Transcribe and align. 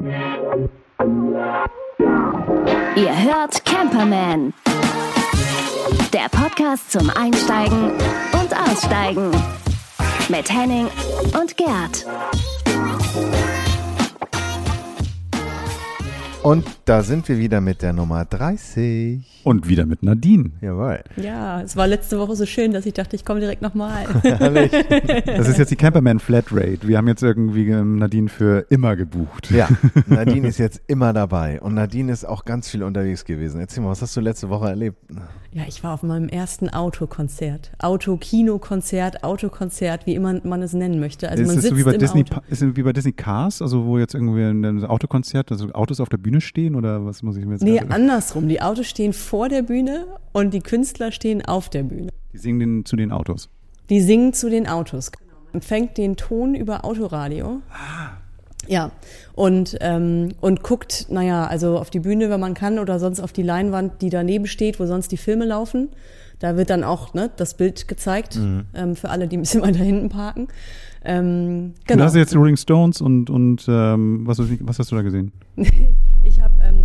Ihr 0.00 0.12
hört 3.24 3.64
Camperman. 3.64 4.54
Der 6.12 6.28
Podcast 6.30 6.92
zum 6.92 7.10
Einsteigen 7.10 7.90
und 8.32 8.56
Aussteigen. 8.56 9.32
Mit 10.28 10.52
Henning 10.52 10.88
und 11.40 11.56
Gerd. 11.56 12.06
Und 16.42 16.64
da 16.84 17.02
sind 17.02 17.28
wir 17.28 17.38
wieder 17.38 17.60
mit 17.60 17.82
der 17.82 17.92
Nummer 17.92 18.24
30. 18.24 19.42
Und 19.42 19.68
wieder 19.68 19.86
mit 19.86 20.02
Nadine. 20.02 20.52
Jawohl. 20.60 21.00
Ja, 21.16 21.62
es 21.62 21.76
war 21.76 21.86
letzte 21.86 22.18
Woche 22.18 22.36
so 22.36 22.46
schön, 22.46 22.72
dass 22.72 22.86
ich 22.86 22.94
dachte, 22.94 23.16
ich 23.16 23.24
komme 23.24 23.40
direkt 23.40 23.60
nochmal. 23.60 24.06
Herrlich. 24.22 24.70
Das 25.26 25.48
ist 25.48 25.58
jetzt 25.58 25.70
die 25.70 25.76
Camperman 25.76 26.20
Flatrate. 26.20 26.86
Wir 26.86 26.96
haben 26.96 27.08
jetzt 27.08 27.22
irgendwie 27.22 27.68
ähm, 27.68 27.98
Nadine 27.98 28.28
für 28.28 28.66
immer 28.70 28.94
gebucht. 28.94 29.50
Ja, 29.50 29.68
Nadine 30.06 30.48
ist 30.48 30.58
jetzt 30.58 30.80
immer 30.86 31.12
dabei. 31.12 31.60
Und 31.60 31.74
Nadine 31.74 32.12
ist 32.12 32.24
auch 32.24 32.44
ganz 32.44 32.68
viel 32.68 32.84
unterwegs 32.84 33.24
gewesen. 33.24 33.60
Erzähl 33.60 33.82
mal, 33.82 33.90
was 33.90 34.02
hast 34.02 34.16
du 34.16 34.20
letzte 34.20 34.48
Woche 34.48 34.68
erlebt? 34.68 34.98
Ja, 35.52 35.62
ich 35.66 35.82
war 35.82 35.94
auf 35.94 36.02
meinem 36.02 36.28
ersten 36.28 36.68
Autokonzert. 36.68 37.72
Auto-Kino-Konzert, 37.78 39.24
Autokonzert, 39.24 40.04
wie 40.06 40.14
immer 40.14 40.38
man 40.44 40.60
es 40.62 40.74
nennen 40.74 41.00
möchte. 41.00 41.28
Also 41.30 41.42
ist 41.42 41.48
man 41.48 41.56
es 41.56 41.62
sitzt 41.62 41.72
so 41.74 41.78
wie 41.78 41.84
bei 41.84 41.94
im 41.94 41.98
Disney, 41.98 42.22
Auto. 42.24 42.40
Ist 42.50 42.62
es 42.62 42.76
wie 42.76 42.82
bei 42.82 42.92
Disney 42.92 43.12
Cars, 43.12 43.62
also 43.62 43.86
wo 43.86 43.98
jetzt 43.98 44.14
irgendwie 44.14 44.42
ein 44.42 44.84
Autokonzert, 44.84 45.50
also 45.50 45.70
Autos 45.72 46.00
auf 46.00 46.10
der 46.10 46.18
Bühne 46.18 46.40
stehen 46.42 46.74
oder 46.74 47.04
was 47.06 47.22
muss 47.22 47.36
ich 47.38 47.46
mir 47.46 47.52
jetzt 47.54 47.62
Nee, 47.62 47.78
gerade- 47.78 47.90
andersrum. 47.94 48.46
Die 48.48 48.60
Autos 48.60 48.86
stehen 48.86 49.14
vor 49.14 49.48
der 49.48 49.62
Bühne 49.62 50.06
und 50.32 50.52
die 50.52 50.60
Künstler 50.60 51.12
stehen 51.12 51.42
auf 51.44 51.70
der 51.70 51.82
Bühne. 51.82 52.10
Die 52.34 52.38
singen 52.38 52.60
den, 52.60 52.84
zu 52.84 52.96
den 52.96 53.10
Autos. 53.10 53.48
Die 53.88 54.02
singen 54.02 54.34
zu 54.34 54.50
den 54.50 54.68
Autos. 54.68 55.10
Empfängt 55.54 55.96
den 55.96 56.16
Ton 56.16 56.54
über 56.54 56.84
Autoradio. 56.84 57.62
Ja, 58.68 58.90
und, 59.34 59.78
ähm, 59.80 60.34
und 60.40 60.62
guckt, 60.62 61.06
naja, 61.08 61.46
also 61.46 61.78
auf 61.78 61.88
die 61.88 62.00
Bühne, 62.00 62.28
wenn 62.28 62.38
man 62.38 62.52
kann, 62.52 62.78
oder 62.78 62.98
sonst 62.98 63.20
auf 63.20 63.32
die 63.32 63.42
Leinwand, 63.42 64.02
die 64.02 64.10
daneben 64.10 64.46
steht, 64.46 64.78
wo 64.78 64.84
sonst 64.84 65.10
die 65.10 65.16
Filme 65.16 65.46
laufen. 65.46 65.88
Da 66.38 66.56
wird 66.56 66.70
dann 66.70 66.84
auch 66.84 67.14
ne, 67.14 67.30
das 67.36 67.54
Bild 67.54 67.88
gezeigt, 67.88 68.38
ähm, 68.74 68.94
für 68.94 69.08
alle, 69.08 69.26
die 69.26 69.38
ein 69.38 69.40
bisschen 69.40 69.62
weiter 69.62 69.82
hinten 69.82 70.10
parken. 70.10 70.48
Ähm, 71.04 71.72
Du 71.86 71.94
genau. 71.94 72.04
hast 72.04 72.14
jetzt 72.14 72.36
Rolling 72.36 72.56
Stones 72.56 73.00
und, 73.00 73.30
und 73.30 73.64
ähm, 73.68 74.26
was, 74.26 74.38
was 74.38 74.78
hast 74.78 74.92
du 74.92 74.96
da 74.96 75.02
gesehen? 75.02 75.32
Ich 76.24 76.42
habe, 76.42 76.54
ähm, 76.62 76.84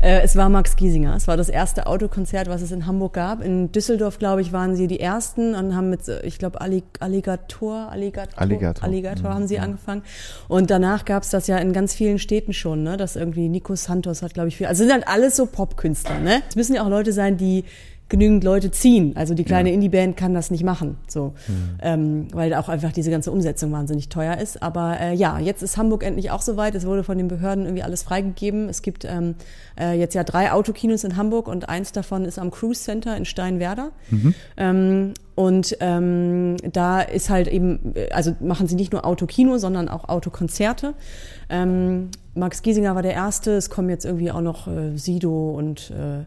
Äh, 0.00 0.22
es 0.22 0.34
war 0.34 0.48
Max 0.48 0.76
Giesinger. 0.76 1.14
Es 1.14 1.28
war 1.28 1.36
das 1.36 1.48
erste 1.48 1.86
Autokonzert, 1.86 2.48
was 2.48 2.62
es 2.62 2.72
in 2.72 2.86
Hamburg 2.86 3.12
gab. 3.12 3.44
In 3.44 3.70
Düsseldorf, 3.70 4.18
glaube 4.18 4.40
ich, 4.40 4.52
waren 4.52 4.74
sie 4.74 4.86
die 4.86 4.98
ersten 4.98 5.54
und 5.54 5.76
haben 5.76 5.90
mit, 5.90 6.00
ich 6.24 6.38
glaube, 6.38 6.60
Allig 6.60 6.84
Alligator, 7.00 7.90
Alligator, 7.90 8.40
Alligator. 8.40 8.84
Alligator 8.84 9.34
haben 9.34 9.46
sie 9.46 9.58
angefangen. 9.58 10.02
Und 10.48 10.70
danach 10.70 11.04
gab 11.04 11.22
es 11.22 11.30
das 11.30 11.46
ja 11.46 11.58
in 11.58 11.72
ganz 11.72 11.94
vielen 11.94 12.18
Städten 12.18 12.52
schon, 12.52 12.82
ne? 12.82 12.96
Das 12.96 13.16
irgendwie 13.16 13.48
Nico 13.48 13.76
Santos 13.76 14.22
hat, 14.22 14.34
glaube 14.34 14.48
ich, 14.48 14.56
viel. 14.56 14.66
Also 14.66 14.84
sind 14.84 14.92
halt 14.92 15.06
alles 15.06 15.36
so 15.36 15.46
Popkünstler, 15.46 16.18
ne? 16.18 16.42
Es 16.48 16.56
müssen 16.56 16.74
ja 16.74 16.82
auch 16.82 16.88
Leute 16.88 17.12
sein, 17.12 17.36
die 17.36 17.64
genügend 18.10 18.44
Leute 18.44 18.70
ziehen. 18.70 19.16
Also 19.16 19.32
die 19.34 19.44
kleine 19.44 19.72
Indie-Band 19.72 20.16
kann 20.16 20.34
das 20.34 20.50
nicht 20.50 20.64
machen, 20.64 20.98
so, 21.06 21.32
ähm, 21.80 22.28
weil 22.32 22.52
auch 22.54 22.68
einfach 22.68 22.92
diese 22.92 23.10
ganze 23.10 23.30
Umsetzung 23.30 23.72
wahnsinnig 23.72 24.10
teuer 24.10 24.36
ist. 24.36 24.62
Aber 24.62 25.00
äh, 25.00 25.14
ja, 25.14 25.38
jetzt 25.38 25.62
ist 25.62 25.78
Hamburg 25.78 26.04
endlich 26.04 26.30
auch 26.30 26.42
soweit. 26.42 26.74
Es 26.74 26.84
wurde 26.84 27.04
von 27.04 27.16
den 27.16 27.28
Behörden 27.28 27.64
irgendwie 27.64 27.82
alles 27.82 28.02
freigegeben. 28.02 28.68
Es 28.68 28.82
gibt 28.82 29.04
ähm, 29.04 29.36
äh, 29.78 29.98
jetzt 29.98 30.14
ja 30.14 30.24
drei 30.24 30.52
Autokinos 30.52 31.04
in 31.04 31.16
Hamburg 31.16 31.48
und 31.48 31.68
eins 31.68 31.92
davon 31.92 32.24
ist 32.24 32.38
am 32.38 32.50
Cruise 32.50 32.82
Center 32.82 33.16
in 33.16 33.24
Steinwerder. 33.24 33.92
Ähm, 34.56 35.14
und 35.36 35.76
ähm, 35.80 36.56
da 36.70 37.00
ist 37.00 37.30
halt 37.30 37.48
eben, 37.48 37.94
äh, 37.94 38.10
also 38.10 38.34
machen 38.40 38.66
sie 38.66 38.74
nicht 38.74 38.92
nur 38.92 39.06
Autokino, 39.06 39.56
sondern 39.56 39.88
auch 39.88 40.08
Autokonzerte. 40.08 40.94
Ähm, 41.48 42.10
Max 42.34 42.62
Giesinger 42.62 42.94
war 42.94 43.02
der 43.02 43.14
erste. 43.14 43.52
Es 43.52 43.70
kommen 43.70 43.88
jetzt 43.88 44.04
irgendwie 44.04 44.30
auch 44.32 44.42
noch 44.42 44.66
äh, 44.66 44.96
Sido 44.98 45.50
und 45.50 45.90
äh, 45.92 46.24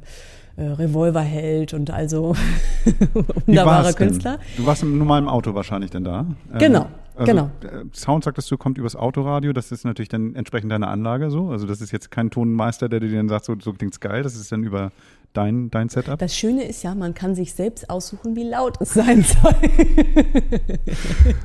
äh, 0.55 0.63
Revolverheld 0.63 1.73
und 1.73 1.89
also 1.91 2.35
Wie 2.85 3.15
wunderbare 3.47 3.85
war's 3.85 3.95
denn? 3.95 4.07
Künstler. 4.09 4.39
Du 4.57 4.65
warst 4.65 4.83
im 4.83 4.97
normalen 4.97 5.27
Auto 5.27 5.55
wahrscheinlich 5.55 5.91
denn 5.91 6.03
da. 6.03 6.21
Ähm, 6.51 6.59
Genau, 6.59 6.87
also, 7.15 7.31
genau. 7.31 7.49
äh, 7.63 7.85
Sound 7.93 8.23
sagtest 8.23 8.49
du, 8.51 8.57
kommt 8.57 8.77
übers 8.77 8.95
Autoradio. 8.95 9.53
Das 9.53 9.71
ist 9.71 9.85
natürlich 9.85 10.09
dann 10.09 10.35
entsprechend 10.35 10.71
deine 10.71 10.87
Anlage 10.87 11.29
so. 11.31 11.49
Also 11.49 11.65
das 11.65 11.81
ist 11.81 11.91
jetzt 11.91 12.11
kein 12.11 12.29
Tonmeister, 12.29 12.89
der 12.89 12.99
dir 12.99 13.11
dann 13.11 13.29
sagt, 13.29 13.45
so, 13.45 13.55
so 13.59 13.73
klingt's 13.73 13.99
geil. 13.99 14.23
Das 14.23 14.35
ist 14.35 14.51
dann 14.51 14.63
über 14.63 14.91
dein, 15.33 15.69
dein 15.69 15.89
Setup. 15.89 16.17
Das 16.17 16.35
Schöne 16.35 16.63
ist 16.63 16.83
ja, 16.83 16.95
man 16.95 17.13
kann 17.13 17.35
sich 17.35 17.53
selbst 17.53 17.89
aussuchen, 17.89 18.35
wie 18.35 18.43
laut 18.43 18.75
es 18.79 18.93
sein 18.93 19.23
soll. 19.23 19.55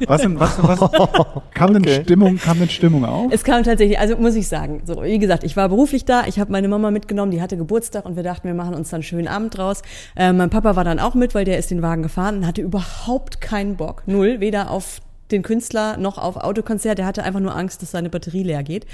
Was, 0.07 0.23
denn, 0.23 0.39
was, 0.39 0.63
was 0.63 0.91
kam, 1.55 1.75
denn 1.75 2.03
Stimmung, 2.03 2.37
kam 2.37 2.59
denn 2.59 2.69
Stimmung 2.69 3.05
auf? 3.05 3.33
Es 3.33 3.45
kam 3.45 3.63
tatsächlich, 3.63 3.99
also 3.99 4.17
muss 4.17 4.35
ich 4.35 4.49
sagen, 4.49 4.83
so 4.85 5.03
wie 5.03 5.19
gesagt, 5.19 5.45
ich 5.45 5.57
war 5.57 5.69
beruflich 5.69 6.05
da, 6.05 6.27
ich 6.27 6.39
habe 6.39 6.53
meine 6.53 6.69
Mama 6.69 6.91
mitgenommen, 6.91 7.31
die 7.31 7.43
hatte 7.43 7.57
Geburtstag 7.57 8.05
und 8.05 8.17
wir 8.17 8.23
dachten, 8.23 8.47
wir 8.47 8.55
machen 8.55 8.75
uns 8.75 8.91
dann 8.91 8.99
einen 8.99 9.03
schönen 9.05 9.29
Abend 9.29 9.57
draus. 9.57 9.83
Äh, 10.17 10.33
mein 10.33 10.51
Papa 10.51 10.77
war 10.77 10.85
dann 10.85 10.99
auch 10.99 11.15
mit, 11.15 11.35
weil 11.35 11.45
der 11.45 11.59
ist 11.59 11.71
den 11.71 11.83
Wagen 11.83 12.03
gefahren 12.03 12.39
und 12.39 12.47
hatte 12.47 12.63
überhaupt 12.63 13.41
keinen 13.41 13.77
Bock, 13.77 14.03
null, 14.07 14.41
weder 14.41 14.71
auf 14.71 15.01
den 15.31 15.43
Künstler 15.43 15.97
noch 15.97 16.19
auf 16.19 16.37
Autokonzert. 16.37 16.99
Der 16.99 17.07
hatte 17.07 17.23
einfach 17.23 17.41
nur 17.41 17.55
Angst, 17.55 17.83
dass 17.83 17.91
seine 17.91 18.11
Batterie 18.11 18.43
leer 18.43 18.63
geht. 18.63 18.87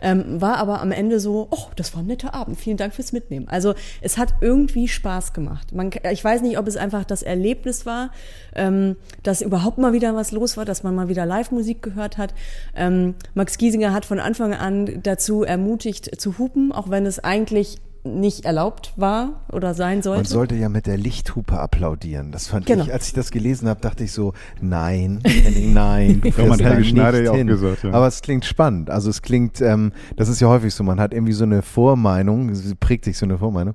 Ähm, 0.00 0.40
war 0.40 0.56
aber 0.56 0.80
am 0.80 0.92
Ende 0.92 1.20
so, 1.20 1.48
oh, 1.50 1.66
das 1.76 1.94
war 1.94 2.02
ein 2.02 2.06
netter 2.06 2.34
Abend. 2.34 2.58
Vielen 2.58 2.76
Dank 2.76 2.94
fürs 2.94 3.12
Mitnehmen. 3.12 3.48
Also 3.48 3.74
es 4.00 4.18
hat 4.18 4.34
irgendwie 4.40 4.88
Spaß 4.88 5.32
gemacht. 5.32 5.72
Man, 5.72 5.90
ich 6.10 6.22
weiß 6.22 6.42
nicht, 6.42 6.58
ob 6.58 6.66
es 6.66 6.76
einfach 6.76 7.04
das 7.04 7.22
Erlebnis 7.22 7.86
war, 7.86 8.10
ähm, 8.54 8.96
dass 9.22 9.40
überhaupt 9.40 9.78
mal 9.78 9.92
wieder 9.92 10.14
was 10.14 10.32
los 10.32 10.56
war, 10.56 10.64
dass 10.64 10.82
man 10.82 10.94
mal 10.94 11.08
wieder 11.08 11.26
Live-Musik 11.26 11.82
gehört 11.82 12.18
hat. 12.18 12.34
Ähm, 12.74 13.14
Max 13.34 13.58
Giesinger 13.58 13.92
hat 13.92 14.04
von 14.04 14.20
Anfang 14.20 14.54
an 14.54 15.00
dazu 15.02 15.42
ermutigt 15.42 16.20
zu 16.20 16.38
hupen, 16.38 16.72
auch 16.72 16.90
wenn 16.90 17.06
es 17.06 17.18
eigentlich 17.18 17.78
nicht 18.04 18.44
erlaubt 18.44 18.92
war 18.96 19.42
oder 19.52 19.74
sein 19.74 19.98
Man 19.98 20.02
sollte. 20.02 20.28
sollte 20.28 20.54
ja 20.56 20.68
mit 20.68 20.86
der 20.86 20.96
Lichthupe 20.96 21.58
applaudieren. 21.60 22.32
Das 22.32 22.48
fand 22.48 22.66
Genau. 22.66 22.84
ich, 22.84 22.92
als 22.92 23.06
ich 23.06 23.12
das 23.12 23.30
gelesen 23.30 23.68
habe, 23.68 23.80
dachte 23.80 24.02
ich 24.02 24.10
so, 24.12 24.32
nein, 24.60 25.20
Henning, 25.24 25.72
nein, 25.74 26.20
du 26.20 26.32
fährst 26.32 26.60
da 26.60 26.74
nicht 26.74 26.96
ja 26.96 27.30
auch 27.30 27.36
hin. 27.36 27.46
gesagt, 27.46 27.84
ja. 27.84 27.92
Aber 27.92 28.08
es 28.08 28.20
klingt 28.20 28.44
spannend. 28.44 28.90
Also 28.90 29.08
es 29.08 29.22
klingt, 29.22 29.60
ähm, 29.60 29.92
das 30.16 30.28
ist 30.28 30.40
ja 30.40 30.48
häufig 30.48 30.74
so, 30.74 30.82
man 30.82 30.98
hat 30.98 31.14
irgendwie 31.14 31.32
so 31.32 31.44
eine 31.44 31.62
Vormeinung, 31.62 32.50
prägt 32.80 33.04
sich 33.04 33.16
so 33.18 33.24
eine 33.26 33.38
Vormeinung. 33.38 33.74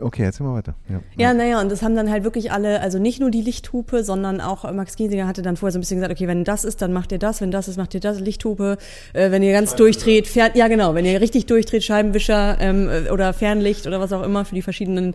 Okay, 0.00 0.22
erzähl 0.24 0.46
mal 0.46 0.54
weiter. 0.54 0.74
Ja, 0.88 1.00
Ja, 1.16 1.34
naja, 1.34 1.60
und 1.60 1.70
das 1.70 1.82
haben 1.82 1.96
dann 1.96 2.10
halt 2.10 2.24
wirklich 2.24 2.52
alle, 2.52 2.80
also 2.80 2.98
nicht 2.98 3.20
nur 3.20 3.30
die 3.30 3.42
Lichthupe, 3.42 4.04
sondern 4.04 4.40
auch 4.40 4.70
Max 4.72 4.96
Giesinger 4.96 5.26
hatte 5.26 5.42
dann 5.42 5.56
vorher 5.56 5.72
so 5.72 5.78
ein 5.78 5.82
bisschen 5.82 5.98
gesagt, 5.98 6.12
okay, 6.12 6.28
wenn 6.28 6.44
das 6.44 6.64
ist, 6.64 6.82
dann 6.82 6.92
macht 6.92 7.12
ihr 7.12 7.18
das, 7.18 7.40
wenn 7.40 7.50
das 7.50 7.68
ist, 7.68 7.76
macht 7.76 7.94
ihr 7.94 8.00
das, 8.00 8.20
Lichthupe, 8.20 8.78
äh, 9.12 9.30
wenn 9.30 9.42
ihr 9.42 9.52
ganz 9.52 9.74
durchdreht, 9.74 10.26
Fern, 10.26 10.50
ja 10.54 10.68
genau, 10.68 10.94
wenn 10.94 11.04
ihr 11.04 11.20
richtig 11.20 11.46
durchdreht, 11.46 11.84
Scheibenwischer 11.84 12.56
ähm, 12.60 12.88
äh, 12.88 13.10
oder 13.10 13.32
Fernlicht 13.32 13.86
oder 13.86 14.00
was 14.00 14.12
auch 14.12 14.22
immer 14.22 14.44
für 14.44 14.54
die 14.54 14.62
verschiedenen 14.62 15.14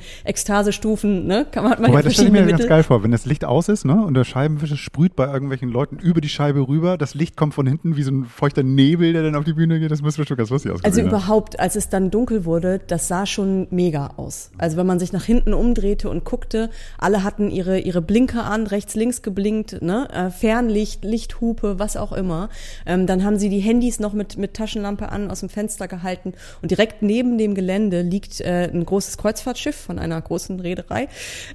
Ekstasestufen, 0.49 1.27
ne, 1.27 1.45
kann 1.51 1.63
man, 1.63 1.73
hat 1.73 1.79
man 1.79 1.89
Wobei, 1.91 1.99
ja 1.99 2.03
das 2.03 2.13
stelle 2.13 2.27
ich 2.27 2.31
mir 2.33 2.37
verschiedene 2.39 2.51
ganz 2.51 2.61
Mittel. 2.63 2.69
geil 2.69 2.83
vor, 2.83 3.03
wenn 3.03 3.11
das 3.11 3.25
Licht 3.25 3.45
aus 3.45 3.69
ist, 3.69 3.85
ne, 3.85 4.03
und 4.05 4.13
der 4.15 4.23
Scheibenwischer 4.23 4.77
sprüht 4.77 5.15
bei 5.15 5.31
irgendwelchen 5.31 5.69
Leuten 5.69 5.97
über 5.97 6.21
die 6.21 6.29
Scheibe 6.29 6.67
rüber, 6.67 6.97
das 6.97 7.13
Licht 7.13 7.35
kommt 7.37 7.53
von 7.53 7.67
hinten 7.67 7.97
wie 7.97 8.03
so 8.03 8.11
ein 8.11 8.25
feuchter 8.25 8.63
Nebel, 8.63 9.13
der 9.13 9.23
dann 9.23 9.35
auf 9.35 9.43
die 9.43 9.53
Bühne 9.53 9.79
geht, 9.79 9.91
das 9.91 10.01
müsste 10.01 10.25
schon 10.25 10.37
ganz 10.37 10.49
lustig 10.49 10.71
Also 10.71 10.79
ausgesehen 10.87 11.07
haben. 11.11 11.17
überhaupt, 11.17 11.59
als 11.59 11.75
es 11.75 11.89
dann 11.89 12.09
dunkel 12.11 12.45
wurde, 12.45 12.79
das 12.87 13.07
sah 13.07 13.25
schon 13.25 13.67
mega 13.71 14.11
aus. 14.17 14.51
Also 14.57 14.68
wenn 14.77 14.87
man 14.87 14.99
sich 14.99 15.13
nach 15.13 15.23
hinten 15.23 15.53
umdrehte 15.53 16.09
und 16.09 16.23
guckte, 16.23 16.69
alle 16.97 17.23
hatten 17.23 17.51
ihre, 17.51 17.79
ihre 17.79 18.01
Blinker 18.01 18.45
an, 18.45 18.67
rechts, 18.67 18.95
links 18.95 19.21
geblinkt, 19.21 19.81
ne? 19.81 20.07
äh, 20.11 20.29
Fernlicht, 20.29 21.03
Lichthupe, 21.03 21.79
was 21.79 21.97
auch 21.97 22.11
immer. 22.11 22.49
Ähm, 22.85 23.07
dann 23.07 23.23
haben 23.23 23.37
sie 23.37 23.49
die 23.49 23.59
Handys 23.59 23.99
noch 23.99 24.13
mit, 24.13 24.37
mit 24.37 24.53
Taschenlampe 24.53 25.09
an 25.09 25.29
aus 25.29 25.41
dem 25.41 25.49
Fenster 25.49 25.87
gehalten 25.87 26.33
und 26.61 26.71
direkt 26.71 27.01
neben 27.01 27.37
dem 27.37 27.55
Gelände 27.55 28.01
liegt 28.01 28.41
äh, 28.41 28.69
ein 28.71 28.85
großes 28.85 29.17
Kreuzfahrtschiff 29.17 29.75
von 29.75 29.99
einer 29.99 30.21
großen 30.21 30.59
Reederei. 30.59 31.07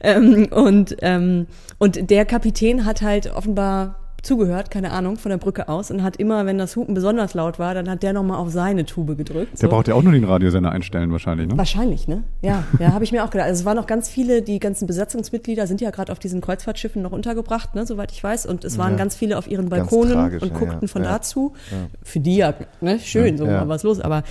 Ähm, 0.02 0.48
und, 0.50 0.96
ähm, 1.02 1.46
und 1.78 2.10
der 2.10 2.24
Kapitän 2.24 2.84
hat 2.84 3.02
halt 3.02 3.32
offenbar 3.32 4.03
zugehört, 4.24 4.70
keine 4.70 4.92
Ahnung, 4.92 5.16
von 5.16 5.30
der 5.30 5.38
Brücke 5.38 5.68
aus 5.68 5.90
und 5.90 6.02
hat 6.02 6.16
immer, 6.16 6.46
wenn 6.46 6.58
das 6.58 6.76
Hupen 6.76 6.94
besonders 6.94 7.34
laut 7.34 7.58
war, 7.58 7.74
dann 7.74 7.88
hat 7.88 8.02
der 8.02 8.12
nochmal 8.12 8.38
auf 8.38 8.50
seine 8.50 8.84
Tube 8.84 9.16
gedrückt. 9.16 9.52
Der 9.52 9.68
so. 9.68 9.68
braucht 9.68 9.88
ja 9.88 9.94
auch 9.94 10.02
nur 10.02 10.12
den 10.12 10.24
Radiosender 10.24 10.72
einstellen 10.72 11.12
wahrscheinlich, 11.12 11.48
ne? 11.48 11.56
Wahrscheinlich, 11.56 12.08
ne? 12.08 12.24
Ja, 12.42 12.64
ja, 12.78 12.92
habe 12.92 13.04
ich 13.04 13.12
mir 13.12 13.24
auch 13.24 13.30
gedacht. 13.30 13.48
Also 13.48 13.60
es 13.60 13.64
waren 13.64 13.76
noch 13.76 13.86
ganz 13.86 14.08
viele, 14.08 14.42
die 14.42 14.58
ganzen 14.58 14.86
Besatzungsmitglieder 14.86 15.66
sind 15.66 15.80
ja 15.80 15.90
gerade 15.90 16.10
auf 16.10 16.18
diesen 16.18 16.40
Kreuzfahrtschiffen 16.40 17.02
noch 17.02 17.12
untergebracht, 17.12 17.74
ne, 17.74 17.86
soweit 17.86 18.12
ich 18.12 18.22
weiß. 18.22 18.46
Und 18.46 18.64
es 18.64 18.78
waren 18.78 18.92
Ja. 18.92 18.98
ganz 18.98 19.14
viele 19.14 19.38
auf 19.38 19.48
ihren 19.50 19.68
Balkonen 19.68 20.12
tragisch, 20.14 20.42
und 20.42 20.54
guckten 20.54 20.82
ja. 20.82 20.88
von 20.88 21.02
Ja. 21.04 21.12
da 21.12 21.22
zu. 21.22 21.52
Für 22.02 22.20
die 22.20 22.36
ja, 22.36 22.54
ne, 22.80 22.98
schön, 22.98 23.36
so 23.36 23.46
mal 23.46 23.68
was 23.68 23.82
los. 23.82 24.00
Aber 24.00 24.22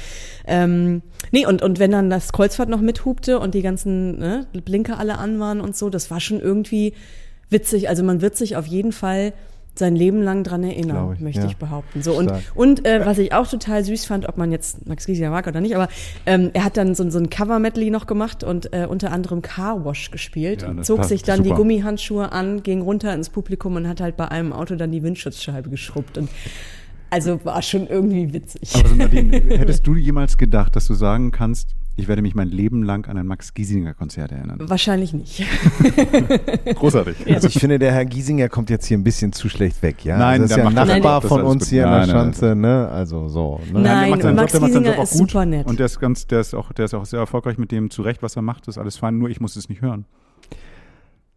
ähm, 0.45 1.01
nee, 1.31 1.45
und, 1.45 1.61
und 1.61 1.79
wenn 1.79 1.91
dann 1.91 2.09
das 2.09 2.33
Kreuzfahrt 2.33 2.69
noch 2.69 2.81
mithupte 2.81 3.39
und 3.39 3.53
die 3.53 3.61
ganzen 3.61 4.17
ne, 4.19 4.47
Blinker 4.65 4.99
alle 4.99 5.17
an 5.17 5.39
waren 5.39 5.61
und 5.61 5.75
so, 5.75 5.89
das 5.89 6.11
war 6.11 6.19
schon 6.19 6.39
irgendwie 6.39 6.93
witzig. 7.49 7.89
Also 7.89 8.03
man 8.03 8.21
wird 8.21 8.35
sich 8.35 8.55
auf 8.55 8.65
jeden 8.65 8.91
Fall 8.91 9.33
sein 9.75 9.95
Leben 9.95 10.21
lang 10.21 10.43
dran 10.43 10.63
erinnern, 10.63 11.13
ich, 11.13 11.19
möchte 11.19 11.41
ja. 11.41 11.47
ich 11.47 11.57
behaupten. 11.57 12.01
So 12.01 12.13
und 12.13 12.25
Stark. 12.25 12.43
und 12.55 12.85
äh, 12.85 13.05
was 13.05 13.17
ich 13.17 13.33
auch 13.33 13.47
total 13.47 13.83
süß 13.83 14.05
fand, 14.05 14.27
ob 14.27 14.37
man 14.37 14.51
jetzt 14.51 14.87
Max 14.87 15.05
Giesinger 15.05 15.31
mag 15.31 15.47
oder 15.47 15.61
nicht, 15.61 15.75
aber 15.75 15.87
ähm, 16.25 16.51
er 16.53 16.63
hat 16.63 16.77
dann 16.77 16.93
so, 16.95 17.09
so 17.09 17.19
ein 17.19 17.29
Cover-Medley 17.29 17.89
noch 17.89 18.05
gemacht 18.05 18.43
und 18.43 18.71
äh, 18.73 18.85
unter 18.87 19.11
anderem 19.11 19.41
Car 19.41 19.83
Wash 19.83 20.11
gespielt, 20.11 20.61
Ja, 20.61 20.81
zog 20.83 21.05
sich 21.05 21.23
dann 21.23 21.43
die 21.43 21.49
super. 21.49 21.61
Gummihandschuhe 21.61 22.31
an, 22.31 22.61
ging 22.63 22.81
runter 22.81 23.13
ins 23.13 23.29
Publikum 23.29 23.75
und 23.75 23.87
hat 23.87 24.01
halt 24.01 24.15
bei 24.17 24.27
einem 24.27 24.53
Auto 24.53 24.75
dann 24.75 24.91
die 24.91 25.01
Windschutzscheibe 25.01 25.69
geschrubbt 25.69 26.17
und 26.17 26.29
Also 27.09 27.45
war 27.45 27.61
schon 27.61 27.85
irgendwie 27.85 28.33
witzig. 28.33 28.75
Aber 28.75 28.89
so 28.89 28.95
Nadine, 28.95 29.37
hättest 29.57 29.85
du 29.85 29.95
jemals 29.95 30.37
gedacht, 30.39 30.75
dass 30.75 30.87
du 30.87 30.95
sagen 30.95 31.29
kannst, 31.29 31.75
ich 31.95 32.07
werde 32.07 32.21
mich 32.21 32.33
mein 32.35 32.49
Leben 32.49 32.83
lang 32.83 33.07
an 33.07 33.17
ein 33.17 33.27
Max 33.27 33.53
Giesinger 33.53 33.93
Konzert 33.93 34.31
erinnern? 34.31 34.57
Wahrscheinlich 34.61 35.13
nicht. 35.13 35.43
Großartig. 36.75 37.15
Also 37.33 37.47
ich 37.47 37.59
finde, 37.59 37.79
der 37.79 37.91
Herr 37.91 38.05
Giesinger 38.05 38.49
kommt 38.49 38.69
jetzt 38.69 38.85
hier 38.87 38.97
ein 38.97 39.03
bisschen 39.03 39.31
zu 39.33 39.49
schlecht 39.49 39.81
weg, 39.83 40.03
ja? 40.03 40.17
Nein, 40.17 40.41
das 40.41 40.51
ist 40.51 40.55
der 40.57 40.63
ja 40.63 40.69
ein 40.69 40.75
macht 40.75 40.89
das 40.89 40.95
Nachbar 40.95 41.21
von 41.21 41.41
Das 41.41 41.49
uns 41.51 41.69
hier 41.69 41.83
gut. 41.83 41.91
in 41.91 41.97
der 41.97 41.99
Nein, 41.99 42.15
nein, 42.15 42.33
Schanze, 42.33 42.55
ne? 42.55 42.87
Also 42.89 43.27
so. 43.27 43.59
Ne? 43.71 43.79
Nein, 43.81 43.83
der 43.83 44.09
macht 44.09 44.21
seinen 44.21 44.35
Max 44.35 44.53
Job, 44.53 44.65
Giesinger 44.65 45.03
ist 45.03 45.11
gut. 45.11 45.29
super 45.29 45.45
nett. 45.45 45.67
Und 45.67 45.79
der 45.79 45.85
ist 45.85 45.99
ganz, 45.99 46.27
der 46.27 46.39
ist 46.41 46.53
auch, 46.53 46.71
der 46.73 46.85
ist 46.85 46.93
auch 46.93 47.05
sehr 47.05 47.19
erfolgreich 47.19 47.57
mit 47.57 47.71
dem 47.71 47.89
zurecht, 47.89 48.23
was 48.23 48.35
er 48.35 48.41
macht, 48.41 48.67
das 48.67 48.75
ist 48.75 48.81
alles 48.81 48.97
fein, 48.97 49.17
nur 49.17 49.29
ich 49.29 49.39
muss 49.39 49.55
es 49.55 49.69
nicht 49.69 49.81
hören. 49.81 50.05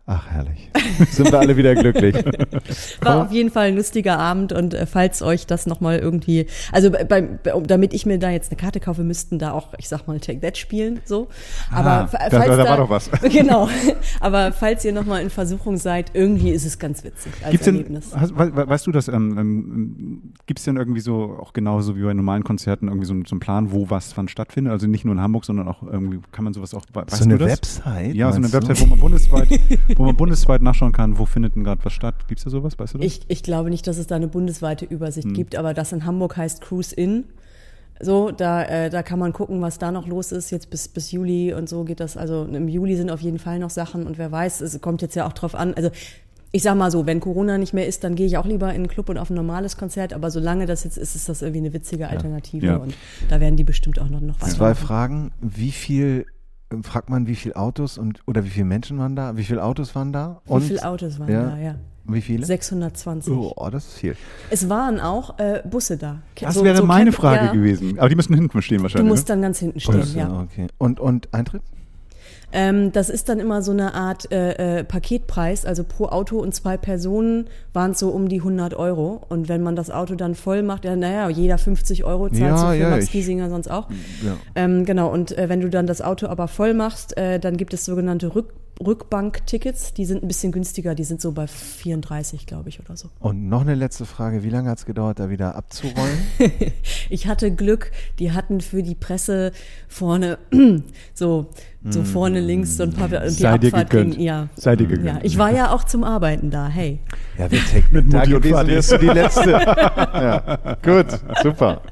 Ach, 0.08 0.25
herrlich. 0.31 0.70
Sind 1.11 1.32
wir 1.32 1.38
alle 1.41 1.56
wieder 1.56 1.75
glücklich. 1.75 2.14
War 3.00 3.25
auf 3.25 3.32
jeden 3.32 3.50
Fall 3.50 3.69
ein 3.69 3.76
lustiger 3.76 4.19
Abend 4.20 4.53
und 4.53 4.73
äh, 4.73 4.87
falls 4.87 5.20
euch 5.20 5.47
das 5.49 5.67
nochmal 5.67 5.99
irgendwie, 5.99 6.47
also 6.70 6.93
bei, 6.93 7.03
bei, 7.05 7.29
damit 7.67 7.93
ich 7.93 8.06
mir 8.06 8.19
da 8.20 8.31
jetzt 8.31 8.53
eine 8.53 8.56
Karte 8.61 8.79
kaufe, 8.79 9.03
müssten 9.03 9.41
da 9.41 9.50
auch, 9.50 9.75
ich 9.79 9.88
sag 9.88 10.06
mal, 10.06 10.20
Take 10.20 10.41
That 10.41 10.56
spielen, 10.58 11.00
so. 11.05 11.26
Aber 11.73 11.91
Ah, 11.91 12.06
fa- 12.06 12.19
da- 12.31 12.38
falls 12.41 12.56
da 12.56 12.64
war 12.69 12.76
doch 12.76 12.88
was. 12.91 13.11
Genau. 13.23 13.69
Aber 14.20 14.53
falls 14.53 14.85
ihr 14.85 14.93
nochmal 14.93 15.23
in 15.23 15.31
Versuchung 15.31 15.76
seid, 15.76 16.12
irgendwie 16.14 16.50
ist 16.50 16.64
es 16.64 16.79
ganz 16.79 17.03
witzig 17.03 17.32
als 17.43 17.50
Gibt's 17.50 17.64
denn, 17.64 17.75
Erlebnis. 17.75 18.12
hast, 18.17 18.38
we, 18.38 18.55
we- 18.56 18.69
weißt 18.69 18.87
du 18.87 18.93
das, 18.93 19.08
ähm, 19.08 19.37
ähm, 19.38 20.23
gibt 20.47 20.61
es 20.61 20.64
denn 20.64 20.76
irgendwie 20.76 21.00
so, 21.00 21.37
auch 21.43 21.53
genauso 21.53 21.97
wie 21.97 22.03
bei 22.05 22.14
normalen 22.14 22.44
Konzerten, 22.44 22.87
irgendwie 22.87 23.06
so, 23.06 23.12
einen- 23.12 23.25
so 23.25 23.35
einen 23.35 23.41
Plan, 23.41 23.73
wo 23.73 23.91
was 23.91 24.17
wann 24.17 24.29
stattfindet? 24.29 24.73
Also 24.73 24.87
nicht 24.87 25.05
nur 25.05 25.14
in 25.14 25.20
Hamburg, 25.20 25.44
sondern 25.44 25.67
auch 25.67 25.82
irgendwie, 25.82 26.20
kann 26.31 26.44
man 26.44 26.53
sowas 26.55 26.75
auch, 26.75 26.82
we- 26.93 27.03
weißt 27.03 27.17
so 27.17 27.25
eine 27.25 27.38
du 27.38 27.44
das? 27.44 27.53
Website? 27.55 28.14
Ja, 28.14 28.31
so 28.31 28.37
eine? 28.37 28.53
Website, 28.53 28.81
wo 28.82 28.87
man 28.87 29.00
bundesweit, 29.00 29.49
wo 29.96 30.04
man 30.04 30.16
bundesweit 30.16 30.62
nachschauen 30.62 30.93
kann, 30.93 31.19
wo 31.19 31.26
findet 31.26 31.56
denn 31.56 31.64
gerade 31.64 31.84
was 31.84 31.93
statt. 31.93 32.28
Gibt 32.28 32.38
es 32.38 32.44
da 32.44 32.50
sowas, 32.50 32.78
weißt 32.78 32.94
du 32.94 32.98
das? 32.98 33.06
Ich, 33.06 33.20
ich 33.28 33.43
glaube 33.43 33.70
nicht, 33.70 33.87
dass 33.87 33.98
es 33.98 34.06
da 34.06 34.16
eine 34.16 34.28
bundesweite 34.28 34.87
Hm. 34.87 34.93
Übersicht 34.96 35.32
gibt, 35.34 35.56
aber 35.56 35.75
das 35.75 35.93
in 35.93 36.04
Hamburg 36.04 36.37
heißt 36.37 36.60
Cruise 36.60 36.94
In. 36.94 37.25
So, 37.98 38.31
da, 38.31 38.62
äh, 38.62 38.90
da 38.90 39.02
kann 39.02 39.19
man 39.19 39.32
gucken, 39.32 39.62
was 39.62 39.78
da 39.78 39.90
noch 39.90 40.06
los 40.06 40.31
ist. 40.31 40.50
Jetzt 40.50 40.69
bis, 40.69 40.87
bis 40.88 41.12
Juli 41.12 41.54
und 41.54 41.66
so 41.69 41.84
geht 41.84 42.00
das. 42.00 42.19
Also 42.19 42.44
im 42.44 42.69
Juli 42.69 42.94
sind 42.94 43.10
auf 43.10 43.20
jeden 43.22 43.38
Fall 43.38 43.58
noch 43.58 43.70
Sachen 43.70 44.06
und 44.06 44.19
wer 44.19 44.31
weiß, 44.31 44.60
es 44.60 44.78
kommt 44.82 45.00
jetzt 45.00 45.14
ja 45.14 45.26
auch 45.26 45.32
drauf 45.32 45.54
an. 45.54 45.72
Also 45.75 45.88
ich 46.52 46.62
sag 46.62 46.76
mal 46.76 46.90
so, 46.90 47.06
wenn 47.06 47.20
Corona 47.20 47.56
nicht 47.58 47.72
mehr 47.72 47.87
ist, 47.87 48.04
dann 48.04 48.14
gehe 48.14 48.26
ich 48.26 48.37
auch 48.38 48.44
lieber 48.46 48.69
in 48.69 48.75
einen 48.76 48.88
Club 48.88 49.08
und 49.08 49.16
auf 49.19 49.31
ein 49.31 49.34
normales 49.34 49.76
Konzert. 49.78 50.12
Aber 50.12 50.31
solange 50.31 50.66
das 50.66 50.84
jetzt 50.84 50.98
ist, 50.98 51.16
ist 51.16 51.28
das 51.31 51.40
irgendwie 51.40 51.60
eine 51.60 51.72
witzige 51.72 52.08
Alternative 52.08 52.66
Ja. 52.66 52.76
und 52.76 52.94
da 53.31 53.40
werden 53.40 53.56
die 53.56 53.64
bestimmt 53.64 53.98
auch 53.98 54.08
noch, 54.10 54.20
noch 54.20 54.40
weiter. 54.43 54.52
Zwei 54.52 54.75
Fragen. 54.75 55.32
Wie 55.40 55.72
viel, 55.72 56.26
fragt 56.83 57.11
man, 57.11 57.27
wie 57.27 57.35
viele 57.37 57.57
Autos 57.57 57.97
und, 57.99 58.21
oder 58.27 58.45
wie 58.45 58.51
viele 58.51 58.67
Menschen 58.67 58.99
waren 58.99 59.15
da? 59.17 59.37
Wie 59.37 59.45
viele 59.45 59.63
Autos 59.63 59.95
waren 59.95 60.13
da? 60.13 60.41
Wie 60.47 60.53
Und 60.53 60.63
viele 60.63 60.85
Autos 60.85 61.19
waren 61.19 61.31
ja. 61.33 61.43
da? 61.51 61.57
Ja. 61.59 61.75
wie 62.05 62.21
viele? 62.21 62.45
620. 62.47 63.33
Oh, 63.33 63.69
das 63.71 63.87
ist 63.87 63.95
viel. 63.99 64.17
Es 64.51 64.69
waren 64.69 65.01
auch 65.01 65.39
äh, 65.39 65.63
Busse 65.69 65.97
da. 65.97 66.19
Das 66.41 66.55
So- 66.55 66.65
wäre 66.65 66.77
so 66.77 66.85
meine 66.87 67.11
Camp- 67.11 67.17
Frage 67.17 67.47
ja, 67.47 67.53
gewesen. 67.53 67.99
Aber 67.99 68.09
die 68.09 68.17
müssen 68.17 68.35
hinten 68.35 68.61
stehen 68.63 68.79
Du 68.79 68.83
wahrscheinlich. 68.85 69.09
musst 69.09 69.29
ne? 69.29 69.35
dann 69.35 69.43
ganz 69.43 69.59
hinten 69.59 69.81
stehen, 69.81 69.99
Das, 70.01 70.15
ja. 70.15 70.41
Okay. 70.43 70.67
Und, 70.79 70.99
und 71.01 71.33
Eintritt? 71.33 71.63
Ähm, 72.56 72.91
das 72.91 73.11
ist 73.11 73.29
dann 73.29 73.38
immer 73.38 73.61
so 73.61 73.70
eine 73.73 73.93
Art 73.93 74.32
äh, 74.32 74.79
äh, 74.79 74.85
Paketpreis, 74.85 75.67
also 75.67 75.85
pro 75.85 76.06
Auto 76.06 76.38
und 76.38 76.55
zwei 76.55 76.79
Personen 76.79 77.49
waren 77.75 77.91
es 77.91 77.99
so 77.99 78.08
um 78.08 78.31
die 78.31 78.38
100 78.38 78.73
Euro. 78.73 79.20
Und 79.29 79.50
wenn 79.50 79.62
man 79.62 79.76
das 79.76 79.91
Auto 79.91 80.14
dann 80.14 80.35
voll 80.35 80.62
macht, 80.62 80.87
ja, 80.87 80.97
naja, 80.97 81.29
jeder 81.29 81.58
50 81.58 82.05
Euro 82.05 82.31
zahlt 82.31 82.41
Ja, 82.41 82.56
so 82.56 82.67
für 82.69 82.76
ja, 82.76 82.88
Max 82.88 83.11
Giesinger 83.11 83.50
sonst 83.50 83.70
auch. 83.70 83.91
Ja. 84.25 84.38
Ähm, 84.55 84.87
genau, 84.87 85.12
und 85.12 85.37
äh, 85.37 85.50
wenn 85.50 85.61
du 85.61 85.69
dann 85.69 85.87
das 85.87 86.00
Auto 86.00 86.29
aber 86.29 86.49
voll 86.49 86.73
machst, 86.73 87.14
äh, 87.19 87.38
dann 87.38 87.58
gibt 87.58 87.75
es 87.75 87.85
sogenannte 87.85 88.35
Rück 88.35 88.55
Rückbanktickets, 88.85 89.94
die 89.94 90.05
sind 90.05 90.23
ein 90.23 90.29
bisschen 90.29 90.53
günstiger, 90.53 90.94
die 90.94 91.05
sind 91.05 91.20
so 91.20 91.32
bei 91.32 91.47
34, 91.47 92.47
glaube 92.47 92.69
ich, 92.69 92.81
oder 92.81 92.97
so. 92.97 93.08
Und 93.20 93.49
noch 93.49 93.62
eine 93.62 93.75
letzte 93.75 94.05
Frage. 94.05 94.43
Wie 94.43 94.50
lange 94.50 94.69
hat 94.69 94.79
es 94.79 94.87
gedauert, 94.87 95.19
da 95.19 95.31
wieder 95.31 95.55
abzurollen? 95.56 96.19
Ich 97.08 97.29
hatte 97.29 97.55
Glück, 97.55 97.93
die 98.19 98.32
hatten 98.32 98.61
für 98.61 98.82
die 98.82 98.97
Presse 98.97 99.53
vorne, 99.87 100.38
so, 101.14 101.47
so 101.91 102.03
vorne 102.05 102.41
links 102.41 102.77
so 102.77 102.83
ein 102.83 102.93
paar, 102.93 103.09
die 103.09 103.29
Sei 103.31 103.59
dir 103.59 103.69
Abfahrt 103.69 103.91
gegönnt. 103.91 104.15
ging, 104.15 104.23
ja. 104.23 104.49
Sei 104.56 104.77
dir 104.77 104.87
gegönnt. 104.87 105.06
Ja, 105.06 105.19
ich 105.23 105.38
war 105.38 105.50
ja 105.50 105.73
auch 105.73 105.85
zum 105.85 106.05
Arbeiten 106.05 106.50
da, 106.50 106.69
hey. 106.69 107.00
Ja, 107.38 107.50
wir 107.50 107.65
Technik. 107.65 108.11
Da 108.11 108.19
Mutti 108.19 108.35
und 108.35 108.43
gewesen 108.43 108.55
Vati. 108.55 108.71
wärst 108.71 108.93
du 108.93 108.99
die 108.99 109.06
letzte. 109.06 109.50
ja, 109.50 110.77
gut, 110.83 111.06
super. 111.43 111.83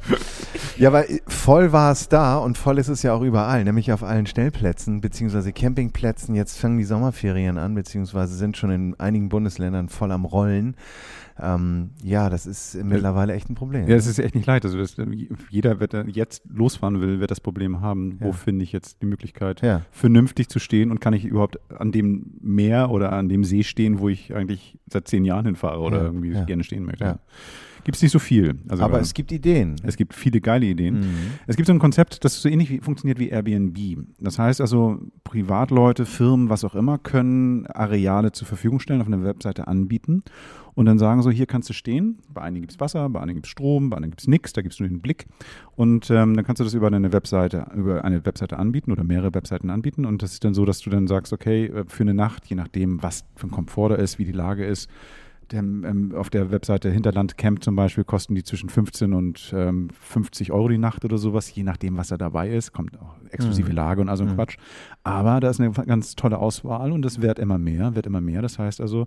Ja, 0.77 0.89
aber 0.89 1.05
voll 1.27 1.73
war 1.73 1.93
es 1.93 2.09
da 2.09 2.39
und 2.39 2.59
voll 2.59 2.79
ist 2.79 2.89
es 2.89 3.03
ja 3.03 3.15
auch 3.15 3.23
überall, 3.23 3.65
nämlich 3.65 3.93
auf 3.93 4.03
allen 4.03 4.27
Stellplätzen 4.27 5.01
beziehungsweise 5.01 5.53
Campingplätzen. 5.53 6.35
Jetzt 6.35 6.59
fangen 6.59 6.79
die 6.79 6.85
Sommerferien 6.85 7.59
an, 7.59 7.75
beziehungsweise 7.75 8.35
sind 8.35 8.57
schon 8.57 8.71
in 8.71 9.01
einigen 9.01 9.29
Bundesländern 9.29 9.89
voll 9.89 10.13
am 10.13 10.25
Rollen. 10.25 10.77
Ähm, 11.41 11.91
ja, 12.03 12.31
das 12.31 12.47
ist 12.47 12.77
mittlerweile 12.85 13.33
echt 13.33 13.51
ein 13.51 13.55
Problem. 13.57 13.89
Ja, 13.89 13.97
es 13.97 14.07
ist 14.07 14.19
echt 14.21 14.35
nicht 14.37 14.47
leicht. 14.47 14.65
Also 14.65 14.79
das, 14.79 14.97
jeder, 15.51 15.75
da 15.75 16.03
jetzt 16.03 16.43
losfahren 16.49 17.01
will, 17.01 17.19
wird 17.21 17.31
das 17.31 17.41
Problem 17.41 17.81
haben. 17.81 18.21
Wo 18.21 18.27
Ja. 18.29 18.33
finde 18.33 18.63
ich 18.63 18.71
jetzt 18.73 19.03
die 19.03 19.07
Möglichkeit, 19.07 19.61
Ja. 19.63 19.83
vernünftig 19.91 20.49
zu 20.49 20.59
stehen 20.61 20.91
und 20.93 21.01
kann 21.01 21.13
ich 21.13 21.25
überhaupt 21.25 21.59
an 21.73 21.91
dem 21.91 22.35
Meer 22.41 22.91
oder 22.91 23.13
an 23.13 23.29
dem 23.29 23.43
See 23.43 23.65
stehen, 23.65 23.99
wo 23.99 24.09
ich 24.09 24.35
eigentlich 24.35 24.79
seit 24.87 25.09
zehn 25.09 25.25
Jahren 25.25 25.47
hinfahre 25.47 25.81
oder 25.81 25.99
Ja, 25.99 26.05
irgendwie 26.05 26.31
gerne 26.47 26.63
stehen 26.63 26.85
möchte. 26.85 27.19
Gibt 27.85 27.97
es 27.97 28.03
nicht 28.03 28.13
so 28.13 28.19
viel. 28.19 28.59
Also, 28.69 28.83
aber 28.83 28.99
äh, 28.99 29.03
es 29.03 29.15
gibt 29.15 29.31
Ideen. 29.31 29.77
es 29.85 29.97
gibt 29.97 30.15
viele 30.15 30.41
geile 30.41 30.67
Ideen. 30.67 31.01
Mhm. 31.01 31.15
Es 31.47 31.57
gibt 31.57 31.67
so 31.67 31.73
ein 31.73 31.79
Konzept, 31.79 32.25
das 32.25 32.41
so 32.41 32.49
ähnlich 32.49 32.71
wie, 32.71 32.81
funktioniert 32.81 33.19
wie 33.19 33.29
Airbnb. 33.29 33.79
Das 34.19 34.39
heißt 34.39 34.61
also, 34.61 35.01
Privatleute, 35.23 36.07
Firmen, 36.07 36.49
was 36.49 36.65
auch 36.65 36.75
immer, 36.75 36.99
können 36.99 37.67
Areale 37.67 38.33
zur 38.33 38.47
Verfügung 38.49 38.81
stellen, 38.81 39.01
auf 39.01 39.07
einer 39.07 39.23
Webseite 39.23 39.69
anbieten 39.69 40.23
und 40.75 40.87
dann 40.87 40.99
sagen 40.99 41.23
so, 41.23 41.31
hier 41.31 41.47
kannst 41.47 41.69
du 41.69 41.73
stehen. 41.73 42.19
Bei 42.29 42.43
einigen 42.43 42.63
gibt 42.63 42.73
es 42.73 42.81
Wasser, 42.81 43.09
bei 43.09 43.21
einigen 43.21 43.37
gibt 43.37 43.47
es 43.47 43.51
Strom, 43.51 43.91
bei 43.91 43.97
einigen 43.97 44.11
gibt 44.11 44.23
es 44.23 44.29
nichts, 44.29 44.53
da 44.53 44.63
gibst 44.63 44.81
du 44.81 44.85
nur 44.85 44.91
den 44.91 45.01
Blick. 45.01 45.27
Und 45.77 46.11
ähm, 46.11 46.35
dann 46.35 46.45
kannst 46.45 46.61
du 46.61 46.65
das 46.65 46.75
über 46.75 46.89
eine 46.89 47.13
Webseite, 47.13 47.67
über 47.75 48.05
eine 48.05 48.27
Webseite 48.27 48.59
anbieten 48.59 48.91
oder 48.91 49.05
mehrere 49.05 49.35
Webseiten 49.35 49.71
anbieten. 49.71 50.05
Und 50.05 50.23
das 50.23 50.33
ist 50.33 50.45
dann 50.45 50.55
so, 50.55 50.65
dass 50.65 50.81
du 50.81 50.91
dann 50.91 51.07
sagst, 51.07 51.33
okay, 51.33 51.67
äh, 51.67 51.85
für 51.87 52.03
eine 52.03 52.15
Nacht, 52.15 52.47
je 52.47 52.57
nachdem, 52.57 53.03
was 53.03 53.25
für 53.37 53.47
ein 53.47 53.51
Komfort 53.51 53.91
da 53.91 53.95
ist, 53.97 54.19
wie 54.19 54.25
die 54.25 54.33
Lage 54.33 54.65
ist, 54.65 54.91
der, 55.53 55.61
ähm, 55.61 56.13
auf 56.17 56.31
der 56.31 56.51
Webseite 56.51 56.91
Hinterland 56.91 57.37
Camp 57.39 57.63
zum 57.63 57.77
Beispiel 57.77 58.05
kosten 58.05 58.35
die 58.35 58.43
zwischen 58.43 58.69
15 58.69 59.13
und 59.13 59.53
ähm, 59.57 59.89
50 60.01 60.53
Euro 60.53 60.69
die 60.69 60.79
Nacht 60.79 61.05
oder 61.05 61.19
sowas, 61.19 61.55
je 61.55 61.63
nachdem, 61.63 61.97
was 61.97 62.09
da 62.09 62.17
dabei 62.17 62.51
ist. 62.51 62.73
Kommt 62.73 63.01
auch 63.01 63.17
exklusive 63.31 63.71
Mhm. 63.71 63.77
Lage 63.77 64.01
und 64.01 64.09
also 64.09 64.25
ein 64.25 64.31
Mhm. 64.31 64.35
Quatsch. 64.37 64.57
Aber 65.03 65.41
da 65.41 65.51
ist 65.51 65.61
eine 65.61 65.71
ganz 65.73 66.15
tolle 66.17 66.39
Auswahl 66.39 66.93
und 66.93 67.03
das 67.03 67.21
wird 67.21 67.39
immer 67.39 67.59
mehr, 67.59 67.95
wird 67.95 68.07
immer 68.07 68.21
mehr. 68.21 68.43
Das 68.43 68.59
heißt 68.59 68.81
also, 68.81 69.07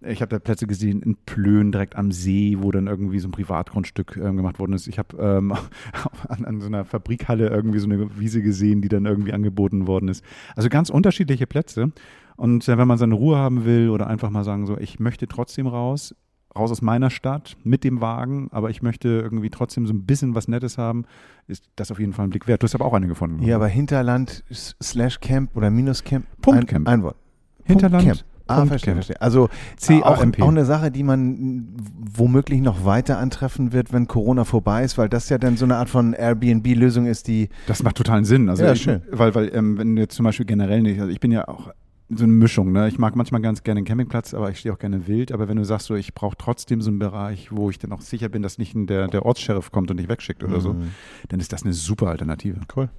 ich 0.00 0.20
habe 0.20 0.30
da 0.30 0.38
Plätze 0.38 0.66
gesehen 0.66 1.02
in 1.02 1.16
Plön, 1.26 1.72
direkt 1.72 1.96
am 1.96 2.12
See, 2.12 2.56
wo 2.60 2.70
dann 2.70 2.86
irgendwie 2.86 3.18
so 3.18 3.28
ein 3.28 3.32
Privatgrundstück 3.32 4.16
ähm, 4.16 4.36
gemacht 4.36 4.58
worden 4.58 4.72
ist. 4.72 4.86
Ich 4.86 4.98
habe 4.98 5.16
ähm, 5.18 5.52
an, 6.28 6.44
an 6.44 6.60
so 6.60 6.66
einer 6.66 6.84
Fabrikhalle 6.84 7.48
irgendwie 7.48 7.78
so 7.78 7.86
eine 7.86 8.18
Wiese 8.18 8.42
gesehen, 8.42 8.82
die 8.82 8.88
dann 8.88 9.06
irgendwie 9.06 9.32
angeboten 9.32 9.86
worden 9.86 10.08
ist. 10.08 10.24
Also 10.56 10.68
ganz 10.68 10.90
unterschiedliche 10.90 11.46
Plätze. 11.46 11.92
Und 12.36 12.68
äh, 12.68 12.78
wenn 12.78 12.88
man 12.88 12.98
seine 12.98 13.14
Ruhe 13.14 13.36
haben 13.36 13.64
will 13.64 13.90
oder 13.90 14.06
einfach 14.06 14.30
mal 14.30 14.44
sagen, 14.44 14.66
so, 14.66 14.76
ich 14.78 14.98
möchte 14.98 15.28
trotzdem 15.28 15.66
raus, 15.66 16.14
raus 16.56 16.70
aus 16.70 16.82
meiner 16.82 17.10
Stadt 17.10 17.56
mit 17.64 17.84
dem 17.84 18.00
Wagen, 18.00 18.48
aber 18.50 18.70
ich 18.70 18.82
möchte 18.82 19.08
irgendwie 19.08 19.50
trotzdem 19.50 19.86
so 19.86 19.94
ein 19.94 20.04
bisschen 20.04 20.34
was 20.34 20.48
Nettes 20.48 20.78
haben, 20.78 21.04
ist 21.46 21.64
das 21.76 21.90
auf 21.90 21.98
jeden 21.98 22.12
Fall 22.12 22.26
ein 22.26 22.30
Blick 22.30 22.46
wert. 22.46 22.62
Du 22.62 22.64
hast 22.64 22.74
aber 22.74 22.84
auch 22.84 22.94
eine 22.94 23.06
gefunden. 23.06 23.42
Ja, 23.42 23.56
aber 23.56 23.68
Hinterland 23.68 24.44
slash 24.52 25.20
Camp 25.20 25.56
oder 25.56 25.70
minus 25.70 26.04
Camp. 26.04 26.26
Punkt 26.42 26.60
ein, 26.60 26.66
Camp. 26.66 26.88
Ein 26.88 27.02
Wort. 27.02 27.16
Hinterland. 27.64 28.04
Camp. 28.04 28.24
Ah, 28.46 28.66
verstehe, 28.66 28.94
verstehe. 28.94 29.20
Also 29.22 29.48
C-A-M-P. 29.76 30.42
auch, 30.42 30.46
auch 30.46 30.50
eine 30.50 30.64
Sache, 30.66 30.90
die 30.90 31.02
man 31.02 31.68
womöglich 32.16 32.60
noch 32.60 32.84
weiter 32.84 33.18
antreffen 33.18 33.72
wird, 33.72 33.92
wenn 33.92 34.06
Corona 34.06 34.44
vorbei 34.44 34.84
ist, 34.84 34.98
weil 34.98 35.08
das 35.08 35.28
ja 35.28 35.38
dann 35.38 35.56
so 35.56 35.64
eine 35.64 35.76
Art 35.76 35.88
von 35.88 36.12
Airbnb-Lösung 36.12 37.06
ist, 37.06 37.26
die 37.28 37.48
Das 37.66 37.82
macht 37.82 37.96
totalen 37.96 38.24
Sinn. 38.24 38.48
Also 38.48 38.64
Ja, 38.64 38.72
ich, 38.72 38.82
schön. 38.82 39.02
Weil, 39.10 39.34
weil 39.34 39.54
ähm, 39.54 39.78
wenn 39.78 39.96
du 39.96 40.02
jetzt 40.02 40.14
zum 40.14 40.24
Beispiel 40.24 40.46
generell 40.46 40.82
nicht, 40.82 41.00
also 41.00 41.10
ich 41.10 41.20
bin 41.20 41.32
ja 41.32 41.48
auch 41.48 41.72
so 42.10 42.24
eine 42.24 42.32
Mischung, 42.34 42.70
ne? 42.70 42.86
Ich 42.88 42.98
mag 42.98 43.16
manchmal 43.16 43.40
ganz 43.40 43.62
gerne 43.62 43.78
einen 43.78 43.86
Campingplatz, 43.86 44.34
aber 44.34 44.50
ich 44.50 44.58
stehe 44.58 44.74
auch 44.74 44.78
gerne 44.78 45.06
wild. 45.06 45.32
Aber 45.32 45.48
wenn 45.48 45.56
du 45.56 45.64
sagst, 45.64 45.86
so, 45.86 45.94
ich 45.94 46.12
brauche 46.12 46.36
trotzdem 46.36 46.82
so 46.82 46.90
einen 46.90 46.98
Bereich, 46.98 47.50
wo 47.50 47.70
ich 47.70 47.78
dann 47.78 47.92
auch 47.92 48.02
sicher 48.02 48.28
bin, 48.28 48.42
dass 48.42 48.58
nicht 48.58 48.74
der, 48.76 49.08
der 49.08 49.24
Ortssheriff 49.24 49.72
kommt 49.72 49.90
und 49.90 49.96
dich 49.96 50.08
wegschickt 50.08 50.44
oder 50.44 50.60
so, 50.60 50.74
Mhm. 50.74 50.90
dann 51.30 51.40
ist 51.40 51.54
das 51.54 51.62
eine 51.62 51.72
super 51.72 52.08
Alternative. 52.08 52.60
Cool. 52.76 52.90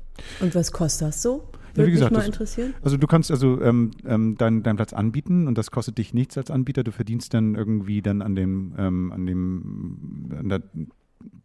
Und 0.41 0.55
was 0.55 0.71
kostet 0.71 1.09
das 1.09 1.21
so? 1.21 1.43
Ja, 1.75 1.79
Würde 1.83 1.87
wie 1.87 1.91
gesagt, 1.93 2.11
mich 2.11 2.17
mal 2.17 2.25
das- 2.25 2.27
interessieren. 2.27 2.73
Also 2.81 2.97
du 2.97 3.07
kannst 3.07 3.31
also 3.31 3.61
ähm, 3.61 3.91
ähm, 4.05 4.37
deinen 4.37 4.63
deinen 4.63 4.75
Platz 4.77 4.93
anbieten 4.93 5.47
und 5.47 5.57
das 5.57 5.71
kostet 5.71 5.97
dich 5.97 6.13
nichts 6.13 6.37
als 6.37 6.49
Anbieter. 6.51 6.83
Du 6.83 6.91
verdienst 6.91 7.33
dann 7.33 7.55
irgendwie 7.55 8.01
dann 8.01 8.21
an 8.21 8.35
dem, 8.35 8.73
ähm, 8.77 9.11
an 9.11 9.25
dem, 9.25 10.29
an, 10.39 10.49
der, 10.49 10.61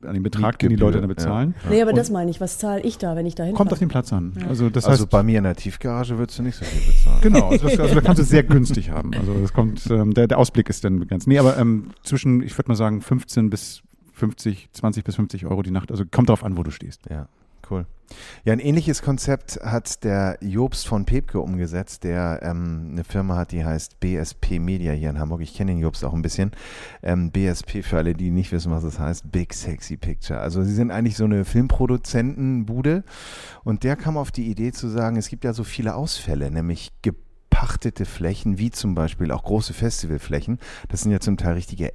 an 0.02 0.14
dem 0.14 0.22
Betrag, 0.22 0.58
den 0.58 0.68
die 0.70 0.76
Leute 0.76 0.98
dann 1.00 1.08
bezahlen. 1.08 1.54
Ja. 1.64 1.70
Nee, 1.70 1.82
aber 1.82 1.90
Und- 1.90 1.96
das 1.98 2.10
meine 2.10 2.30
ich. 2.30 2.40
Was 2.40 2.58
zahle 2.58 2.82
ich 2.82 2.98
da, 2.98 3.16
wenn 3.16 3.26
ich 3.26 3.34
da 3.34 3.44
hinfahre? 3.44 3.56
Kommt 3.58 3.72
auf 3.72 3.78
den 3.78 3.88
Platz 3.88 4.12
an. 4.12 4.32
Also 4.48 4.70
das 4.70 4.84
also 4.84 5.02
heißt, 5.04 5.10
bei 5.10 5.22
mir 5.22 5.38
in 5.38 5.44
der 5.44 5.56
Tiefgarage 5.56 6.18
würdest 6.18 6.38
du 6.38 6.42
nicht 6.42 6.56
so 6.56 6.64
viel 6.64 6.92
bezahlen. 6.92 7.20
Genau, 7.22 7.48
also, 7.50 7.68
das, 7.68 7.78
also 7.80 7.94
da 7.94 8.00
kannst 8.00 8.18
du 8.18 8.22
es 8.22 8.28
sehr 8.28 8.42
günstig 8.44 8.90
haben. 8.90 9.12
Also 9.14 9.34
das 9.34 9.52
kommt, 9.52 9.86
ähm, 9.90 10.14
der, 10.14 10.26
der 10.28 10.38
Ausblick 10.38 10.68
ist 10.70 10.84
dann 10.84 10.98
begrenzt. 11.00 11.26
Nee, 11.26 11.38
aber 11.38 11.56
ähm, 11.58 11.86
zwischen, 12.02 12.42
ich 12.42 12.56
würde 12.56 12.68
mal 12.68 12.76
sagen, 12.76 13.00
15 13.00 13.50
bis 13.50 13.82
50, 14.12 14.68
20 14.72 15.02
bis 15.04 15.16
50 15.16 15.46
Euro 15.46 15.62
die 15.62 15.70
Nacht. 15.70 15.90
Also 15.90 16.04
kommt 16.10 16.28
darauf 16.28 16.44
an, 16.44 16.56
wo 16.56 16.62
du 16.62 16.70
stehst. 16.70 17.02
Ja, 17.10 17.28
Cool. 17.70 17.86
Ja, 18.44 18.52
ein 18.52 18.58
ähnliches 18.58 19.02
Konzept 19.02 19.60
hat 19.62 20.02
der 20.02 20.38
Jobst 20.40 20.88
von 20.88 21.04
Pepke 21.04 21.38
umgesetzt, 21.38 22.02
der 22.02 22.40
ähm, 22.42 22.88
eine 22.92 23.04
Firma 23.04 23.36
hat, 23.36 23.52
die 23.52 23.64
heißt 23.64 24.00
BSP 24.00 24.58
Media 24.58 24.92
hier 24.92 25.10
in 25.10 25.20
Hamburg. 25.20 25.42
Ich 25.42 25.54
kenne 25.54 25.72
den 25.72 25.80
Jobst 25.80 26.04
auch 26.04 26.12
ein 26.12 26.22
bisschen. 26.22 26.50
Ähm, 27.02 27.30
BSP 27.30 27.82
für 27.82 27.98
alle, 27.98 28.14
die 28.14 28.30
nicht 28.30 28.50
wissen, 28.50 28.72
was 28.72 28.82
es 28.82 28.98
heißt, 28.98 29.30
Big 29.30 29.54
Sexy 29.54 29.96
Picture. 29.96 30.40
Also 30.40 30.64
sie 30.64 30.74
sind 30.74 30.90
eigentlich 30.90 31.16
so 31.16 31.24
eine 31.24 31.44
Filmproduzentenbude 31.44 33.04
und 33.62 33.84
der 33.84 33.94
kam 33.94 34.16
auf 34.16 34.32
die 34.32 34.50
Idee 34.50 34.72
zu 34.72 34.88
sagen, 34.88 35.16
es 35.16 35.28
gibt 35.28 35.44
ja 35.44 35.52
so 35.52 35.62
viele 35.62 35.94
Ausfälle, 35.94 36.50
nämlich 36.50 36.90
gepachtete 37.02 38.06
Flächen, 38.06 38.58
wie 38.58 38.70
zum 38.72 38.96
Beispiel 38.96 39.30
auch 39.30 39.44
große 39.44 39.74
Festivalflächen. 39.74 40.58
Das 40.88 41.02
sind 41.02 41.12
ja 41.12 41.20
zum 41.20 41.36
Teil 41.36 41.54
richtige 41.54 41.92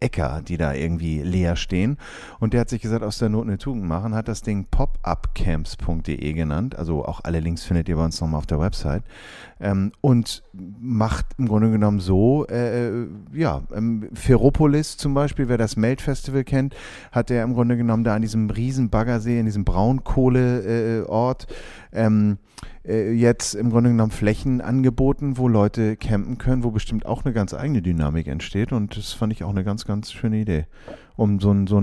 Äcker, 0.00 0.42
die 0.46 0.56
da 0.56 0.74
irgendwie 0.74 1.22
leer 1.22 1.56
stehen. 1.56 1.96
Und 2.38 2.52
der 2.52 2.60
hat 2.60 2.68
sich 2.68 2.82
gesagt, 2.82 3.02
aus 3.02 3.18
der 3.18 3.28
Not 3.28 3.46
eine 3.46 3.58
Tugend 3.58 3.84
machen, 3.84 4.14
hat 4.14 4.28
das 4.28 4.42
Ding 4.42 4.66
popupcamps.de 4.70 6.32
genannt. 6.32 6.76
Also 6.76 7.04
auch 7.04 7.20
alle 7.24 7.40
Links 7.40 7.64
findet 7.64 7.88
ihr 7.88 7.96
bei 7.96 8.04
uns 8.04 8.20
nochmal 8.20 8.38
auf 8.38 8.46
der 8.46 8.60
Website. 8.60 9.02
Ähm, 9.58 9.92
und 10.00 10.42
macht 10.52 11.26
im 11.38 11.48
Grunde 11.48 11.70
genommen 11.70 12.00
so, 12.00 12.46
äh, 12.46 13.06
ja, 13.32 13.62
ähm, 13.74 14.08
Ferropolis 14.12 14.96
zum 14.96 15.14
Beispiel, 15.14 15.48
wer 15.48 15.58
das 15.58 15.76
Melt-Festival 15.76 16.44
kennt, 16.44 16.74
hat 17.12 17.30
der 17.30 17.42
im 17.42 17.54
Grunde 17.54 17.76
genommen 17.76 18.04
da 18.04 18.14
an 18.14 18.22
diesem 18.22 18.50
riesen 18.50 18.90
Baggersee, 18.90 19.38
in 19.38 19.46
diesem 19.46 19.64
Braunkohleort, 19.64 21.46
äh, 21.92 22.04
ähm, 22.04 22.38
äh, 22.86 23.12
jetzt 23.12 23.54
im 23.54 23.70
Grunde 23.70 23.90
genommen 23.90 24.12
Flächen 24.12 24.60
angeboten, 24.60 25.38
wo 25.38 25.48
Leute 25.48 25.96
campen 25.96 26.38
können, 26.38 26.62
wo 26.62 26.70
bestimmt 26.70 27.06
auch 27.06 27.24
eine 27.24 27.34
ganz 27.34 27.52
eigene 27.54 27.82
Dynamik 27.82 28.28
entsteht. 28.28 28.72
Und 28.72 28.96
das 28.96 29.12
fand 29.12 29.32
ich 29.32 29.42
auch 29.42 29.50
eine 29.50 29.64
ganz, 29.64 29.85
ganz 29.86 30.12
schöne 30.12 30.40
Idee, 30.40 30.66
um 31.16 31.40
so 31.40 31.50
einen 31.50 31.66
so 31.66 31.82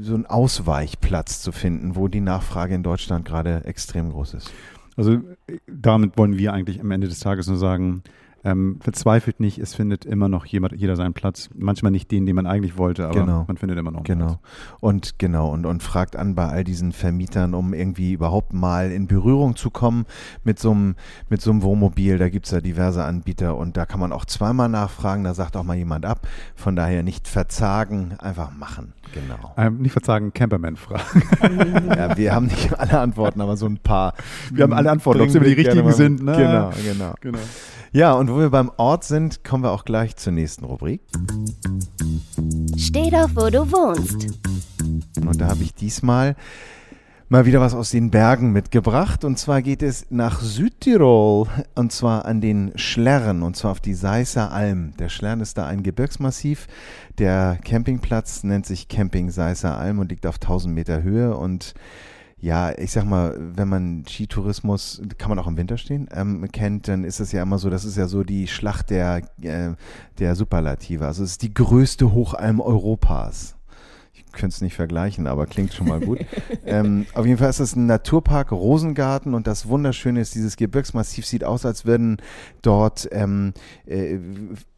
so 0.00 0.14
ein 0.14 0.26
Ausweichplatz 0.26 1.40
zu 1.40 1.50
finden, 1.50 1.96
wo 1.96 2.06
die 2.08 2.20
Nachfrage 2.20 2.74
in 2.74 2.82
Deutschland 2.82 3.24
gerade 3.24 3.64
extrem 3.64 4.10
groß 4.10 4.34
ist. 4.34 4.52
Also 4.96 5.20
damit 5.66 6.16
wollen 6.16 6.38
wir 6.38 6.52
eigentlich 6.52 6.80
am 6.80 6.90
Ende 6.90 7.08
des 7.08 7.18
Tages 7.18 7.48
nur 7.48 7.56
sagen, 7.56 8.02
ähm, 8.44 8.78
verzweifelt 8.80 9.40
nicht, 9.40 9.58
es 9.58 9.74
findet 9.74 10.04
immer 10.04 10.28
noch 10.28 10.44
jemand, 10.44 10.74
jeder 10.74 10.96
seinen 10.96 11.14
Platz. 11.14 11.48
Manchmal 11.56 11.92
nicht 11.92 12.10
den, 12.10 12.26
den 12.26 12.36
man 12.36 12.46
eigentlich 12.46 12.76
wollte, 12.76 13.06
aber 13.06 13.20
Genau. 13.20 13.44
man 13.48 13.56
findet 13.56 13.78
immer 13.78 13.90
noch 13.90 13.98
einen 14.00 14.04
Genau. 14.04 14.26
Platz. 14.26 14.38
Und 14.80 15.18
genau, 15.18 15.48
und, 15.50 15.64
und 15.64 15.82
fragt 15.82 16.14
an 16.16 16.34
bei 16.34 16.46
all 16.46 16.62
diesen 16.64 16.92
Vermietern, 16.92 17.54
um 17.54 17.72
irgendwie 17.72 18.12
überhaupt 18.12 18.52
mal 18.52 18.90
in 18.90 19.06
Berührung 19.06 19.56
zu 19.56 19.70
kommen 19.70 20.04
mit 20.44 20.58
so 20.58 20.72
einem, 20.72 20.94
mit 21.30 21.40
so 21.40 21.50
einem 21.50 21.62
Wohnmobil. 21.62 22.18
Da 22.18 22.28
gibt's 22.28 22.50
ja 22.50 22.60
diverse 22.60 23.02
Anbieter 23.04 23.56
und 23.56 23.76
da 23.76 23.86
kann 23.86 23.98
man 24.00 24.12
auch 24.12 24.26
zweimal 24.26 24.68
nachfragen, 24.68 25.24
da 25.24 25.32
sagt 25.34 25.56
auch 25.56 25.64
mal 25.64 25.76
jemand 25.76 26.04
ab. 26.04 26.26
Von 26.54 26.76
daher 26.76 27.02
nicht 27.02 27.26
verzagen, 27.28 28.14
einfach 28.18 28.54
machen. 28.56 28.92
Genau. 29.12 29.54
Ähm, 29.56 29.78
nicht 29.78 29.92
verzagen, 29.92 30.32
Camperman 30.34 30.76
fragen. 30.76 31.22
Ja, 31.94 32.16
wir 32.16 32.34
haben 32.34 32.46
nicht 32.46 32.78
alle 32.78 32.98
Antworten, 32.98 33.40
aber 33.40 33.56
so 33.56 33.66
ein 33.66 33.78
paar. 33.78 34.14
Wir 34.52 34.64
haben 34.64 34.72
alle 34.72 34.90
Antworten, 34.90 35.20
ob 35.20 35.30
sie 35.30 35.38
aber 35.38 35.46
die 35.46 35.52
richtigen 35.54 35.92
sind, 35.92 36.22
ne? 36.22 36.32
Genau, 36.36 36.70
genau. 36.84 37.14
genau. 37.20 37.38
Ja, 37.94 38.14
und 38.14 38.28
wo 38.28 38.40
wir 38.40 38.50
beim 38.50 38.72
Ort 38.76 39.04
sind, 39.04 39.44
kommen 39.44 39.62
wir 39.62 39.70
auch 39.70 39.84
gleich 39.84 40.16
zur 40.16 40.32
nächsten 40.32 40.64
Rubrik. 40.64 41.00
Steh 42.76 43.08
doch, 43.08 43.30
wo 43.36 43.48
du 43.48 43.70
wohnst. 43.70 44.36
Und 45.24 45.40
da 45.40 45.46
habe 45.46 45.62
ich 45.62 45.74
diesmal 45.74 46.34
mal 47.28 47.46
wieder 47.46 47.60
was 47.60 47.72
aus 47.72 47.92
den 47.92 48.10
Bergen 48.10 48.50
mitgebracht. 48.50 49.24
Und 49.24 49.38
zwar 49.38 49.62
geht 49.62 49.80
es 49.80 50.06
nach 50.10 50.40
Südtirol 50.40 51.46
und 51.76 51.92
zwar 51.92 52.24
an 52.24 52.40
den 52.40 52.72
Schlern 52.74 53.44
und 53.44 53.54
zwar 53.54 53.70
auf 53.70 53.80
die 53.80 53.94
Seisser 53.94 54.50
Alm. 54.50 54.96
Der 54.98 55.08
Schlern 55.08 55.40
ist 55.40 55.56
da 55.56 55.68
ein 55.68 55.84
Gebirgsmassiv. 55.84 56.66
Der 57.18 57.60
Campingplatz 57.64 58.42
nennt 58.42 58.66
sich 58.66 58.88
Camping 58.88 59.30
Seisser 59.30 59.78
Alm 59.78 60.00
und 60.00 60.10
liegt 60.10 60.26
auf 60.26 60.40
1000 60.42 60.74
Meter 60.74 61.04
Höhe 61.04 61.36
und 61.36 61.74
ja, 62.44 62.76
ich 62.76 62.92
sag 62.92 63.06
mal, 63.06 63.34
wenn 63.38 63.68
man 63.68 64.04
Skitourismus, 64.06 65.00
kann 65.16 65.30
man 65.30 65.38
auch 65.38 65.46
im 65.46 65.56
Winter 65.56 65.78
stehen, 65.78 66.08
ähm, 66.12 66.46
kennt, 66.52 66.88
dann 66.88 67.02
ist 67.02 67.18
es 67.18 67.32
ja 67.32 67.42
immer 67.42 67.58
so, 67.58 67.70
das 67.70 67.86
ist 67.86 67.96
ja 67.96 68.06
so 68.06 68.22
die 68.22 68.48
Schlacht 68.48 68.90
der, 68.90 69.22
äh, 69.40 69.70
der 70.18 70.34
Superlative. 70.36 71.06
Also 71.06 71.24
es 71.24 71.32
ist 71.32 71.42
die 71.42 71.54
größte 71.54 72.12
Hochalm 72.12 72.60
Europas. 72.60 73.56
Könnte 74.34 74.54
es 74.54 74.60
nicht 74.60 74.74
vergleichen, 74.74 75.26
aber 75.26 75.46
klingt 75.46 75.72
schon 75.72 75.88
mal 75.88 76.00
gut. 76.00 76.18
ähm, 76.66 77.06
auf 77.14 77.26
jeden 77.26 77.38
Fall 77.38 77.50
ist 77.50 77.60
es 77.60 77.76
ein 77.76 77.86
Naturpark 77.86 78.52
Rosengarten 78.52 79.34
und 79.34 79.46
das 79.46 79.68
Wunderschöne 79.68 80.20
ist, 80.20 80.34
dieses 80.34 80.56
Gebirgsmassiv 80.56 81.26
sieht 81.26 81.44
aus, 81.44 81.64
als 81.64 81.84
würden 81.84 82.18
dort 82.62 83.08
ähm, 83.12 83.52
äh, 83.86 84.18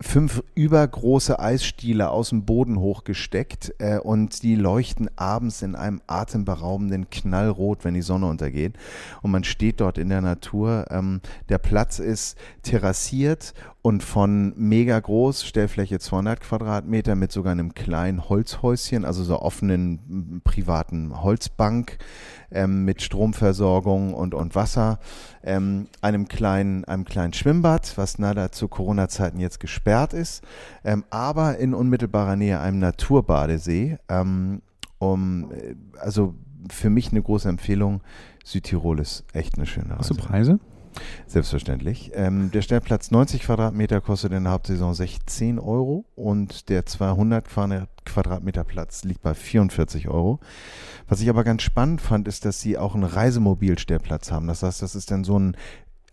fünf 0.01 0.43
übergroße 0.55 1.39
Eisstiele 1.39 2.11
aus 2.11 2.31
dem 2.31 2.45
Boden 2.45 2.79
hochgesteckt 2.79 3.75
äh, 3.79 3.99
und 3.99 4.43
die 4.43 4.55
leuchten 4.55 5.11
abends 5.17 5.63
in 5.63 5.75
einem 5.75 6.01
atemberaubenden 6.07 7.11
Knallrot, 7.11 7.85
wenn 7.85 7.95
die 7.95 8.03
Sonne 8.03 8.27
untergeht. 8.27 8.75
Und 9.23 9.31
man 9.31 9.45
steht 9.45 9.81
dort 9.81 9.99
in 9.99 10.09
der 10.09 10.21
Natur. 10.21 10.87
Ähm, 10.91 11.21
der 11.49 11.59
Platz 11.59 11.99
ist 11.99 12.37
terrassiert 12.63 13.55
und 13.87 14.02
von 14.02 14.52
mega 14.57 14.99
groß, 14.99 15.45
Stellfläche 15.47 16.00
200 16.00 16.40
Quadratmeter 16.40 17.14
mit 17.14 17.31
sogar 17.31 17.52
einem 17.52 17.73
kleinen 17.73 18.28
Holzhäuschen, 18.28 19.05
also 19.05 19.23
so 19.23 19.38
offenen 19.38 20.40
privaten 20.43 21.23
Holzbank 21.23 21.99
ähm, 22.50 22.85
mit 22.85 23.00
Stromversorgung 23.00 24.12
und, 24.12 24.35
und 24.35 24.57
Wasser, 24.57 24.99
ähm, 25.45 25.87
einem, 26.00 26.26
kleinen, 26.26 26.85
einem 26.85 27.05
kleinen 27.05 27.33
Schwimmbad, 27.33 27.97
was 27.97 28.19
leider 28.19 28.50
zu 28.50 28.66
Corona-Zeiten 28.66 29.38
jetzt 29.38 29.61
gesperrt 29.61 30.14
ist, 30.14 30.43
ähm, 30.83 31.05
aber 31.11 31.59
in 31.59 31.73
unmittelbarer 31.73 32.35
Nähe 32.35 32.59
einem 32.59 32.81
Naturbadesee. 32.81 33.99
Ähm, 34.09 34.62
um, 34.99 35.52
äh, 35.52 35.76
also 36.00 36.35
für 36.73 36.90
mich 36.90 37.12
eine 37.12 37.23
große 37.23 37.49
Empfehlung. 37.49 38.00
Südtirol 38.45 38.99
ist 38.99 39.23
echt 39.33 39.59
eine 39.59 39.66
schöne 39.66 39.97
Hast 39.97 40.11
du 40.11 40.14
Reise. 40.14 40.26
Preise? 40.26 40.61
Selbstverständlich. 41.26 42.12
Ähm, 42.15 42.50
der 42.50 42.62
Stellplatz 42.62 43.11
90 43.11 43.43
Quadratmeter 43.43 44.00
kostet 44.00 44.33
in 44.33 44.45
der 44.45 44.53
Hauptsaison 44.53 44.95
16 44.95 45.59
Euro 45.59 46.05
und 46.15 46.69
der 46.69 46.87
200 46.87 47.47
Quadrat- 47.49 47.88
Quadratmeter 48.07 48.65
Platz 48.65 49.05
liegt 49.05 49.21
bei 49.21 49.35
44 49.35 50.09
Euro. 50.09 50.41
Was 51.09 51.21
ich 51.21 51.29
aber 51.29 51.45
ganz 51.45 51.62
spannend 51.62 52.00
fand, 52.00 52.26
ist, 52.29 52.45
dass 52.45 52.61
sie 52.61 52.79
auch 52.79 52.95
einen 52.95 53.05
Reisemobilstellplatz 53.05 54.31
haben. 54.31 54.47
Das 54.47 54.62
heißt, 54.62 54.81
das 54.81 54.95
ist 54.95 55.11
dann 55.11 55.25
so 55.25 55.38
ein 55.38 55.57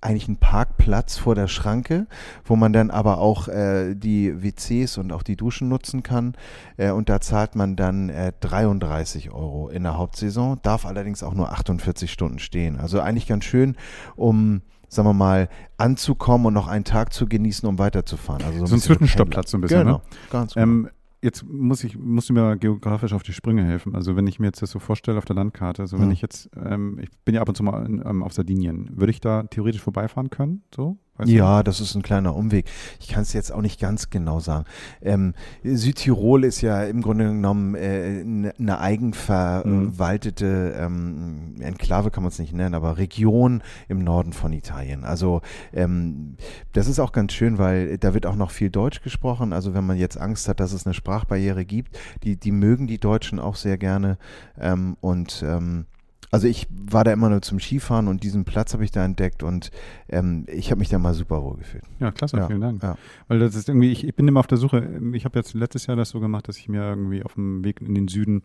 eigentlich 0.02 0.28
ein 0.28 0.38
Parkplatz 0.38 1.18
vor 1.18 1.34
der 1.34 1.48
Schranke, 1.48 2.08
wo 2.44 2.58
man 2.58 2.74
dann 2.74 2.92
aber 2.92 3.20
auch 3.20 3.48
äh, 3.48 3.96
die 3.96 4.44
WCs 4.44 4.98
und 4.98 5.13
auch 5.13 5.24
die 5.24 5.38
Duschen 5.38 5.70
nutzen 5.70 6.04
kann. 6.04 6.34
Äh, 6.75 6.92
und 6.92 7.08
da 7.08 7.22
zahlt 7.22 7.56
man 7.56 7.78
dann 7.78 8.10
äh, 8.10 8.34
33 8.42 9.32
Euro 9.32 9.70
in 9.70 9.84
der 9.84 9.98
Hauptsaison, 9.98 10.60
darf 10.62 10.86
allerdings 10.86 11.24
auch 11.24 11.34
nur 11.34 11.52
48 11.52 12.12
Stunden 12.12 12.40
stehen. 12.40 12.82
Also 12.82 13.00
eigentlich 13.00 13.28
ganz 13.28 13.46
schön, 13.46 13.78
um 14.18 14.62
sagen 14.94 15.08
wir 15.10 15.14
mal, 15.14 15.50
anzukommen 15.78 16.48
und 16.48 16.54
noch 16.54 16.68
einen 16.68 16.84
Tag 16.86 17.14
zu 17.14 17.28
genießen, 17.28 17.68
um 17.68 17.80
weiterzufahren. 17.80 18.44
Also 18.44 18.60
So 18.60 18.76
ein 18.76 18.78
bisschen 18.78 18.80
Zwischenstoppplatz 18.82 19.52
so 19.52 19.58
ein 19.58 19.62
bisschen, 19.62 19.80
Genau, 19.80 19.98
ne? 19.98 20.02
ganz 20.30 20.54
genau. 20.54 20.64
Ähm, 20.64 20.90
jetzt 21.22 21.44
muss 21.48 21.84
ich, 21.84 21.98
musst 21.98 22.30
du 22.30 22.34
mir 22.34 22.58
geografisch 22.58 23.14
auf 23.14 23.24
die 23.24 23.34
Sprünge 23.34 23.64
helfen. 23.64 23.96
Also 23.96 24.16
wenn 24.16 24.28
ich 24.28 24.40
mir 24.40 24.48
jetzt 24.48 24.62
das 24.62 24.72
so 24.72 24.80
vorstelle 24.80 25.18
auf 25.18 25.26
der 25.26 25.36
Landkarte, 25.36 25.88
so 25.88 25.98
wenn 25.98 26.06
Hm. 26.06 26.12
ich 26.12 26.22
jetzt, 26.22 26.50
ähm, 26.64 27.00
ich 27.02 27.10
bin 27.26 27.36
ja 27.36 27.42
ab 27.42 27.50
und 27.50 27.56
zu 27.56 27.64
mal 27.64 27.86
in, 27.86 28.02
ähm, 28.06 28.24
auf 28.24 28.34
Sardinien, 28.34 28.90
würde 28.94 29.12
ich 29.12 29.22
da 29.22 29.44
theoretisch 29.44 29.82
vorbeifahren 29.82 30.30
können? 30.30 30.64
So? 30.76 30.98
Weißt 31.17 31.29
du? 31.29 31.36
Ja, 31.36 31.62
das 31.62 31.79
ist 31.79 31.93
ein 31.93 32.01
kleiner 32.01 32.36
Umweg. 32.36 32.65
Ich 33.00 33.08
kann 33.08 33.22
es 33.22 33.34
jetzt 33.34 33.51
auch 33.51 33.62
nicht 33.62 33.79
ganz 33.79 34.10
genau 34.10 34.39
sagen. 34.39 34.65
Ähm, 35.01 35.36
Südtirol 35.63 36.43
ist 36.43 36.62
ja 36.62 36.84
im 36.84 37.03
Grunde 37.03 37.25
genommen 37.25 37.75
äh, 37.75 38.22
eine 38.22 38.53
ne 38.58 38.79
eigenverwaltete 38.79 40.75
ähm, 40.75 41.55
Enklave, 41.60 42.10
kann 42.10 42.24
man 42.24 42.32
es 42.32 42.39
nicht 42.39 42.53
nennen, 42.53 42.74
aber 42.74 42.98
Region 42.98 43.62
im 43.88 44.03
Norden 44.03 44.34
von 44.34 44.53
Italien. 44.53 45.03
Also 45.03 45.41
ähm, 45.72 46.36
das 46.72 46.88
ist 46.88 47.00
auch 47.00 47.12
ganz 47.12 47.34
schön, 47.34 47.60
weil 47.60 48.00
da 48.00 48.15
wird 48.15 48.25
auch 48.25 48.36
noch 48.36 48.50
viel 48.50 48.72
Deutsch 48.72 49.03
gesprochen. 49.03 49.53
Also 49.53 49.75
wenn 49.75 49.86
man 49.86 49.98
jetzt 49.98 50.17
Angst 50.17 50.48
hat, 50.48 50.60
dass 50.60 50.74
es 50.74 50.88
eine 50.88 50.96
Sprachbarriere 50.96 51.63
gibt, 51.63 51.96
die, 52.24 52.38
die 52.38 52.51
mögen 52.51 52.88
die 52.88 53.00
Deutschen 53.00 53.39
auch 53.39 53.55
sehr 53.55 53.77
gerne. 53.77 54.17
Ähm, 54.60 54.98
und 55.00 55.43
ähm, 55.46 55.86
also 56.34 56.48
ich 56.48 56.68
war 56.70 57.04
da 57.04 57.13
immer 57.13 57.30
nur 57.30 57.42
zum 57.42 57.60
Skifahren 57.60 58.08
und 58.08 58.24
diesen 58.24 58.44
Platz 58.44 58.74
habe 58.74 58.84
ich 58.84 58.92
da 58.92 59.06
entdeckt 59.06 59.44
und 59.44 59.70
ähm, 60.10 60.46
ich 60.48 60.72
habe 60.72 60.80
mich 60.80 60.90
da 60.90 60.98
mal 61.00 61.13
super 61.13 61.44
wohl 61.44 61.58
gefühlt. 61.58 61.84
Ja, 62.00 62.12
klasse, 62.12 62.38
Ja, 62.38 62.48
vielen 62.48 62.62
Dank. 62.62 62.82
ja. 62.84 62.98
Weil 63.28 63.40
das 63.40 63.56
ist 63.56 63.70
irgendwie, 63.70 63.92
ich, 63.92 64.04
ich 64.06 64.16
bin 64.16 64.28
immer 64.28 64.40
auf 64.40 64.48
der 64.48 64.58
Suche, 64.58 65.00
ich 65.13 65.25
habe 65.25 65.38
jetzt 65.40 65.54
letztes 65.54 65.86
Jahr 65.88 65.96
das 65.96 66.10
so 66.10 66.20
gemacht, 66.20 66.48
dass 66.48 66.58
ich 66.58 66.68
mir 66.68 66.82
irgendwie 66.82 67.24
auf 67.24 67.36
dem 67.36 67.63
Weg 67.63 67.82
in 67.82 67.96
den 67.96 68.08
Süden 68.08 68.42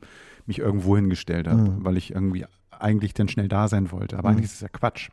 mich 0.47 0.59
irgendwo 0.59 0.97
hingestellt 0.97 1.49
habe, 1.49 1.63
Mhm. 1.63 1.85
weil 1.85 1.97
ich 1.97 2.13
irgendwie 2.13 2.45
eigentlich 2.81 3.13
dann 3.15 3.29
schnell 3.29 3.49
da 3.49 3.67
sein 3.67 3.91
wollte. 3.91 4.17
Aber 4.19 4.29
Mhm. 4.29 4.37
eigentlich 4.37 4.47
ist 4.51 4.55
es 4.55 4.61
ja 4.61 4.69
Quatsch. 4.69 5.09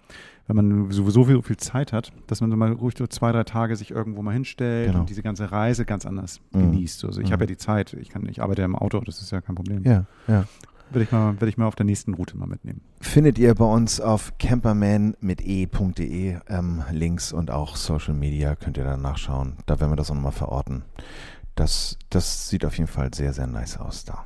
Wenn 0.46 0.56
man 0.56 0.92
sowieso 0.92 1.24
viel, 1.24 1.42
viel 1.42 1.58
Zeit 1.58 1.94
hat, 1.94 2.12
dass 2.28 2.40
man 2.42 2.52
so 2.52 2.58
mal 2.58 2.72
ruhig 2.74 2.94
so 2.96 3.08
zwei, 3.08 3.32
drei 3.32 3.44
Tage 3.44 3.76
sich 3.76 3.90
irgendwo 3.90 4.22
mal 4.22 4.34
hinstellt 4.34 4.90
Genau. 4.90 5.00
und 5.00 5.10
diese 5.10 5.24
ganze 5.24 5.52
Reise 5.52 5.86
ganz 5.86 6.06
anders 6.06 6.42
Mhm. 6.52 6.60
genießt. 6.72 7.06
Also 7.06 7.22
ich 7.22 7.30
Mhm. 7.30 7.34
habe 7.34 7.44
ja 7.44 7.48
die 7.48 7.58
Zeit, 7.58 7.94
ich 7.94 8.10
kann, 8.10 8.28
ich 8.30 8.44
arbeite 8.44 8.62
ja 8.62 8.66
im 8.66 8.76
Auto, 8.76 9.00
das 9.00 9.22
ist 9.22 9.32
ja 9.32 9.42
kein 9.42 9.56
Problem. 9.56 9.82
Ja, 9.84 10.06
ja. 10.28 10.46
Werde 10.92 11.04
ich 11.04 11.12
mal, 11.12 11.34
werde 11.34 11.50
ich 11.50 11.58
mal 11.58 11.68
auf 11.68 11.76
der 11.76 11.86
nächsten 11.86 12.14
Route 12.14 12.38
mal 12.38 12.48
mitnehmen. 12.48 12.82
Findet 13.02 13.38
ihr 13.38 13.54
bei 13.56 13.66
uns 13.66 14.00
auf 14.00 14.34
camperman 14.38 15.16
mit 15.20 15.42
e.de 15.42 16.38
ähm, 16.48 16.84
Links 16.92 17.34
und 17.34 17.52
auch 17.52 17.76
Social 17.76 18.14
Media 18.14 18.56
könnt 18.56 18.78
ihr 18.78 18.84
dann 18.84 19.02
nachschauen. 19.02 19.58
Da 19.66 19.80
werden 19.80 19.92
wir 19.92 19.98
das 19.98 20.12
auch 20.12 20.16
nochmal 20.16 20.32
verorten. 20.32 20.84
Das, 21.56 21.98
das 22.10 22.50
sieht 22.50 22.66
auf 22.66 22.78
jeden 22.78 22.90
Fall 22.90 23.14
sehr, 23.14 23.34
sehr 23.34 23.48
nice 23.48 23.78
aus 23.78 24.06
da. 24.06 24.24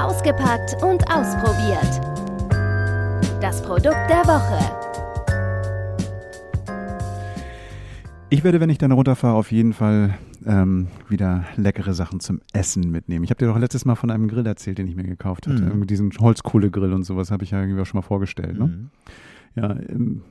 ausgepackt 0.00 0.82
und 0.82 1.04
ausprobiert. 1.10 2.00
Das 3.40 3.62
Produkt 3.62 4.08
der 4.08 4.24
Woche. 4.26 4.58
Ich 8.30 8.42
werde, 8.42 8.60
wenn 8.60 8.68
ich 8.68 8.78
dann 8.78 8.92
runterfahre, 8.92 9.36
auf 9.36 9.52
jeden 9.52 9.72
Fall 9.72 10.18
ähm, 10.48 10.88
wieder 11.08 11.44
leckere 11.56 11.92
Sachen 11.92 12.20
zum 12.20 12.40
Essen 12.52 12.90
mitnehmen. 12.90 13.22
Ich 13.22 13.30
habe 13.30 13.38
dir 13.38 13.46
doch 13.46 13.58
letztes 13.58 13.84
Mal 13.84 13.94
von 13.94 14.10
einem 14.10 14.28
Grill 14.28 14.46
erzählt, 14.46 14.78
den 14.78 14.88
ich 14.88 14.96
mir 14.96 15.04
gekauft 15.04 15.46
hatte. 15.46 15.62
Mhm. 15.62 15.86
Diesen 15.86 16.10
Holzkohlegrill 16.18 16.92
und 16.94 17.04
sowas 17.04 17.30
habe 17.30 17.44
ich 17.44 17.50
ja 17.50 17.60
irgendwie 17.60 17.80
auch 17.80 17.86
schon 17.86 17.98
mal 17.98 18.02
vorgestellt. 18.02 18.58
Ne? 18.58 18.66
Mhm. 18.66 18.90
Ja, 19.54 19.70
ähm, 19.70 20.22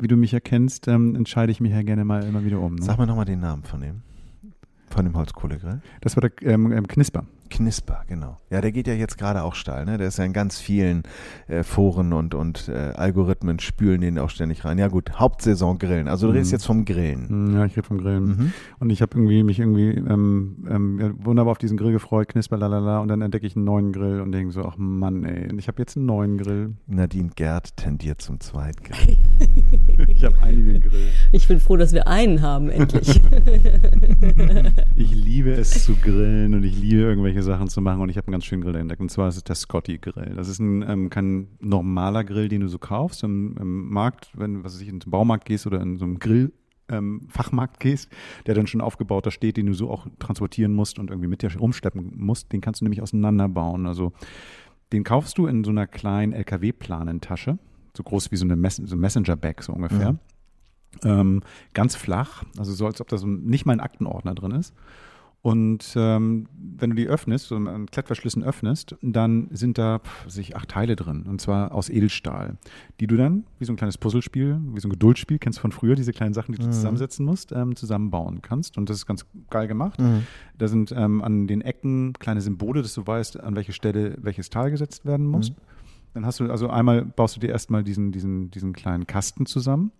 wie 0.00 0.08
du 0.08 0.16
mich 0.16 0.32
erkennst, 0.32 0.88
ähm, 0.88 1.14
entscheide 1.14 1.52
ich 1.52 1.60
mich 1.60 1.72
ja 1.72 1.82
gerne 1.82 2.04
mal 2.04 2.24
immer 2.24 2.44
wieder 2.44 2.60
um. 2.60 2.76
Ne? 2.76 2.82
Sag 2.82 2.96
mal 2.98 3.06
nochmal 3.06 3.26
den 3.26 3.40
Namen 3.40 3.62
von 3.62 3.80
dem. 3.80 4.02
Von 4.88 5.04
dem 5.04 5.14
Holzkohlegrill. 5.14 5.82
Das 6.00 6.16
war 6.16 6.22
der 6.22 6.32
ähm, 6.42 6.72
ähm, 6.72 6.88
Knisper. 6.88 7.26
Knisper, 7.48 8.02
genau. 8.06 8.38
Ja, 8.50 8.60
der 8.60 8.72
geht 8.72 8.86
ja 8.86 8.94
jetzt 8.94 9.18
gerade 9.18 9.42
auch 9.42 9.54
steil. 9.54 9.84
Ne? 9.84 9.98
Der 9.98 10.08
ist 10.08 10.18
ja 10.18 10.24
in 10.24 10.32
ganz 10.32 10.58
vielen 10.58 11.02
äh, 11.48 11.62
Foren 11.62 12.12
und, 12.12 12.34
und 12.34 12.68
äh, 12.68 12.72
Algorithmen 12.94 13.58
spülen 13.58 14.00
den 14.00 14.18
auch 14.18 14.30
ständig 14.30 14.64
rein. 14.64 14.78
Ja 14.78 14.88
gut, 14.88 15.12
Hauptsaison 15.18 15.78
Grillen. 15.78 16.08
Also 16.08 16.26
du 16.28 16.32
redest 16.34 16.50
Mhm. 16.52 16.54
jetzt 16.54 16.64
vom 16.66 16.84
Grillen. 16.84 17.28
Hm, 17.28 17.54
Ja, 17.54 17.64
ich 17.64 17.76
rede 17.76 17.86
vom 17.86 17.98
Grillen. 17.98 18.24
Mhm. 18.24 18.52
Und 18.78 18.90
ich 18.90 19.02
habe 19.02 19.16
irgendwie 19.16 19.42
mich 19.42 19.58
irgendwie 19.58 19.90
ähm, 19.90 20.64
ähm, 20.70 20.98
ja, 21.00 21.10
wunderbar 21.24 21.52
auf 21.52 21.58
diesen 21.58 21.76
Grill 21.76 21.92
gefreut, 21.92 22.28
Knisper, 22.28 22.56
lalala, 22.56 23.00
und 23.00 23.08
dann 23.08 23.20
entdecke 23.22 23.46
ich 23.46 23.56
einen 23.56 23.64
neuen 23.64 23.92
Grill 23.92 24.20
und 24.20 24.32
denke 24.32 24.52
so, 24.52 24.64
ach 24.64 24.76
Mann, 24.78 25.24
ey, 25.24 25.50
und 25.50 25.58
ich 25.58 25.68
habe 25.68 25.80
jetzt 25.82 25.96
einen 25.96 26.06
neuen 26.06 26.38
Grill. 26.38 26.74
Nadine 26.86 27.30
Gerd 27.34 27.76
tendiert 27.76 28.20
zum 28.22 28.40
Zweitgrill. 28.40 29.16
Ich 30.08 30.24
habe 30.24 30.34
einige 30.42 30.80
Grill. 30.80 31.08
Ich 31.32 31.46
bin 31.48 31.60
froh, 31.60 31.76
dass 31.76 31.92
wir 31.92 32.08
einen 32.08 32.40
haben, 32.42 32.70
endlich. 32.70 33.20
Ich 34.96 35.12
liebe 35.14 35.52
es 35.52 35.84
zu 35.84 35.94
grillen 35.94 36.54
und 36.54 36.64
ich 36.64 36.76
liebe 36.80 37.00
irgendwelche 37.02 37.37
Sachen 37.42 37.68
zu 37.68 37.80
machen 37.80 38.00
und 38.00 38.08
ich 38.08 38.16
habe 38.16 38.26
einen 38.28 38.32
ganz 38.32 38.44
schönen 38.44 38.62
Grill 38.62 38.76
entdeckt 38.76 39.00
und 39.00 39.10
zwar 39.10 39.28
ist 39.28 39.36
es 39.36 39.44
der 39.44 39.54
Scotty 39.54 39.98
Grill. 39.98 40.34
Das 40.36 40.48
ist 40.48 40.58
ein 40.58 40.82
ähm, 40.82 41.10
kein 41.10 41.48
normaler 41.60 42.24
Grill, 42.24 42.48
den 42.48 42.60
du 42.60 42.68
so 42.68 42.78
kaufst 42.78 43.22
im, 43.24 43.56
im 43.58 43.90
Markt, 43.90 44.30
wenn 44.34 44.64
was 44.64 44.74
weiß 44.74 44.82
ich 44.82 44.88
in 44.88 45.00
den 45.00 45.10
Baumarkt 45.10 45.44
gehst 45.44 45.66
oder 45.66 45.80
in 45.80 45.98
so 45.98 46.04
einem 46.04 46.18
Grill 46.18 46.52
ähm, 46.88 47.26
Fachmarkt 47.28 47.80
gehst, 47.80 48.10
der 48.46 48.54
dann 48.54 48.66
schon 48.66 48.80
aufgebaut 48.80 49.26
da 49.26 49.30
steht, 49.30 49.56
den 49.56 49.66
du 49.66 49.74
so 49.74 49.90
auch 49.90 50.06
transportieren 50.18 50.72
musst 50.72 50.98
und 50.98 51.10
irgendwie 51.10 51.28
mit 51.28 51.42
dir 51.42 51.54
rumschleppen 51.56 52.12
musst, 52.16 52.52
den 52.52 52.60
kannst 52.60 52.80
du 52.80 52.84
nämlich 52.84 53.02
auseinanderbauen. 53.02 53.86
Also 53.86 54.12
den 54.92 55.04
kaufst 55.04 55.38
du 55.38 55.46
in 55.46 55.64
so 55.64 55.70
einer 55.70 55.86
kleinen 55.86 56.32
LKW-Planentasche, 56.32 57.58
so 57.96 58.02
groß 58.02 58.30
wie 58.30 58.36
so 58.36 58.44
eine 58.44 58.56
Mess 58.56 58.76
so 58.76 58.96
Messenger-Bag 58.96 59.62
so 59.62 59.72
ungefähr. 59.72 60.12
Mhm. 60.12 60.18
Ähm, 61.04 61.42
ganz 61.74 61.94
flach, 61.96 62.44
also 62.56 62.72
so 62.72 62.86
als 62.86 63.00
ob 63.00 63.08
da 63.08 63.18
so 63.18 63.26
nicht 63.26 63.66
mal 63.66 63.74
ein 63.74 63.80
Aktenordner 63.80 64.34
drin 64.34 64.52
ist. 64.52 64.74
Und 65.40 65.94
ähm, 65.96 66.48
wenn 66.78 66.90
du 66.90 66.96
die 66.96 67.06
öffnest, 67.06 67.46
so 67.46 67.54
einen 67.54 67.86
Klettverschlüssen 67.86 68.42
öffnest, 68.42 68.96
dann 69.02 69.46
sind 69.52 69.78
da 69.78 70.00
pf, 70.00 70.28
sich 70.28 70.56
acht 70.56 70.68
Teile 70.68 70.96
drin. 70.96 71.22
Und 71.28 71.40
zwar 71.40 71.72
aus 71.72 71.88
Edelstahl, 71.88 72.58
die 72.98 73.06
du 73.06 73.16
dann, 73.16 73.44
wie 73.58 73.64
so 73.64 73.72
ein 73.72 73.76
kleines 73.76 73.98
Puzzlespiel, 73.98 74.60
wie 74.74 74.80
so 74.80 74.88
ein 74.88 74.90
Geduldsspiel, 74.90 75.38
kennst 75.38 75.58
du 75.58 75.62
von 75.62 75.70
früher, 75.72 75.94
diese 75.94 76.12
kleinen 76.12 76.34
Sachen, 76.34 76.52
die 76.52 76.58
du 76.58 76.66
Mhm. 76.66 76.72
zusammensetzen 76.72 77.24
musst, 77.24 77.52
ähm, 77.52 77.76
zusammenbauen 77.76 78.42
kannst. 78.42 78.76
Und 78.78 78.90
das 78.90 78.96
ist 78.98 79.06
ganz 79.06 79.24
geil 79.48 79.68
gemacht. 79.68 80.00
Mhm. 80.00 80.26
Da 80.58 80.66
sind 80.66 80.92
ähm, 80.92 81.22
an 81.22 81.46
den 81.46 81.60
Ecken 81.60 82.14
kleine 82.14 82.40
Symbole, 82.40 82.82
dass 82.82 82.94
du 82.94 83.06
weißt, 83.06 83.38
an 83.40 83.54
welche 83.54 83.72
Stelle 83.72 84.16
welches 84.20 84.50
Teil 84.50 84.70
gesetzt 84.72 85.06
werden 85.06 85.26
muss. 85.26 85.52
Dann 86.14 86.26
hast 86.26 86.40
du, 86.40 86.50
also 86.50 86.68
einmal 86.68 87.04
baust 87.04 87.36
du 87.36 87.40
dir 87.40 87.50
erstmal 87.50 87.84
diesen, 87.84 88.10
diesen, 88.10 88.50
diesen 88.50 88.72
kleinen 88.72 89.06
Kasten 89.06 89.46
zusammen 89.46 89.92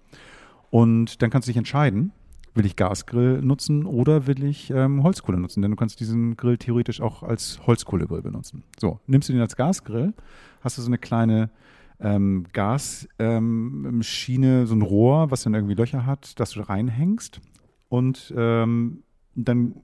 und 0.70 1.22
dann 1.22 1.30
kannst 1.30 1.46
du 1.46 1.50
dich 1.50 1.56
entscheiden, 1.58 2.10
will 2.54 2.66
ich 2.66 2.76
Gasgrill 2.76 3.40
nutzen 3.42 3.86
oder 3.86 4.26
will 4.26 4.44
ich 4.44 4.70
ähm, 4.70 5.02
Holzkohle 5.02 5.38
nutzen? 5.38 5.62
Denn 5.62 5.70
du 5.70 5.76
kannst 5.76 6.00
diesen 6.00 6.36
Grill 6.36 6.58
theoretisch 6.58 7.00
auch 7.00 7.22
als 7.22 7.60
Holzkohlegrill 7.66 8.22
benutzen. 8.22 8.64
So, 8.78 9.00
nimmst 9.06 9.28
du 9.28 9.32
den 9.32 9.42
als 9.42 9.56
Gasgrill, 9.56 10.14
hast 10.60 10.78
du 10.78 10.82
so 10.82 10.88
eine 10.88 10.98
kleine 10.98 11.50
ähm, 12.00 12.46
Gasschiene, 12.52 13.06
so 14.66 14.74
ein 14.74 14.82
Rohr, 14.82 15.30
was 15.30 15.42
dann 15.42 15.54
irgendwie 15.54 15.74
Löcher 15.74 16.06
hat, 16.06 16.38
das 16.40 16.50
du 16.50 16.60
reinhängst 16.60 17.40
und 17.88 18.32
ähm, 18.36 19.02
dann 19.34 19.74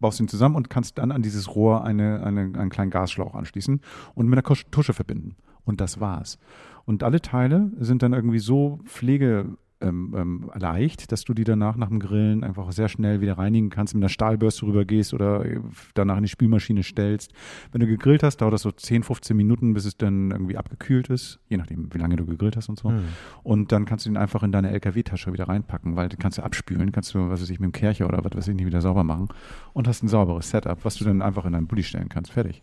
baust 0.00 0.18
du 0.18 0.24
ihn 0.24 0.28
zusammen 0.28 0.56
und 0.56 0.68
kannst 0.70 0.98
dann 0.98 1.12
an 1.12 1.22
dieses 1.22 1.54
Rohr 1.54 1.84
eine, 1.84 2.22
eine, 2.24 2.40
einen 2.58 2.70
kleinen 2.70 2.90
Gasschlauch 2.90 3.34
anschließen 3.34 3.80
und 4.14 4.28
mit 4.28 4.38
einer 4.38 4.56
Tusche 4.70 4.92
verbinden. 4.92 5.36
Und 5.64 5.80
das 5.80 5.98
war's. 5.98 6.38
Und 6.84 7.02
alle 7.02 7.22
Teile 7.22 7.70
sind 7.78 8.02
dann 8.02 8.12
irgendwie 8.12 8.38
so 8.38 8.80
pflege 8.84 9.56
ähm, 9.84 10.14
ähm, 10.16 10.50
leicht, 10.54 11.12
dass 11.12 11.24
du 11.24 11.34
die 11.34 11.44
danach 11.44 11.76
nach 11.76 11.88
dem 11.88 12.00
Grillen 12.00 12.42
einfach 12.42 12.72
sehr 12.72 12.88
schnell 12.88 13.20
wieder 13.20 13.38
reinigen 13.38 13.70
kannst, 13.70 13.94
mit 13.94 14.02
einer 14.02 14.08
Stahlbürste 14.08 14.66
rübergehst 14.66 15.14
oder 15.14 15.44
äh, 15.44 15.60
danach 15.94 16.16
in 16.16 16.22
die 16.24 16.28
Spülmaschine 16.28 16.82
stellst. 16.82 17.32
Wenn 17.72 17.80
du 17.80 17.86
gegrillt 17.86 18.22
hast, 18.22 18.38
dauert 18.38 18.54
das 18.54 18.62
so 18.62 18.70
10, 18.72 19.02
15 19.02 19.36
Minuten, 19.36 19.74
bis 19.74 19.84
es 19.84 19.96
dann 19.96 20.30
irgendwie 20.30 20.56
abgekühlt 20.56 21.08
ist, 21.10 21.38
je 21.48 21.56
nachdem, 21.56 21.92
wie 21.94 21.98
lange 21.98 22.16
du 22.16 22.26
gegrillt 22.26 22.56
hast 22.56 22.68
und 22.68 22.78
so. 22.78 22.90
Mhm. 22.90 23.04
Und 23.42 23.70
dann 23.72 23.84
kannst 23.84 24.06
du 24.06 24.10
ihn 24.10 24.16
einfach 24.16 24.42
in 24.42 24.52
deine 24.52 24.70
LKW-Tasche 24.70 25.32
wieder 25.32 25.48
reinpacken, 25.48 25.96
weil 25.96 26.08
den 26.08 26.18
kannst 26.18 26.38
du 26.38 26.42
abspülen, 26.42 26.90
kannst 26.92 27.14
du, 27.14 27.28
was 27.28 27.40
weiß 27.42 27.50
ich, 27.50 27.60
mit 27.60 27.68
dem 27.68 27.72
Kercher 27.72 28.06
oder 28.08 28.24
was 28.24 28.34
weiß 28.36 28.48
ich 28.48 28.54
nicht 28.54 28.66
wieder 28.66 28.80
sauber 28.80 29.04
machen 29.04 29.28
und 29.72 29.86
hast 29.86 30.02
ein 30.02 30.08
sauberes 30.08 30.50
Setup, 30.50 30.84
was 30.84 30.96
du 30.96 31.04
dann 31.04 31.22
einfach 31.22 31.44
in 31.44 31.52
deinen 31.52 31.66
Bulli 31.66 31.82
stellen 31.82 32.08
kannst. 32.08 32.32
Fertig. 32.32 32.62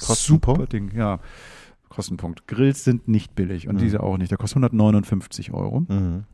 Kostenpunkt? 0.00 0.60
Super 0.60 0.66
Ding, 0.66 0.90
ja. 0.96 1.18
Kostenpunkt. 1.88 2.46
Grills 2.48 2.84
sind 2.84 3.06
nicht 3.08 3.34
billig 3.34 3.68
und 3.68 3.74
Mhm. 3.76 3.80
diese 3.80 4.02
auch 4.02 4.16
nicht. 4.16 4.30
Der 4.30 4.38
kostet 4.38 4.56
159 4.62 5.52
Euro. 5.52 5.80
Mhm. 5.80 6.24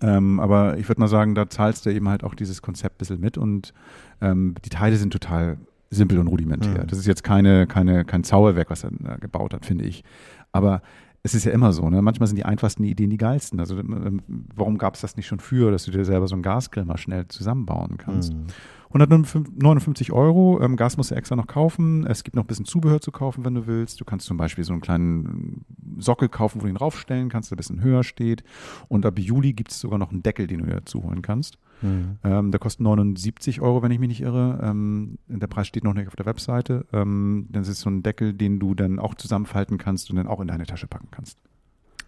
Ähm, 0.00 0.40
aber 0.40 0.78
ich 0.78 0.88
würde 0.88 1.00
mal 1.00 1.08
sagen, 1.08 1.34
da 1.34 1.48
zahlst 1.48 1.86
du 1.86 1.90
eben 1.90 2.08
halt 2.08 2.24
auch 2.24 2.34
dieses 2.34 2.62
Konzept 2.62 2.96
ein 2.96 2.98
bisschen 2.98 3.20
mit 3.20 3.38
und 3.38 3.72
ähm, 4.20 4.54
die 4.64 4.70
Teile 4.70 4.96
sind 4.96 5.12
total 5.12 5.58
simpel 5.90 6.18
und 6.18 6.26
rudimentär. 6.26 6.82
Mhm. 6.82 6.86
Das 6.88 6.98
ist 6.98 7.06
jetzt 7.06 7.22
keine, 7.22 7.66
keine, 7.66 8.04
kein 8.04 8.24
Zauberwerk, 8.24 8.70
was 8.70 8.84
er 8.84 8.90
äh, 8.90 9.18
gebaut 9.20 9.54
hat, 9.54 9.64
finde 9.64 9.84
ich. 9.84 10.04
Aber 10.52 10.82
es 11.22 11.34
ist 11.34 11.44
ja 11.44 11.52
immer 11.52 11.72
so, 11.72 11.88
ne? 11.90 12.02
Manchmal 12.02 12.28
sind 12.28 12.36
die 12.36 12.44
einfachsten 12.44 12.84
Ideen 12.84 13.10
die 13.10 13.16
geilsten. 13.16 13.60
Also 13.60 13.78
ähm, 13.78 14.22
warum 14.54 14.78
gab 14.78 14.94
es 14.94 15.00
das 15.00 15.16
nicht 15.16 15.26
schon 15.26 15.40
früher, 15.40 15.70
dass 15.70 15.84
du 15.84 15.90
dir 15.90 16.04
selber 16.04 16.28
so 16.28 16.34
einen 16.34 16.42
Gasgrill 16.42 16.84
mal 16.84 16.98
schnell 16.98 17.26
zusammenbauen 17.28 17.96
kannst? 17.98 18.32
Mhm. 18.32 18.46
159 18.88 20.12
Euro, 20.12 20.60
ähm, 20.62 20.76
Gas 20.76 20.96
musst 20.96 21.10
du 21.10 21.14
extra 21.14 21.36
noch 21.36 21.46
kaufen. 21.46 22.06
Es 22.06 22.24
gibt 22.24 22.36
noch 22.36 22.44
ein 22.44 22.46
bisschen 22.46 22.64
Zubehör 22.64 23.00
zu 23.00 23.10
kaufen, 23.10 23.44
wenn 23.44 23.54
du 23.54 23.66
willst. 23.66 24.00
Du 24.00 24.04
kannst 24.04 24.26
zum 24.26 24.36
Beispiel 24.36 24.64
so 24.64 24.72
einen 24.72 24.80
kleinen 24.80 25.64
Sockel 25.98 26.28
kaufen, 26.28 26.60
wo 26.60 26.64
du 26.64 26.70
ihn 26.70 26.76
raufstellen 26.76 27.28
kannst, 27.28 27.50
der 27.50 27.56
ein 27.56 27.58
bisschen 27.58 27.82
höher 27.82 28.04
steht. 28.04 28.44
Und 28.88 29.04
ab 29.04 29.18
Juli 29.18 29.52
gibt 29.52 29.72
es 29.72 29.80
sogar 29.80 29.98
noch 29.98 30.12
einen 30.12 30.22
Deckel, 30.22 30.46
den 30.46 30.60
du 30.60 30.66
dazu 30.66 31.02
holen 31.02 31.22
kannst. 31.22 31.58
Mhm. 31.82 32.18
Ähm, 32.24 32.50
der 32.50 32.60
kostet 32.60 32.80
79 32.82 33.60
Euro, 33.60 33.82
wenn 33.82 33.90
ich 33.90 33.98
mich 33.98 34.08
nicht 34.08 34.22
irre. 34.22 34.60
Ähm, 34.62 35.18
der 35.28 35.46
Preis 35.46 35.66
steht 35.66 35.84
noch 35.84 35.94
nicht 35.94 36.08
auf 36.08 36.16
der 36.16 36.26
Webseite. 36.26 36.86
Ähm, 36.92 37.46
das 37.50 37.68
ist 37.68 37.80
so 37.80 37.90
ein 37.90 38.02
Deckel, 38.02 38.32
den 38.34 38.58
du 38.58 38.74
dann 38.74 38.98
auch 38.98 39.14
zusammenfalten 39.14 39.78
kannst 39.78 40.10
und 40.10 40.16
dann 40.16 40.26
auch 40.26 40.40
in 40.40 40.48
deine 40.48 40.64
Tasche 40.66 40.86
packen 40.86 41.08
kannst. 41.10 41.38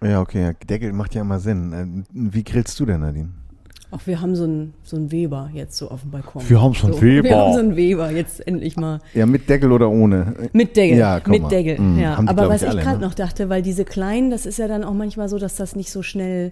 Ja, 0.03 0.21
okay. 0.21 0.55
Deckel 0.69 0.93
macht 0.93 1.14
ja 1.14 1.23
immer 1.23 1.41
Sinn. 1.41 1.73
Ähm, 1.73 2.05
Wie 2.12 2.45
grillst 2.45 2.79
du 2.79 2.87
denn, 2.87 3.01
Nadine? 3.01 3.31
Auch 3.90 4.01
wir 4.05 4.20
haben 4.20 4.37
so 4.37 4.44
einen 4.44 4.74
so 4.83 4.96
einen 4.96 5.11
Weber 5.11 5.51
jetzt 5.55 5.77
so 5.79 5.88
auf 5.88 6.03
dem 6.03 6.11
Balkon. 6.11 6.42
Wir 6.46 6.61
haben 6.61 6.74
so 6.74 6.88
einen 6.88 7.01
Weber. 7.01 7.29
Wir 7.29 7.37
haben 7.37 7.53
so 7.55 7.59
einen 7.61 7.77
Weber, 7.77 8.11
jetzt 8.11 8.46
endlich 8.46 8.77
mal. 8.77 9.01
Ja, 9.14 9.24
mit 9.24 9.48
Deckel 9.48 9.72
oder 9.72 9.88
ohne? 9.88 10.35
Mit 10.53 10.77
Deckel. 10.77 10.98
Ja, 10.98 11.20
komm 11.20 11.31
mit 11.31 11.42
mal. 11.42 11.48
Deckel. 11.48 11.81
Mm, 11.81 11.98
ja. 11.98 12.22
Aber 12.27 12.51
was 12.51 12.62
ich, 12.62 12.70
gerade 12.70 13.01
ne? 13.01 13.07
noch 13.07 13.14
dachte, 13.14 13.48
weil 13.48 13.62
diese 13.62 13.87
kleinen, 13.87 14.31
das 14.31 14.44
ist 14.44 14.59
ja 14.59 14.68
dann 14.68 14.85
auch 14.85 14.92
manchmal 14.92 15.31
so, 15.31 15.38
dass 15.38 15.57
das 15.57 15.74
nicht 15.74 15.90
so 15.90 16.03
schnell 16.03 16.48
äh, 16.48 16.51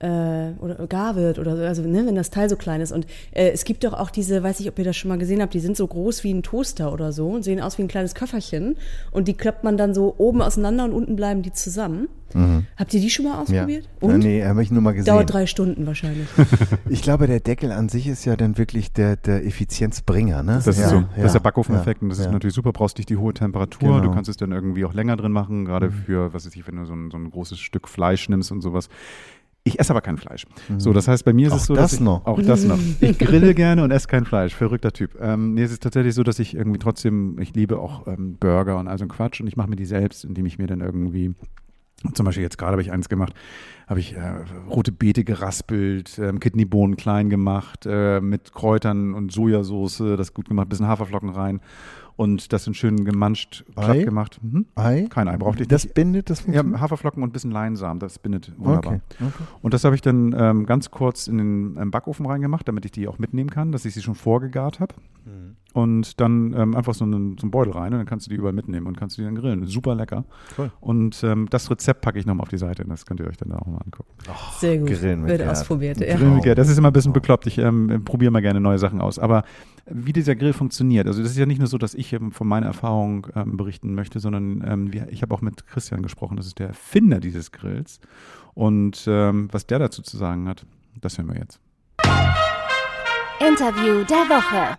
oder 0.00 0.86
gar 0.88 1.16
wird 1.16 1.38
oder 1.38 1.56
so, 1.56 1.62
also 1.62 1.82
ne, 1.82 2.04
wenn 2.06 2.14
das 2.14 2.30
Teil 2.30 2.48
so 2.48 2.56
klein 2.56 2.80
ist. 2.80 2.92
Und 2.92 3.06
äh, 3.32 3.50
es 3.50 3.64
gibt 3.64 3.84
doch 3.84 3.92
auch 3.92 4.10
diese, 4.10 4.42
weiß 4.42 4.60
ich, 4.60 4.68
ob 4.68 4.78
ihr 4.78 4.84
das 4.84 4.96
schon 4.96 5.08
mal 5.08 5.18
gesehen 5.18 5.40
habt, 5.40 5.54
die 5.54 5.60
sind 5.60 5.76
so 5.76 5.86
groß 5.86 6.24
wie 6.24 6.32
ein 6.32 6.42
Toaster 6.42 6.92
oder 6.92 7.12
so 7.12 7.28
und 7.28 7.42
sehen 7.42 7.60
aus 7.60 7.78
wie 7.78 7.82
ein 7.82 7.88
kleines 7.88 8.14
Köfferchen 8.14 8.76
und 9.12 9.28
die 9.28 9.34
klappt 9.34 9.64
man 9.64 9.76
dann 9.76 9.94
so 9.94 10.14
oben 10.18 10.42
auseinander 10.42 10.84
und 10.84 10.92
unten 10.92 11.16
bleiben 11.16 11.42
die 11.42 11.52
zusammen. 11.52 12.08
Habt 12.76 12.92
ihr 12.92 13.00
die 13.00 13.10
schon 13.10 13.26
mal 13.26 13.40
ausprobiert? 13.40 13.88
Ja, 14.02 14.08
Und? 14.08 14.18
nee, 14.18 14.44
habe 14.44 14.60
ich 14.60 14.72
nur 14.72 14.82
mal 14.82 14.90
gesehen. 14.90 15.06
Dauert 15.14 15.32
drei 15.32 15.46
Stunden 15.46 15.86
wahrscheinlich. 15.86 16.26
Ich 16.88 17.02
glaube, 17.02 17.26
der 17.26 17.40
Deckel 17.40 17.72
an 17.72 17.88
sich 17.88 18.06
ist 18.06 18.24
ja 18.24 18.36
dann 18.36 18.58
wirklich 18.58 18.92
der, 18.92 19.16
der 19.16 19.44
Effizienzbringer, 19.44 20.42
ne? 20.42 20.60
Das 20.64 20.76
ja, 20.76 20.84
ist 20.84 20.90
so. 20.90 20.96
ja, 20.96 21.08
das 21.16 21.26
ist 21.26 21.32
der 21.34 21.40
Backofeneffekt 21.40 22.00
ja, 22.00 22.02
und 22.02 22.08
das 22.10 22.18
ja. 22.18 22.26
ist 22.26 22.32
natürlich 22.32 22.54
super. 22.54 22.72
Brauchst 22.72 22.98
nicht 22.98 23.08
die 23.08 23.16
hohe 23.16 23.32
Temperatur. 23.32 23.88
Genau. 23.88 24.00
Du 24.00 24.10
kannst 24.12 24.28
es 24.28 24.36
dann 24.36 24.52
irgendwie 24.52 24.84
auch 24.84 24.94
länger 24.94 25.16
drin 25.16 25.32
machen, 25.32 25.64
gerade 25.64 25.90
für, 25.90 26.32
was 26.32 26.46
weiß 26.46 26.56
ich, 26.56 26.66
wenn 26.66 26.76
du 26.76 26.84
so 26.84 26.94
ein, 26.94 27.10
so 27.10 27.16
ein 27.16 27.30
großes 27.30 27.58
Stück 27.58 27.88
Fleisch 27.88 28.28
nimmst 28.28 28.52
und 28.52 28.60
sowas. 28.60 28.88
Ich 29.66 29.80
esse 29.80 29.92
aber 29.92 30.02
kein 30.02 30.18
Fleisch. 30.18 30.44
So, 30.76 30.92
das 30.92 31.08
heißt, 31.08 31.24
bei 31.24 31.32
mir 31.32 31.46
ist 31.46 31.54
Auch 31.54 31.56
es 31.56 31.64
so, 31.64 31.74
das 31.74 31.84
dass 31.84 31.92
ich, 31.94 32.00
noch? 32.00 32.26
auch 32.26 32.40
das 32.40 32.64
noch. 32.64 32.78
Ich 33.00 33.18
grille 33.18 33.54
gerne 33.54 33.82
und 33.82 33.90
esse 33.90 34.06
kein 34.08 34.26
Fleisch. 34.26 34.54
Verrückter 34.54 34.92
Typ. 34.92 35.16
Ähm, 35.18 35.54
nee, 35.54 35.62
es 35.62 35.72
ist 35.72 35.82
tatsächlich 35.82 36.14
so, 36.14 36.22
dass 36.22 36.38
ich 36.38 36.54
irgendwie 36.54 36.78
trotzdem, 36.78 37.38
ich 37.40 37.54
liebe 37.54 37.78
auch 37.78 38.06
ähm, 38.06 38.36
Burger 38.38 38.78
und 38.78 38.88
all 38.88 38.98
so 38.98 39.06
ein 39.06 39.08
Quatsch 39.08 39.40
und 39.40 39.46
ich 39.46 39.56
mache 39.56 39.70
mir 39.70 39.76
die 39.76 39.86
selbst, 39.86 40.24
indem 40.24 40.44
ich 40.44 40.58
mir 40.58 40.66
dann 40.66 40.82
irgendwie 40.82 41.34
zum 42.12 42.26
Beispiel 42.26 42.42
jetzt 42.42 42.58
gerade 42.58 42.72
habe 42.72 42.82
ich 42.82 42.92
eins 42.92 43.08
gemacht, 43.08 43.32
habe 43.86 44.00
ich 44.00 44.14
äh, 44.14 44.44
rote 44.68 44.92
Beete 44.92 45.24
geraspelt, 45.24 46.18
ähm, 46.18 46.38
Kidneybohnen 46.40 46.96
klein 46.96 47.30
gemacht, 47.30 47.86
äh, 47.86 48.20
mit 48.20 48.52
Kräutern 48.52 49.14
und 49.14 49.32
Sojasauce, 49.32 50.02
das 50.18 50.34
gut 50.34 50.48
gemacht, 50.48 50.68
bisschen 50.68 50.88
Haferflocken 50.88 51.30
rein 51.30 51.60
und 52.16 52.52
das 52.52 52.66
in 52.66 52.74
schön 52.74 53.04
gemanscht, 53.04 53.64
Ei? 53.74 53.84
glatt 53.84 54.04
gemacht. 54.04 54.40
Mhm. 54.42 54.66
Ei? 54.76 55.06
Kein 55.10 55.26
Ei 55.28 55.36
brauchte 55.36 55.62
ich 55.62 55.68
Das 55.68 55.84
nicht. 55.84 55.94
bindet, 55.94 56.30
das 56.30 56.46
Ja? 56.46 56.62
Haferflocken 56.78 57.22
und 57.22 57.30
ein 57.30 57.32
bisschen 57.32 57.50
Leinsamen, 57.50 57.98
das 57.98 58.18
bindet 58.18 58.52
wunderbar. 58.56 58.94
Okay, 58.94 59.00
okay. 59.20 59.44
Und 59.62 59.74
das 59.74 59.84
habe 59.84 59.94
ich 59.94 60.00
dann 60.02 60.34
ähm, 60.38 60.66
ganz 60.66 60.90
kurz 60.90 61.26
in 61.26 61.38
den 61.38 61.76
ähm, 61.80 61.90
Backofen 61.90 62.26
reingemacht, 62.26 62.68
damit 62.68 62.84
ich 62.84 62.92
die 62.92 63.08
auch 63.08 63.18
mitnehmen 63.18 63.50
kann, 63.50 63.72
dass 63.72 63.84
ich 63.84 63.94
sie 63.94 64.02
schon 64.02 64.14
vorgegart 64.14 64.80
habe. 64.80 64.94
Mhm. 65.24 65.56
Und 65.72 66.20
dann 66.20 66.52
ähm, 66.56 66.76
einfach 66.76 66.94
so 66.94 67.04
einen, 67.04 67.36
so 67.36 67.42
einen 67.46 67.50
Beutel 67.50 67.72
rein 67.72 67.92
und 67.92 67.98
dann 67.98 68.06
kannst 68.06 68.26
du 68.26 68.30
die 68.30 68.36
überall 68.36 68.52
mitnehmen 68.52 68.86
und 68.86 68.96
kannst 68.96 69.18
du 69.18 69.22
die 69.22 69.26
dann 69.26 69.34
grillen. 69.34 69.66
Super 69.66 69.96
lecker. 69.96 70.24
Cool. 70.56 70.70
Und 70.80 71.20
ähm, 71.24 71.48
das 71.50 71.68
Rezept 71.68 72.00
packe 72.00 72.16
ich 72.20 72.26
nochmal 72.26 72.42
auf 72.42 72.48
die 72.48 72.58
Seite, 72.58 72.84
das 72.84 73.04
könnt 73.06 73.18
ihr 73.18 73.26
euch 73.26 73.38
dann 73.38 73.50
auch 73.50 73.66
mal 73.66 73.78
angucken. 73.84 74.08
Sehr 74.60 74.78
gut. 74.78 74.86
Grillen 74.90 75.22
mit 75.22 75.30
Wird 75.30 75.40
Gerd. 75.40 75.50
ausprobiert. 75.50 75.98
Ja. 75.98 76.14
Grillen 76.16 76.34
mit 76.34 76.44
Gerd, 76.44 76.58
das 76.58 76.68
ist 76.68 76.78
immer 76.78 76.90
ein 76.90 76.92
bisschen 76.92 77.12
bekloppt. 77.12 77.48
Ich 77.48 77.58
ähm, 77.58 78.02
probiere 78.04 78.30
mal 78.30 78.40
gerne 78.40 78.60
neue 78.60 78.78
Sachen 78.78 79.00
aus. 79.00 79.18
Aber 79.18 79.42
wie 79.86 80.12
dieser 80.12 80.34
Grill 80.34 80.52
funktioniert, 80.52 81.06
also 81.06 81.22
das 81.22 81.32
ist 81.32 81.38
ja 81.38 81.46
nicht 81.46 81.58
nur 81.58 81.66
so, 81.68 81.78
dass 81.78 81.94
ich 81.94 82.12
ähm, 82.12 82.32
von 82.32 82.46
meiner 82.46 82.66
Erfahrung 82.66 83.26
ähm, 83.34 83.56
berichten 83.56 83.94
möchte, 83.94 84.20
sondern 84.20 84.64
ähm, 84.66 84.92
wir, 84.92 85.08
ich 85.10 85.22
habe 85.22 85.34
auch 85.34 85.42
mit 85.42 85.66
Christian 85.66 86.02
gesprochen, 86.02 86.36
das 86.36 86.46
ist 86.46 86.58
der 86.58 86.68
Erfinder 86.68 87.20
dieses 87.20 87.52
Grills. 87.52 88.00
Und 88.54 89.04
ähm, 89.06 89.48
was 89.52 89.66
der 89.66 89.78
dazu 89.78 90.02
zu 90.02 90.16
sagen 90.16 90.48
hat, 90.48 90.64
das 91.00 91.18
hören 91.18 91.28
wir 91.28 91.36
jetzt. 91.36 91.60
Interview 93.46 94.04
der 94.04 94.28
Woche. 94.28 94.78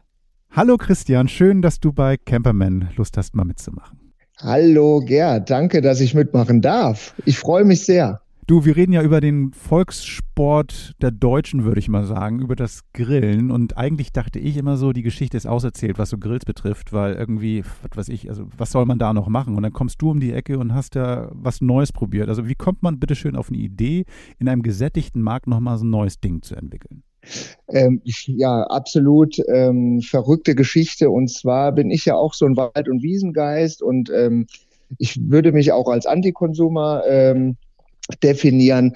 Hallo 0.51 0.77
Christian, 0.77 1.27
schön, 1.27 1.61
dass 1.61 1.79
du 1.79 1.91
bei 1.91 2.17
Camperman 2.17 2.89
Lust 2.95 3.17
hast, 3.17 3.35
mal 3.35 3.45
mitzumachen. 3.45 3.99
Hallo 4.39 5.01
Gerd, 5.01 5.49
danke, 5.49 5.81
dass 5.81 6.01
ich 6.01 6.13
mitmachen 6.13 6.61
darf. 6.61 7.13
Ich 7.25 7.37
freue 7.37 7.63
mich 7.63 7.85
sehr. 7.85 8.21
Du, 8.47 8.63
wir 8.63 8.75
reden 8.75 8.93
ja 8.93 9.01
über 9.01 9.21
den 9.21 9.53
Volkssport 9.53 10.93
der 11.01 11.09
Deutschen, 11.09 11.63
würde 11.63 11.79
ich 11.79 11.89
mal 11.89 12.05
sagen, 12.05 12.41
über 12.41 12.55
das 12.55 12.81
Grillen. 12.93 13.49
Und 13.49 13.75
eigentlich 13.75 14.11
dachte 14.11 14.37
ich 14.37 14.57
immer 14.57 14.77
so, 14.77 14.93
die 14.93 15.01
Geschichte 15.01 15.35
ist 15.35 15.47
auserzählt, 15.47 15.97
was 15.97 16.11
so 16.11 16.19
Grills 16.19 16.45
betrifft, 16.45 16.93
weil 16.93 17.15
irgendwie, 17.15 17.63
was 17.81 17.97
weiß 17.97 18.09
ich, 18.09 18.29
also 18.29 18.45
was 18.55 18.71
soll 18.71 18.85
man 18.85 18.99
da 18.99 19.13
noch 19.13 19.29
machen? 19.29 19.55
Und 19.55 19.63
dann 19.63 19.73
kommst 19.73 19.99
du 19.99 20.11
um 20.11 20.19
die 20.19 20.31
Ecke 20.31 20.59
und 20.59 20.75
hast 20.75 20.95
da 20.95 21.31
was 21.33 21.59
Neues 21.59 21.91
probiert. 21.91 22.29
Also 22.29 22.47
wie 22.47 22.53
kommt 22.53 22.83
man 22.83 22.99
bitteschön 22.99 23.35
auf 23.35 23.49
eine 23.49 23.57
Idee, 23.57 24.05
in 24.37 24.47
einem 24.47 24.61
gesättigten 24.61 25.23
Markt 25.23 25.47
nochmal 25.47 25.79
so 25.79 25.85
ein 25.85 25.89
neues 25.89 26.19
Ding 26.19 26.43
zu 26.43 26.53
entwickeln? 26.53 27.01
Ähm, 27.69 27.99
ja, 28.27 28.61
absolut 28.65 29.37
ähm, 29.51 30.01
verrückte 30.01 30.53
Geschichte. 30.53 31.09
Und 31.09 31.31
zwar 31.31 31.71
bin 31.71 31.89
ich 31.89 32.05
ja 32.05 32.13
auch 32.13 32.35
so 32.35 32.45
ein 32.45 32.55
Wald- 32.57 32.89
und 32.89 33.01
Wiesengeist 33.01 33.81
und 33.81 34.11
ähm, 34.11 34.45
ich 34.99 35.19
würde 35.31 35.51
mich 35.51 35.71
auch 35.71 35.89
als 35.89 36.05
Antikonsumer 36.05 37.01
ähm, 37.07 37.57
definieren. 38.23 38.93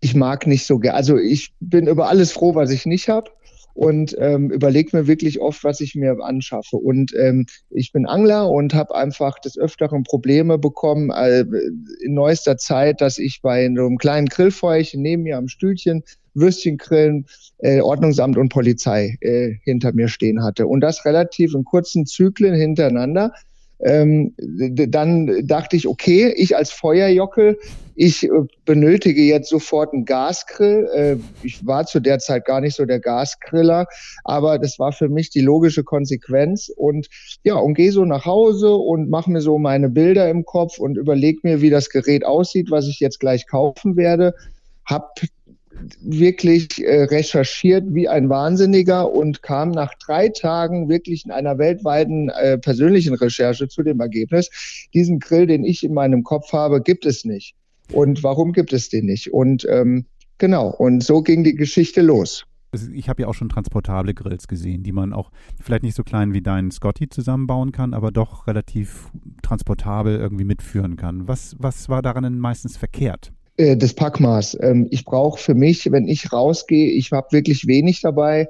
Ich 0.00 0.14
mag 0.14 0.46
nicht 0.46 0.66
so 0.66 0.78
gerne, 0.78 0.96
also 0.96 1.18
ich 1.18 1.52
bin 1.60 1.86
über 1.86 2.08
alles 2.08 2.32
froh, 2.32 2.54
was 2.54 2.70
ich 2.70 2.86
nicht 2.86 3.08
habe 3.08 3.30
und 3.74 4.16
ähm, 4.20 4.50
überlege 4.50 4.96
mir 4.96 5.06
wirklich 5.06 5.40
oft, 5.40 5.64
was 5.64 5.80
ich 5.80 5.94
mir 5.94 6.16
anschaffe. 6.22 6.76
Und 6.76 7.12
ähm, 7.16 7.46
ich 7.70 7.92
bin 7.92 8.06
Angler 8.06 8.48
und 8.48 8.72
habe 8.72 8.94
einfach 8.94 9.38
des 9.40 9.58
Öfteren 9.58 10.04
Probleme 10.04 10.58
bekommen 10.58 11.10
äh, 11.10 11.44
in 12.00 12.14
neuester 12.14 12.56
Zeit, 12.56 13.00
dass 13.00 13.18
ich 13.18 13.42
bei 13.42 13.64
einem 13.64 13.98
kleinen 13.98 14.28
Grillfeuerchen 14.28 15.02
neben 15.02 15.24
mir 15.24 15.36
am 15.36 15.48
Stühlchen 15.48 16.04
Würstchen 16.34 16.78
grillen, 16.78 17.26
äh, 17.58 17.80
Ordnungsamt 17.80 18.36
und 18.36 18.48
Polizei 18.48 19.16
äh, 19.20 19.54
hinter 19.62 19.92
mir 19.92 20.08
stehen 20.08 20.42
hatte. 20.42 20.66
Und 20.66 20.80
das 20.80 21.04
relativ 21.04 21.54
in 21.54 21.64
kurzen 21.64 22.06
Zyklen 22.06 22.54
hintereinander. 22.54 23.32
Ähm, 23.80 24.34
dann 24.38 25.46
dachte 25.46 25.76
ich, 25.76 25.88
okay, 25.88 26.32
ich 26.36 26.56
als 26.56 26.70
Feuerjockel, 26.70 27.58
ich 27.96 28.24
äh, 28.24 28.30
benötige 28.64 29.22
jetzt 29.22 29.48
sofort 29.48 29.92
einen 29.92 30.04
Gasgrill. 30.04 30.88
Äh, 30.94 31.16
ich 31.42 31.64
war 31.66 31.86
zu 31.86 32.00
der 32.00 32.18
Zeit 32.18 32.44
gar 32.44 32.60
nicht 32.60 32.76
so 32.76 32.84
der 32.84 33.00
Gasgriller, 33.00 33.86
aber 34.24 34.58
das 34.58 34.78
war 34.78 34.92
für 34.92 35.08
mich 35.08 35.30
die 35.30 35.40
logische 35.40 35.84
Konsequenz. 35.84 36.70
Und 36.74 37.08
ja, 37.42 37.54
und 37.54 37.74
gehe 37.74 37.92
so 37.92 38.04
nach 38.04 38.24
Hause 38.24 38.74
und 38.74 39.10
mache 39.10 39.30
mir 39.30 39.40
so 39.40 39.58
meine 39.58 39.88
Bilder 39.88 40.28
im 40.28 40.44
Kopf 40.44 40.78
und 40.78 40.96
überlege 40.96 41.40
mir, 41.42 41.60
wie 41.60 41.70
das 41.70 41.90
Gerät 41.90 42.24
aussieht, 42.24 42.70
was 42.70 42.88
ich 42.88 43.00
jetzt 43.00 43.20
gleich 43.20 43.46
kaufen 43.46 43.96
werde. 43.96 44.34
Hab 44.84 45.14
wirklich 46.00 46.82
äh, 46.82 47.04
recherchiert 47.04 47.84
wie 47.88 48.08
ein 48.08 48.28
Wahnsinniger 48.28 49.12
und 49.12 49.42
kam 49.42 49.70
nach 49.70 49.94
drei 49.94 50.28
Tagen 50.28 50.88
wirklich 50.88 51.24
in 51.24 51.30
einer 51.30 51.58
weltweiten 51.58 52.28
äh, 52.28 52.58
persönlichen 52.58 53.14
Recherche 53.14 53.68
zu 53.68 53.82
dem 53.82 54.00
Ergebnis, 54.00 54.50
diesen 54.94 55.18
Grill, 55.18 55.46
den 55.46 55.64
ich 55.64 55.84
in 55.84 55.94
meinem 55.94 56.22
Kopf 56.22 56.52
habe, 56.52 56.80
gibt 56.80 57.06
es 57.06 57.24
nicht. 57.24 57.54
Und 57.92 58.22
warum 58.22 58.52
gibt 58.52 58.72
es 58.72 58.88
den 58.88 59.06
nicht? 59.06 59.32
Und 59.32 59.66
ähm, 59.68 60.06
genau, 60.38 60.68
und 60.68 61.02
so 61.02 61.22
ging 61.22 61.44
die 61.44 61.54
Geschichte 61.54 62.00
los. 62.00 62.44
Ich 62.92 63.08
habe 63.08 63.22
ja 63.22 63.28
auch 63.28 63.34
schon 63.34 63.48
transportable 63.48 64.14
Grills 64.14 64.48
gesehen, 64.48 64.82
die 64.82 64.90
man 64.90 65.12
auch 65.12 65.30
vielleicht 65.62 65.84
nicht 65.84 65.94
so 65.94 66.02
klein 66.02 66.32
wie 66.32 66.42
deinen 66.42 66.72
Scotty 66.72 67.08
zusammenbauen 67.08 67.70
kann, 67.70 67.94
aber 67.94 68.10
doch 68.10 68.48
relativ 68.48 69.10
transportabel 69.42 70.16
irgendwie 70.16 70.44
mitführen 70.44 70.96
kann. 70.96 71.28
Was, 71.28 71.54
was 71.58 71.88
war 71.88 72.02
daran 72.02 72.24
denn 72.24 72.38
meistens 72.38 72.76
verkehrt? 72.76 73.32
Äh, 73.56 73.76
das 73.76 73.94
Packmaß. 73.94 74.58
Ähm, 74.60 74.86
ich 74.90 75.04
brauche 75.04 75.40
für 75.40 75.54
mich, 75.54 75.90
wenn 75.90 76.08
ich 76.08 76.32
rausgehe, 76.32 76.90
ich 76.90 77.12
habe 77.12 77.28
wirklich 77.32 77.66
wenig 77.66 78.00
dabei. 78.00 78.48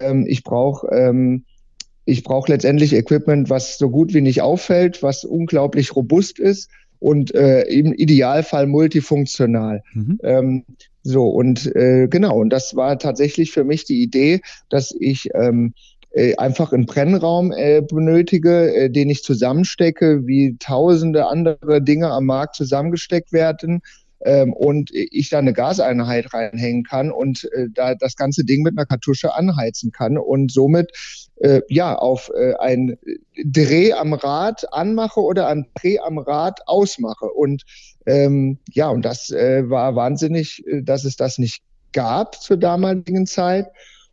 Ähm, 0.00 0.26
ich 0.26 0.42
brauche 0.42 0.86
ähm, 0.88 1.44
ich 2.08 2.24
brauche 2.24 2.50
letztendlich 2.50 2.94
Equipment, 2.94 3.50
was 3.50 3.76
so 3.76 3.90
gut 3.90 4.14
wie 4.14 4.22
nicht 4.22 4.40
auffällt, 4.40 5.02
was 5.02 5.24
unglaublich 5.24 5.94
robust 5.94 6.38
ist 6.38 6.70
und 7.00 7.34
äh, 7.34 7.64
im 7.64 7.92
Idealfall 7.92 8.66
multifunktional. 8.66 9.82
Mhm. 9.92 10.18
Ähm, 10.22 10.64
so, 11.02 11.28
und 11.28 11.74
äh, 11.76 12.08
genau, 12.08 12.38
und 12.38 12.50
das 12.50 12.74
war 12.76 12.98
tatsächlich 12.98 13.52
für 13.52 13.64
mich 13.64 13.84
die 13.84 14.02
Idee, 14.02 14.40
dass 14.70 14.94
ich 14.98 15.28
ähm, 15.34 15.74
äh, 16.10 16.34
einfach 16.36 16.72
einen 16.72 16.86
Brennraum 16.86 17.52
äh, 17.52 17.82
benötige, 17.82 18.74
äh, 18.74 18.90
den 18.90 19.10
ich 19.10 19.22
zusammenstecke, 19.22 20.26
wie 20.26 20.56
tausende 20.58 21.26
andere 21.26 21.82
Dinge 21.82 22.10
am 22.10 22.24
Markt 22.24 22.56
zusammengesteckt 22.56 23.32
werden. 23.32 23.82
Ähm, 24.24 24.52
und 24.52 24.90
ich 24.92 25.30
da 25.30 25.38
eine 25.38 25.52
Gaseinheit 25.52 26.34
reinhängen 26.34 26.82
kann 26.82 27.12
und 27.12 27.44
äh, 27.52 27.66
da 27.72 27.94
das 27.94 28.16
ganze 28.16 28.44
Ding 28.44 28.62
mit 28.62 28.76
einer 28.76 28.86
Kartusche 28.86 29.34
anheizen 29.34 29.92
kann 29.92 30.18
und 30.18 30.50
somit 30.50 30.90
äh, 31.36 31.62
ja 31.68 31.94
auf 31.94 32.30
äh, 32.34 32.54
ein 32.54 32.98
Dreh 33.44 33.92
am 33.92 34.12
Rad 34.12 34.72
anmache 34.72 35.20
oder 35.20 35.46
ein 35.48 35.66
Dreh 35.80 35.98
am 36.00 36.18
Rad 36.18 36.60
ausmache. 36.66 37.26
Und 37.26 37.62
ähm, 38.06 38.58
ja, 38.70 38.88
und 38.88 39.04
das 39.04 39.30
äh, 39.30 39.68
war 39.68 39.94
wahnsinnig, 39.94 40.66
äh, 40.66 40.82
dass 40.82 41.04
es 41.04 41.16
das 41.16 41.38
nicht 41.38 41.62
gab 41.92 42.40
zur 42.40 42.56
damaligen 42.56 43.26
Zeit. 43.26 43.68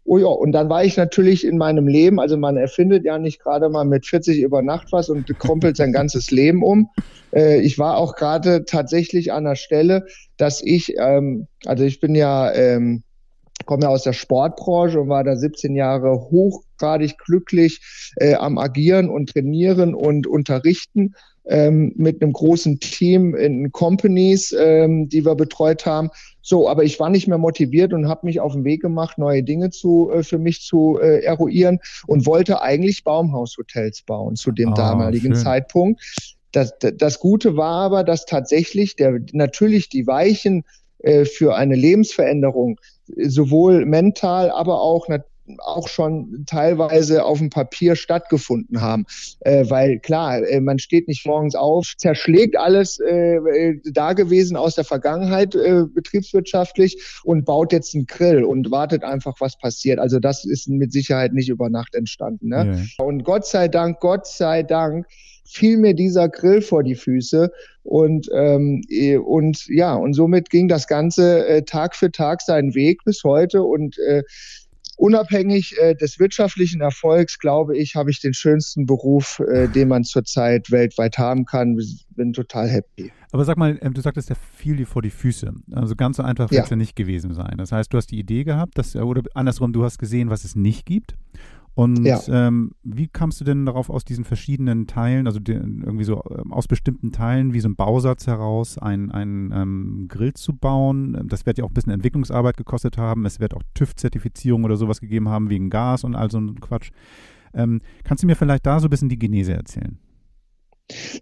Oh 0.07 0.19
ja, 0.19 0.27
und 0.27 0.51
dann 0.51 0.69
war 0.69 0.83
ich 0.83 0.97
natürlich 0.97 1.43
in 1.43 1.57
meinem 1.57 1.87
Leben, 1.87 2.19
also 2.19 2.37
man 2.37 2.57
erfindet 2.57 3.05
ja 3.05 3.17
nicht 3.17 3.41
gerade 3.41 3.69
mal 3.69 3.85
mit 3.85 4.05
40 4.05 4.39
über 4.39 4.61
Nacht 4.61 4.91
was 4.91 5.09
und 5.09 5.27
krumpelt 5.39 5.77
sein 5.77 5.91
ganzes 5.91 6.29
Leben 6.29 6.61
um. 6.63 6.89
Äh, 7.33 7.61
ich 7.61 7.79
war 7.79 7.97
auch 7.97 8.15
gerade 8.15 8.65
tatsächlich 8.65 9.33
an 9.33 9.45
der 9.45 9.55
Stelle, 9.55 10.05
dass 10.37 10.61
ich, 10.61 10.93
ähm, 10.99 11.47
also 11.65 11.83
ich 11.83 11.99
bin 11.99 12.13
ja, 12.13 12.53
ähm, 12.53 13.01
komme 13.65 13.83
ja 13.83 13.89
aus 13.89 14.03
der 14.03 14.13
Sportbranche 14.13 15.01
und 15.01 15.09
war 15.09 15.23
da 15.23 15.35
17 15.35 15.75
Jahre 15.75 16.11
hochgradig 16.29 17.17
glücklich 17.17 17.81
äh, 18.17 18.35
am 18.35 18.59
Agieren 18.59 19.09
und 19.09 19.31
Trainieren 19.31 19.95
und 19.95 20.27
Unterrichten 20.27 21.15
ähm, 21.47 21.93
mit 21.95 22.21
einem 22.21 22.33
großen 22.33 22.79
Team 22.79 23.35
in 23.35 23.71
Companies, 23.71 24.55
ähm, 24.57 25.09
die 25.09 25.25
wir 25.25 25.35
betreut 25.35 25.85
haben. 25.85 26.09
So, 26.41 26.69
aber 26.69 26.83
ich 26.83 26.99
war 26.99 27.09
nicht 27.09 27.27
mehr 27.27 27.37
motiviert 27.37 27.93
und 27.93 28.07
habe 28.07 28.25
mich 28.25 28.39
auf 28.39 28.53
den 28.53 28.63
Weg 28.63 28.81
gemacht, 28.81 29.17
neue 29.17 29.43
Dinge 29.43 29.69
zu 29.71 30.11
äh, 30.11 30.23
für 30.23 30.37
mich 30.37 30.61
zu 30.61 30.99
äh, 31.01 31.23
eruieren 31.23 31.79
und 32.07 32.25
wollte 32.25 32.61
eigentlich 32.61 33.03
Baumhaushotels 33.03 34.03
bauen 34.03 34.35
zu 34.35 34.51
dem 34.51 34.69
Ah, 34.71 34.75
damaligen 34.75 35.33
schön. 35.33 35.43
Zeitpunkt. 35.43 36.01
Das, 36.51 36.73
das 36.79 37.19
Gute 37.19 37.57
war 37.57 37.81
aber, 37.85 38.03
dass 38.03 38.25
tatsächlich 38.25 38.95
der, 38.95 39.19
natürlich 39.33 39.89
die 39.89 40.07
Weichen 40.07 40.63
äh, 40.99 41.25
für 41.25 41.55
eine 41.55 41.75
Lebensveränderung 41.75 42.79
äh, 43.15 43.29
sowohl 43.29 43.85
mental, 43.85 44.51
aber 44.51 44.81
auch 44.81 45.07
nat- 45.07 45.25
auch 45.59 45.87
schon 45.87 46.45
teilweise 46.47 47.23
auf 47.23 47.37
dem 47.37 47.49
Papier 47.49 47.95
stattgefunden 47.95 48.81
haben. 48.81 49.05
Äh, 49.41 49.69
weil 49.69 49.99
klar, 49.99 50.41
äh, 50.43 50.59
man 50.59 50.79
steht 50.79 51.07
nicht 51.07 51.25
morgens 51.25 51.55
auf, 51.55 51.93
zerschlägt 51.97 52.57
alles 52.57 52.99
äh, 52.99 53.35
äh, 53.35 53.81
da 53.91 54.13
gewesen 54.13 54.57
aus 54.57 54.75
der 54.75 54.83
Vergangenheit 54.83 55.55
äh, 55.55 55.83
betriebswirtschaftlich 55.93 57.01
und 57.23 57.45
baut 57.45 57.71
jetzt 57.71 57.95
einen 57.95 58.05
Grill 58.05 58.43
und 58.43 58.71
wartet 58.71 59.03
einfach, 59.03 59.35
was 59.39 59.57
passiert. 59.57 59.99
Also 59.99 60.19
das 60.19 60.45
ist 60.45 60.67
mit 60.67 60.91
Sicherheit 60.91 61.33
nicht 61.33 61.49
über 61.49 61.69
Nacht 61.69 61.95
entstanden. 61.95 62.49
Ne? 62.49 62.85
Ja. 62.97 63.05
Und 63.05 63.23
Gott 63.23 63.45
sei 63.45 63.67
Dank, 63.67 63.99
Gott 63.99 64.27
sei 64.27 64.63
Dank 64.63 65.07
fiel 65.45 65.77
mir 65.77 65.93
dieser 65.93 66.27
Grill 66.27 66.61
vor 66.61 66.83
die 66.83 66.95
Füße 66.95 67.51
und 67.83 68.27
ähm, 68.33 68.81
eh, 68.89 69.17
und 69.17 69.67
ja 69.67 69.93
und 69.93 70.13
somit 70.13 70.49
ging 70.49 70.67
das 70.67 70.87
Ganze 70.87 71.47
äh, 71.47 71.61
Tag 71.61 71.95
für 71.95 72.11
Tag 72.11 72.41
seinen 72.41 72.73
Weg 72.73 73.03
bis 73.05 73.23
heute 73.23 73.61
und 73.61 73.97
äh, 73.99 74.23
unabhängig 74.97 75.75
äh, 75.79 75.95
des 75.95 76.19
wirtschaftlichen 76.19 76.81
Erfolgs 76.81 77.39
glaube 77.39 77.77
ich 77.77 77.95
habe 77.95 78.11
ich 78.11 78.19
den 78.21 78.33
schönsten 78.33 78.85
Beruf, 78.85 79.39
äh, 79.39 79.67
den 79.67 79.87
man 79.87 80.03
zurzeit 80.03 80.71
weltweit 80.71 81.17
haben 81.17 81.45
kann. 81.45 81.77
Bin 82.15 82.33
total 82.33 82.67
happy. 82.69 83.11
Aber 83.31 83.43
sag 83.43 83.57
mal, 83.57 83.77
ähm, 83.81 83.93
du 83.93 84.01
sagtest, 84.01 84.29
der 84.29 84.37
fiel 84.55 84.77
dir 84.77 84.87
vor 84.87 85.01
die 85.01 85.09
Füße. 85.09 85.51
Also 85.73 85.95
ganz 85.95 86.17
so 86.17 86.23
einfach 86.23 86.49
wird 86.51 86.63
es 86.63 86.69
Ja. 86.69 86.75
ja 86.75 86.77
nicht 86.77 86.95
gewesen 86.95 87.33
sein. 87.33 87.55
Das 87.57 87.71
heißt, 87.73 87.91
du 87.91 87.97
hast 87.97 88.07
die 88.11 88.19
Idee 88.19 88.45
gehabt, 88.45 88.77
dass, 88.77 88.95
oder 88.95 89.21
andersrum, 89.33 89.73
du 89.73 89.83
hast 89.83 89.97
gesehen, 89.99 90.29
was 90.29 90.45
es 90.45 90.55
nicht 90.55 90.85
gibt 90.85 91.15
Und 91.75 92.05
ja. 92.05 92.21
ähm, 92.29 92.71
wie 92.83 93.07
kamst 93.07 93.41
du 93.41 93.45
denn 93.45 93.65
darauf, 93.65 93.89
aus 93.89 94.05
diesen 94.05 94.23
verschiedenen 94.23 94.87
Teilen, 94.87 95.27
also 95.27 95.39
den, 95.39 95.83
irgendwie 95.83 96.05
so 96.05 96.23
ähm, 96.31 96.53
aus 96.53 96.67
bestimmten 96.67 97.11
Teilen, 97.11 97.53
wie 97.53 97.59
so 97.59 97.67
ein 97.67 97.75
Bausatz 97.75 98.27
heraus, 98.27 98.77
einen 98.77 99.51
ähm, 99.53 100.05
Grill 100.07 100.33
zu 100.33 100.55
bauen? 100.55 101.27
Das 101.27 101.45
wird 101.45 101.57
ja 101.57 101.65
auch 101.65 101.69
ein 101.69 101.73
bisschen 101.73 101.91
Entwicklungsarbeit 101.91 102.55
gekostet 102.55 102.97
haben. 102.97 103.25
Es 103.25 103.41
wird 103.41 103.53
auch 103.53 103.61
TÜV-Zertifizierung 103.73 104.63
oder 104.63 104.77
sowas 104.77 105.01
gegeben 105.01 105.27
haben 105.27 105.49
wegen 105.49 105.69
Gas 105.69 106.05
und 106.05 106.15
all 106.15 106.31
so 106.31 106.39
ein 106.39 106.61
Quatsch. 106.61 106.91
Ähm, 107.53 107.81
kannst 108.05 108.23
du 108.23 108.27
mir 108.27 108.35
vielleicht 108.35 108.65
da 108.65 108.79
so 108.79 108.87
ein 108.87 108.89
bisschen 108.89 109.09
die 109.09 109.19
Genese 109.19 109.53
erzählen? 109.53 109.97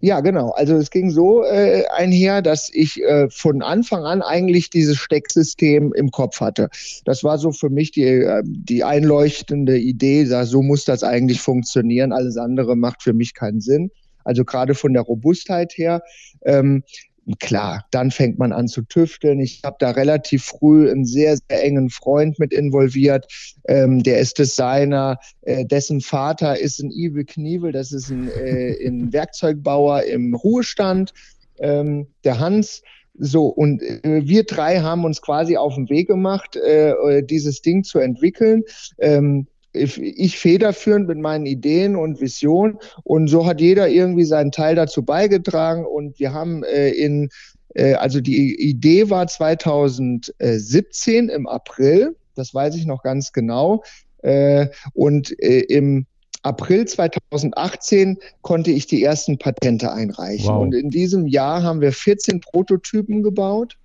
Ja, 0.02 0.20
genau. 0.20 0.50
Also 0.52 0.76
es 0.76 0.90
ging 0.90 1.10
so 1.10 1.44
äh, 1.44 1.86
einher, 1.96 2.42
dass 2.42 2.70
ich 2.74 3.02
äh, 3.02 3.30
von 3.30 3.62
Anfang 3.62 4.04
an 4.04 4.22
eigentlich 4.22 4.70
dieses 4.70 4.98
Stecksystem 4.98 5.94
im 5.94 6.12
Kopf 6.12 6.42
hatte. 6.42 6.70
Das 7.06 7.24
war 7.24 7.38
so 7.38 7.52
für 7.52 7.70
mich 7.70 7.92
die, 7.92 8.04
äh, 8.04 8.44
die 8.46 8.84
einleuchtende 8.84 9.78
Idee, 9.78 10.26
so 10.26 10.62
muss 10.62 10.84
das 10.84 11.04
eigentlich 11.04 11.40
funktionieren. 11.40 12.12
Alles 12.12 12.36
andere 12.36 12.76
macht 12.76 13.02
für 13.02 13.14
mich 13.14 13.34
keinen 13.34 13.62
Sinn. 13.62 13.90
Also 14.26 14.44
gerade 14.44 14.76
von 14.76 14.94
der 14.94 15.04
Robustheit 15.04 15.74
her. 15.78 16.02
Ähm, 16.44 16.84
klar, 17.40 17.86
dann 17.92 18.12
fängt 18.12 18.38
man 18.38 18.52
an 18.52 18.68
zu 18.68 18.82
tüfteln. 18.82 19.40
Ich 19.40 19.62
habe 19.64 19.78
da 19.80 19.92
relativ 19.92 20.44
früh 20.44 20.90
einen 20.90 21.06
sehr, 21.06 21.38
sehr 21.38 21.64
engen 21.64 21.90
Freund 21.90 22.40
mit 22.40 22.54
involviert. 22.54 23.28
Ähm, 23.68 24.04
der 24.04 24.20
ist 24.20 24.40
Designer, 24.40 25.20
äh, 25.42 25.66
dessen 25.66 26.02
Vater 26.02 26.60
ist 26.60 26.80
ein 26.80 26.92
Iwe 26.92 27.26
Knievel, 27.26 27.72
das 27.72 27.92
ist 27.92 28.10
ein, 28.10 28.30
äh, 28.30 28.76
ein 28.88 29.14
Werkzeugbauer 29.14 30.04
im 30.04 30.36
Ruhestand. 30.36 31.14
Ähm, 31.60 32.08
der 32.24 32.40
Hans, 32.40 32.82
so, 33.16 33.48
und 33.48 33.82
äh, 33.82 34.22
wir 34.26 34.44
drei 34.44 34.80
haben 34.80 35.06
uns 35.06 35.22
quasi 35.22 35.56
auf 35.56 35.76
den 35.76 35.90
Weg 35.90 36.08
gemacht, 36.08 36.56
äh, 36.56 37.24
dieses 37.24 37.62
Ding 37.62 37.84
zu 37.84 38.00
entwickeln. 38.00 38.64
Ähm, 38.98 39.48
ich 39.74 40.38
federführend 40.38 41.08
mit 41.08 41.18
meinen 41.18 41.46
Ideen 41.46 41.96
und 41.96 42.22
Visionen 42.22 42.78
und 43.04 43.28
so 43.28 43.46
hat 43.46 43.60
jeder 43.60 43.90
irgendwie 43.90 44.26
seinen 44.26 44.52
Teil 44.52 44.76
dazu 44.76 45.04
beigetragen. 45.04 45.86
Und 45.86 46.20
wir 46.20 46.34
haben 46.34 46.64
äh, 46.64 46.90
in, 46.90 47.30
äh, 47.74 47.94
also 47.94 48.22
die 48.22 48.62
Idee 48.62 49.10
war 49.10 49.28
2017 49.28 51.30
im 51.30 51.48
April, 51.48 52.16
das 52.36 52.54
weiß 52.54 52.76
ich 52.76 52.86
noch 52.86 53.04
ganz 53.04 53.32
genau, 53.32 53.84
äh, 54.22 54.68
und 54.94 55.38
äh, 55.40 55.62
im 55.62 56.06
April 56.44 56.86
2018 56.86 58.18
konnte 58.42 58.72
ich 58.72 58.86
die 58.86 59.02
ersten 59.02 59.38
Patente 59.38 59.92
einreichen. 59.92 60.48
Wow. 60.48 60.62
Und 60.62 60.74
in 60.74 60.90
diesem 60.90 61.26
Jahr 61.26 61.64
haben 61.64 61.80
wir 61.80 61.94
14 61.94 62.42
Prototypen 62.42 63.24
gebaut 63.24 63.78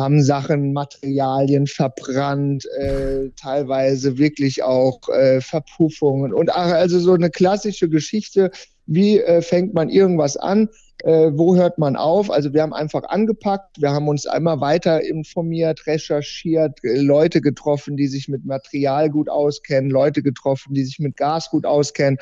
haben 0.00 0.22
Sachen, 0.22 0.72
Materialien 0.72 1.66
verbrannt, 1.66 2.64
äh, 2.78 3.28
teilweise 3.36 4.18
wirklich 4.18 4.62
auch 4.62 5.00
äh, 5.10 5.40
Verpuffungen 5.40 6.32
und 6.32 6.50
also 6.50 6.98
so 6.98 7.12
eine 7.12 7.30
klassische 7.30 7.88
Geschichte, 7.88 8.50
wie 8.86 9.20
äh, 9.20 9.42
fängt 9.42 9.74
man 9.74 9.88
irgendwas 9.90 10.36
an, 10.36 10.68
äh, 11.04 11.30
wo 11.34 11.54
hört 11.54 11.78
man 11.78 11.96
auf? 11.96 12.30
Also 12.30 12.52
wir 12.52 12.62
haben 12.62 12.72
einfach 12.72 13.04
angepackt, 13.04 13.80
wir 13.80 13.90
haben 13.90 14.08
uns 14.08 14.26
einmal 14.26 14.60
weiter 14.60 15.02
informiert, 15.02 15.86
recherchiert, 15.86 16.82
äh, 16.82 17.00
Leute 17.00 17.40
getroffen, 17.40 17.96
die 17.96 18.08
sich 18.08 18.28
mit 18.28 18.44
Material 18.44 19.10
gut 19.10 19.28
auskennen, 19.28 19.90
Leute 19.90 20.22
getroffen, 20.22 20.74
die 20.74 20.84
sich 20.84 20.98
mit 20.98 21.16
Gas 21.16 21.50
gut 21.50 21.66
auskennen, 21.66 22.18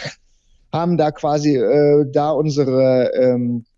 haben 0.72 0.96
da 0.96 1.10
quasi 1.10 1.56
äh, 1.56 2.04
da 2.10 2.30
unsere 2.30 3.12
ähm, 3.14 3.64
äh, 3.64 3.77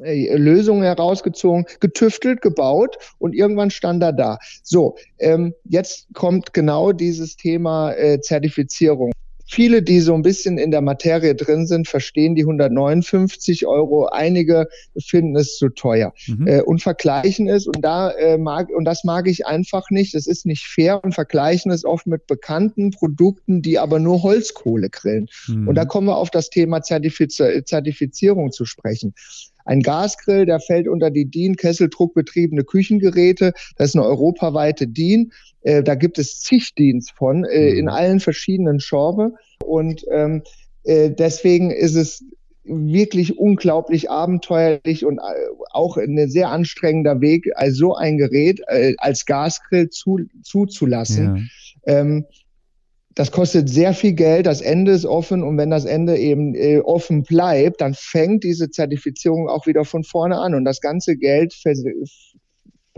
Lösungen 0.00 0.82
herausgezogen, 0.82 1.66
getüftelt, 1.80 2.42
gebaut 2.42 2.98
und 3.18 3.34
irgendwann 3.34 3.70
stand 3.70 4.02
er 4.02 4.12
da. 4.12 4.38
So, 4.62 4.96
ähm, 5.18 5.54
jetzt 5.64 6.08
kommt 6.14 6.52
genau 6.52 6.92
dieses 6.92 7.36
Thema 7.36 7.92
äh, 7.92 8.20
Zertifizierung. 8.20 9.12
Viele, 9.50 9.82
die 9.82 10.00
so 10.00 10.12
ein 10.12 10.20
bisschen 10.20 10.58
in 10.58 10.70
der 10.70 10.82
Materie 10.82 11.34
drin 11.34 11.66
sind, 11.66 11.88
verstehen 11.88 12.34
die 12.34 12.42
159 12.42 13.66
Euro. 13.66 14.06
Einige 14.06 14.68
finden 14.98 15.36
es 15.36 15.56
zu 15.56 15.70
teuer 15.70 16.12
mhm. 16.26 16.46
äh, 16.46 16.60
und 16.60 16.82
vergleichen 16.82 17.48
es. 17.48 17.66
Und 17.66 17.80
da 17.80 18.10
äh, 18.10 18.36
mag 18.36 18.68
und 18.68 18.84
das 18.84 19.04
mag 19.04 19.26
ich 19.26 19.46
einfach 19.46 19.88
nicht. 19.88 20.14
Das 20.14 20.26
ist 20.26 20.44
nicht 20.44 20.66
fair 20.66 21.02
und 21.02 21.14
vergleichen 21.14 21.72
es 21.72 21.86
oft 21.86 22.06
mit 22.06 22.26
bekannten 22.26 22.90
Produkten, 22.90 23.62
die 23.62 23.78
aber 23.78 23.98
nur 23.98 24.22
Holzkohle 24.22 24.90
grillen. 24.90 25.28
Mhm. 25.46 25.68
Und 25.68 25.76
da 25.76 25.86
kommen 25.86 26.08
wir 26.08 26.18
auf 26.18 26.30
das 26.30 26.50
Thema 26.50 26.82
Zertifiz 26.82 27.36
Zertifizierung 27.36 28.52
zu 28.52 28.66
sprechen. 28.66 29.14
Ein 29.68 29.82
Gasgrill, 29.82 30.46
der 30.46 30.60
fällt 30.60 30.88
unter 30.88 31.10
die 31.10 31.26
DIN 31.26 31.56
Kesseldruckbetriebene 31.56 32.64
Küchengeräte. 32.64 33.52
Das 33.76 33.90
ist 33.90 33.96
eine 33.96 34.06
europaweite 34.06 34.88
DIN. 34.88 35.30
Äh, 35.60 35.82
da 35.82 35.94
gibt 35.94 36.18
es 36.18 36.40
zig 36.40 36.74
DINs 36.74 37.10
von 37.10 37.44
äh, 37.44 37.72
in 37.72 37.84
mhm. 37.84 37.90
allen 37.90 38.20
verschiedenen 38.20 38.78
Genres. 38.78 39.32
Und 39.62 40.06
ähm, 40.10 40.42
äh, 40.84 41.10
deswegen 41.10 41.70
ist 41.70 41.96
es 41.96 42.24
wirklich 42.64 43.38
unglaublich 43.38 44.10
abenteuerlich 44.10 45.04
und 45.04 45.20
auch 45.70 45.98
ein 45.98 46.30
sehr 46.30 46.48
anstrengender 46.48 47.20
Weg, 47.20 47.50
also 47.54 47.76
so 47.76 47.94
ein 47.94 48.18
Gerät 48.18 48.60
als 48.98 49.24
Gasgrill 49.24 49.88
zu, 49.88 50.20
zuzulassen. 50.42 51.50
Ja. 51.86 52.00
Ähm, 52.00 52.26
das 53.18 53.32
kostet 53.32 53.68
sehr 53.68 53.94
viel 53.94 54.12
Geld, 54.12 54.46
das 54.46 54.60
Ende 54.60 54.92
ist 54.92 55.04
offen 55.04 55.42
und 55.42 55.58
wenn 55.58 55.70
das 55.70 55.84
Ende 55.84 56.16
eben 56.16 56.54
äh, 56.54 56.78
offen 56.78 57.24
bleibt, 57.24 57.80
dann 57.80 57.94
fängt 57.94 58.44
diese 58.44 58.70
Zertifizierung 58.70 59.48
auch 59.48 59.66
wieder 59.66 59.84
von 59.84 60.04
vorne 60.04 60.38
an 60.38 60.54
und 60.54 60.64
das 60.64 60.80
ganze 60.80 61.16
Geld 61.16 61.52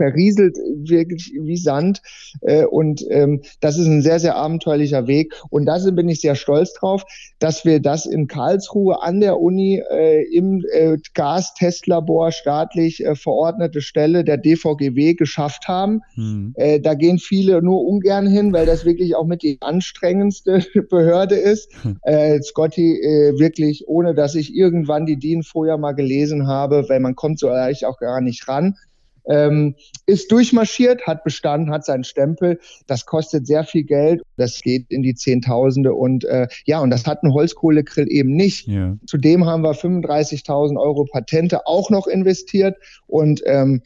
verrieselt 0.01 0.57
wirklich 0.57 1.31
wie 1.39 1.57
Sand. 1.57 2.01
Äh, 2.41 2.65
und 2.65 3.05
ähm, 3.11 3.41
das 3.59 3.77
ist 3.77 3.85
ein 3.85 4.01
sehr, 4.01 4.19
sehr 4.19 4.35
abenteuerlicher 4.35 5.05
Weg. 5.05 5.35
Und 5.51 5.65
da 5.65 5.77
bin 5.91 6.09
ich 6.09 6.21
sehr 6.21 6.33
stolz 6.33 6.73
drauf, 6.73 7.03
dass 7.37 7.65
wir 7.65 7.79
das 7.79 8.07
in 8.07 8.27
Karlsruhe 8.27 9.03
an 9.03 9.19
der 9.19 9.39
Uni 9.39 9.79
äh, 9.91 10.23
im 10.35 10.65
äh, 10.71 10.97
Gastestlabor 11.13 12.31
staatlich 12.31 13.05
äh, 13.05 13.15
verordnete 13.15 13.81
Stelle 13.81 14.23
der 14.23 14.37
DVGW 14.37 15.13
geschafft 15.13 15.67
haben. 15.67 16.01
Mhm. 16.15 16.53
Äh, 16.55 16.79
da 16.79 16.95
gehen 16.95 17.19
viele 17.19 17.61
nur 17.61 17.85
ungern 17.85 18.25
hin, 18.25 18.53
weil 18.53 18.65
das 18.65 18.85
wirklich 18.85 19.15
auch 19.15 19.25
mit 19.25 19.43
die 19.43 19.57
anstrengendste 19.61 20.65
Behörde 20.89 21.35
ist. 21.35 21.69
Mhm. 21.83 21.97
Äh, 22.01 22.41
Scotty 22.41 22.99
äh, 22.99 23.39
wirklich, 23.39 23.83
ohne 23.87 24.15
dass 24.15 24.33
ich 24.33 24.55
irgendwann 24.55 25.05
die 25.05 25.17
DIN 25.17 25.43
vorher 25.43 25.77
mal 25.77 25.93
gelesen 25.93 26.47
habe, 26.47 26.89
weil 26.89 26.99
man 26.99 27.15
kommt 27.15 27.37
so 27.37 27.49
leicht 27.49 27.85
auch 27.85 27.99
gar 27.99 28.19
nicht 28.19 28.47
ran 28.47 28.75
ähm, 29.25 29.75
ist 30.05 30.31
durchmarschiert, 30.31 31.05
hat 31.07 31.23
bestanden, 31.23 31.71
hat 31.71 31.85
seinen 31.85 32.03
Stempel. 32.03 32.59
Das 32.87 33.05
kostet 33.05 33.47
sehr 33.47 33.63
viel 33.63 33.83
Geld. 33.83 34.21
Das 34.37 34.61
geht 34.61 34.85
in 34.89 35.03
die 35.03 35.15
Zehntausende 35.15 35.93
und 35.93 36.25
äh, 36.25 36.47
ja, 36.65 36.79
und 36.79 36.89
das 36.89 37.05
hat 37.05 37.23
ein 37.23 37.33
Holzkohlegrill 37.33 38.07
eben 38.09 38.35
nicht. 38.35 38.67
Ja. 38.67 38.97
Zudem 39.05 39.45
haben 39.45 39.63
wir 39.63 39.73
35.000 39.73 40.79
Euro 40.79 41.05
Patente 41.05 41.67
auch 41.67 41.89
noch 41.89 42.07
investiert 42.07 42.77
und 43.07 43.41
ähm, 43.45 43.81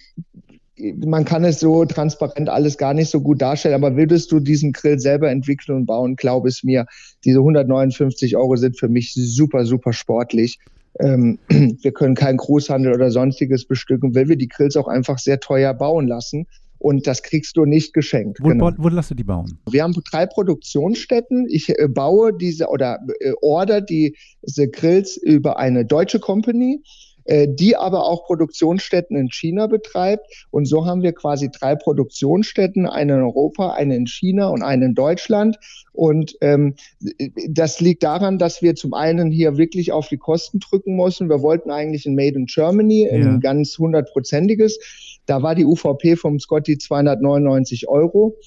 man 0.78 1.24
kann 1.24 1.46
es 1.46 1.60
so 1.60 1.86
transparent 1.86 2.50
alles 2.50 2.78
gar 2.78 2.94
nicht 2.94 3.10
so 3.10 3.22
gut 3.22 3.42
darstellen, 3.42 3.76
aber 3.76 3.96
würdest 3.96 4.32
du 4.32 4.42
diesen 4.42 4.74
Grill 4.74 5.00
selber 5.00 5.32
entwickeln 5.32 5.78
und 5.78 5.86
bauen, 5.86 6.18
glaub 6.18 6.46
es 6.46 6.64
mir, 6.64 6.86
diese 7.24 7.40
159 7.40 8.36
Euro 8.36 8.58
sind 8.58 8.78
für 8.78 8.90
mich 8.90 9.14
super, 9.14 9.66
super 9.66 9.94
sportlich 9.94 10.60
ähm, 11.00 11.40
wir 11.50 11.92
können 11.92 12.16
keinen 12.16 12.38
Großhandel 12.38 12.94
oder 12.94 13.12
sonstiges 13.12 13.66
bestücken, 13.66 14.16
weil 14.16 14.28
wir 14.30 14.36
die 14.36 14.48
Grills 14.48 14.76
auch 14.78 14.88
einfach 14.88 15.20
sehr 15.20 15.40
teuer 15.40 15.74
bauen 15.74 16.08
lassen. 16.08 16.48
Und 16.78 17.08
das 17.08 17.24
kriegst 17.24 17.58
du 17.58 17.66
nicht 17.66 17.94
geschenkt. 17.94 18.40
Wo, 18.42 18.50
genau. 18.50 18.72
wo 18.78 18.90
lässt 18.90 19.10
du 19.10 19.16
die 19.16 19.24
bauen? 19.24 19.58
Wir 19.70 19.82
haben 19.82 19.94
drei 20.12 20.26
Produktionsstätten. 20.26 21.48
Ich 21.50 21.70
äh, 21.70 21.88
baue 21.88 22.32
diese 22.38 22.68
oder 22.68 23.00
äh, 23.22 23.32
order 23.42 23.82
die, 23.82 24.16
diese 24.46 24.68
Grills 24.68 25.18
über 25.18 25.58
eine 25.58 25.86
deutsche 25.86 26.20
Company. 26.20 26.84
Äh, 27.26 27.48
die 27.50 27.76
aber 27.76 28.06
auch 28.06 28.26
Produktionsstätten 28.26 29.18
in 29.18 29.32
China 29.32 29.66
betreibt. 29.66 30.28
Und 30.52 30.66
so 30.66 30.86
haben 30.86 31.02
wir 31.02 31.12
quasi 31.12 31.50
drei 31.50 31.76
Produktionsstätten, 31.76 32.86
eine 32.86 33.16
in 33.16 33.22
Europa, 33.22 33.74
eine 33.74 33.96
in 33.96 34.06
China 34.06 34.50
und 34.50 34.62
eine 34.62 34.86
in 34.86 34.94
Deutschland. 34.94 35.58
Und 35.92 36.38
ähm, 36.42 36.76
das 37.50 37.82
liegt 37.82 38.04
daran, 38.04 38.38
dass 38.38 38.62
wir 38.62 38.76
zum 38.76 38.94
einen 38.94 39.32
hier 39.32 39.58
wirklich 39.58 39.92
auf 39.92 40.08
die 40.08 40.18
Kosten 40.18 40.60
drücken 40.60 40.96
müssen. 40.96 41.28
Wir 41.28 41.42
wollten 41.42 41.72
eigentlich 41.72 42.06
ein 42.06 42.14
Made 42.14 42.36
in 42.36 42.46
Germany, 42.46 43.08
ja. 43.08 43.14
ein 43.14 43.40
ganz 43.40 43.76
hundertprozentiges. 43.80 44.78
Da 45.26 45.42
war 45.42 45.56
die 45.56 45.66
UVP 45.66 46.18
vom 46.18 46.40
Scotty 46.40 46.78
299 46.78 47.88
Euro. 47.88 48.38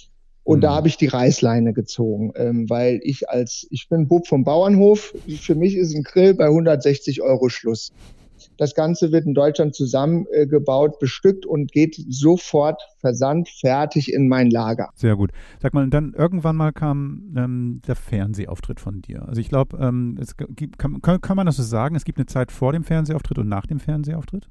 Und 0.44 0.58
mhm. 0.58 0.62
da 0.62 0.76
habe 0.76 0.86
ich 0.86 0.96
die 0.96 1.08
Reißleine 1.08 1.72
gezogen, 1.72 2.32
ähm, 2.36 2.70
weil 2.70 3.00
ich 3.02 3.28
als, 3.28 3.66
ich 3.70 3.88
bin 3.88 4.06
Bub 4.06 4.28
vom 4.28 4.44
Bauernhof, 4.44 5.14
für 5.40 5.56
mich 5.56 5.74
ist 5.74 5.96
ein 5.96 6.04
Grill 6.04 6.34
bei 6.34 6.46
160 6.46 7.22
Euro 7.22 7.48
Schluss. 7.48 7.90
Das 8.58 8.74
Ganze 8.74 9.12
wird 9.12 9.24
in 9.24 9.34
Deutschland 9.34 9.74
zusammengebaut, 9.74 10.98
bestückt 10.98 11.46
und 11.46 11.72
geht 11.72 11.94
sofort 12.08 12.82
versandt 12.98 13.48
fertig 13.48 14.12
in 14.12 14.28
mein 14.28 14.50
Lager. 14.50 14.90
Sehr 14.96 15.16
gut. 15.16 15.30
Sag 15.62 15.74
mal, 15.74 15.88
dann 15.88 16.12
irgendwann 16.12 16.56
mal 16.56 16.72
kam 16.72 17.34
ähm, 17.36 17.80
der 17.86 17.94
Fernsehauftritt 17.94 18.80
von 18.80 19.00
dir. 19.00 19.26
Also 19.26 19.40
ich 19.40 19.48
glaube, 19.48 19.78
ähm, 19.80 20.18
kann, 20.76 21.00
kann, 21.00 21.20
kann 21.20 21.36
man 21.36 21.46
das 21.46 21.56
so 21.56 21.62
sagen? 21.62 21.94
Es 21.94 22.04
gibt 22.04 22.18
eine 22.18 22.26
Zeit 22.26 22.50
vor 22.52 22.72
dem 22.72 22.82
Fernsehauftritt 22.82 23.38
und 23.38 23.48
nach 23.48 23.66
dem 23.66 23.78
Fernsehauftritt? 23.78 24.48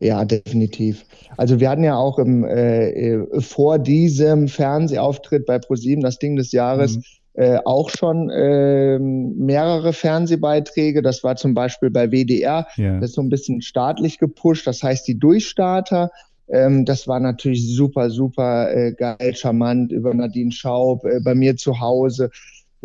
Ja, 0.00 0.24
definitiv. 0.24 1.04
Also 1.36 1.58
wir 1.58 1.70
hatten 1.70 1.84
ja 1.84 1.96
auch 1.96 2.18
im, 2.18 2.44
äh, 2.44 2.90
äh 2.90 3.40
vor 3.40 3.78
diesem 3.78 4.48
Fernsehauftritt 4.48 5.46
bei 5.46 5.58
ProSieben 5.58 6.02
das 6.02 6.18
Ding 6.18 6.36
des 6.36 6.52
Jahres 6.52 6.96
mhm 6.96 7.02
äh, 7.36 7.58
auch 7.64 7.90
schon 7.90 8.30
äh, 8.30 8.98
mehrere 8.98 9.92
Fernsehbeiträge. 9.92 11.02
Das 11.02 11.22
war 11.22 11.36
zum 11.36 11.54
Beispiel 11.54 11.90
bei 11.90 12.10
WDR, 12.10 12.66
Ja. 12.76 12.98
das 12.98 13.10
ist 13.10 13.16
so 13.16 13.22
ein 13.22 13.28
bisschen 13.28 13.60
staatlich 13.62 14.18
gepusht. 14.18 14.66
Das 14.66 14.82
heißt, 14.82 15.06
die 15.06 15.18
Durchstarter, 15.18 16.10
ähm, 16.48 16.84
das 16.84 17.06
war 17.06 17.20
natürlich 17.20 17.74
super, 17.74 18.08
super 18.10 18.72
äh, 18.74 18.92
geil, 18.92 19.34
charmant 19.34 19.92
über 19.92 20.14
Nadine 20.14 20.52
Schaub, 20.52 21.04
äh, 21.04 21.20
bei 21.20 21.34
mir 21.34 21.56
zu 21.56 21.80
Hause. 21.80 22.30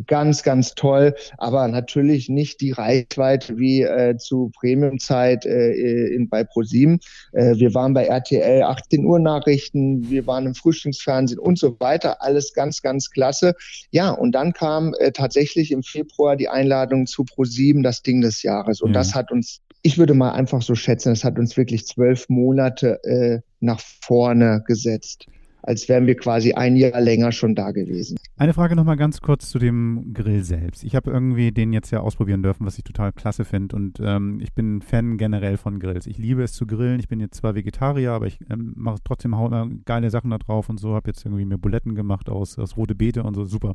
Ganz, 0.07 0.43
ganz 0.43 0.75
toll, 0.75 1.15
aber 1.37 1.67
natürlich 1.67 2.29
nicht 2.29 2.61
die 2.61 2.71
Reichweite 2.71 3.57
wie 3.57 3.81
äh, 3.81 4.17
zu 4.17 4.51
Premiumzeit 4.59 5.45
äh, 5.45 5.71
in, 6.07 6.29
bei 6.29 6.43
ProSieben. 6.43 6.99
Äh, 7.33 7.55
wir 7.55 7.73
waren 7.73 7.93
bei 7.93 8.05
RTL 8.05 8.63
18 8.63 9.05
Uhr 9.05 9.19
Nachrichten, 9.19 10.09
wir 10.09 10.27
waren 10.27 10.45
im 10.45 10.55
Frühstücksfernsehen 10.55 11.39
und 11.39 11.59
so 11.59 11.79
weiter. 11.79 12.21
Alles 12.21 12.53
ganz, 12.53 12.81
ganz 12.81 13.09
klasse. 13.09 13.55
Ja, 13.91 14.11
und 14.11 14.31
dann 14.33 14.53
kam 14.53 14.93
äh, 14.99 15.11
tatsächlich 15.11 15.71
im 15.71 15.83
Februar 15.83 16.35
die 16.35 16.47
Einladung 16.49 17.05
zu 17.05 17.23
ProSieben, 17.25 17.83
das 17.83 18.01
Ding 18.01 18.21
des 18.21 18.43
Jahres. 18.43 18.81
Und 18.81 18.89
Ja. 18.89 18.99
das 18.99 19.15
hat 19.15 19.31
uns, 19.31 19.61
ich 19.81 19.97
würde 19.97 20.13
mal 20.13 20.31
einfach 20.31 20.61
so 20.61 20.75
schätzen, 20.75 21.09
das 21.09 21.23
hat 21.23 21.37
uns 21.37 21.57
wirklich 21.57 21.85
zwölf 21.85 22.29
Monate 22.29 23.03
äh, 23.03 23.41
nach 23.59 23.79
vorne 24.01 24.63
gesetzt. 24.65 25.27
Als 25.63 25.87
wären 25.89 26.07
wir 26.07 26.15
quasi 26.15 26.53
ein 26.53 26.75
Jahr 26.75 26.99
länger 26.99 27.31
schon 27.31 27.55
da 27.55 27.71
gewesen. 27.71 28.17
Eine 28.37 28.53
Frage 28.53 28.75
nochmal 28.75 28.97
ganz 28.97 29.21
kurz 29.21 29.49
zu 29.49 29.59
dem 29.59 30.13
Grill 30.13 30.43
selbst. 30.43 30.83
Ich 30.83 30.95
habe 30.95 31.11
irgendwie 31.11 31.51
den 31.51 31.71
jetzt 31.73 31.91
ja 31.91 31.99
ausprobieren 31.99 32.41
dürfen, 32.41 32.65
was 32.65 32.77
ich 32.77 32.83
total 32.83 33.11
klasse 33.11 33.45
finde. 33.45 33.75
Und 33.75 33.99
ähm, 34.03 34.39
ich 34.41 34.53
bin 34.53 34.81
Fan 34.81 35.17
generell 35.17 35.57
von 35.57 35.79
Grills. 35.79 36.07
Ich 36.07 36.17
liebe 36.17 36.41
es 36.43 36.53
zu 36.53 36.65
grillen. 36.65 36.99
Ich 36.99 37.07
bin 37.07 37.19
jetzt 37.19 37.35
zwar 37.35 37.53
Vegetarier, 37.55 38.11
aber 38.11 38.27
ich 38.27 38.39
ähm, 38.49 38.73
mache 38.75 38.97
trotzdem 39.03 39.35
geile 39.85 40.09
Sachen 40.09 40.31
da 40.31 40.37
drauf 40.37 40.69
und 40.69 40.79
so. 40.79 40.95
Habe 40.95 41.09
jetzt 41.09 41.25
irgendwie 41.25 41.45
mir 41.45 41.57
Buletten 41.57 41.95
gemacht 41.95 42.29
aus, 42.29 42.57
aus 42.57 42.77
rote 42.77 42.95
Beete 42.95 43.23
und 43.23 43.35
so. 43.35 43.45
Super. 43.45 43.73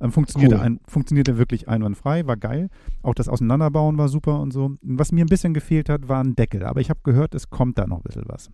Ähm, 0.00 0.12
funktionierte, 0.12 0.56
Cool. 0.56 0.62
ein, 0.62 0.80
funktionierte 0.86 1.36
wirklich 1.36 1.68
einwandfrei, 1.68 2.26
war 2.26 2.36
geil. 2.38 2.70
Auch 3.02 3.14
das 3.14 3.28
Auseinanderbauen 3.28 3.98
war 3.98 4.08
super 4.08 4.40
und 4.40 4.52
so. 4.52 4.76
Was 4.82 5.12
mir 5.12 5.24
ein 5.24 5.28
bisschen 5.28 5.52
gefehlt 5.52 5.88
hat, 5.90 6.08
war 6.08 6.24
ein 6.24 6.34
Deckel. 6.34 6.64
Aber 6.64 6.80
ich 6.80 6.88
habe 6.88 7.00
gehört, 7.02 7.34
es 7.34 7.50
kommt 7.50 7.78
da 7.78 7.86
noch 7.86 7.98
ein 7.98 8.04
bisschen 8.04 8.24
was. 8.26 8.50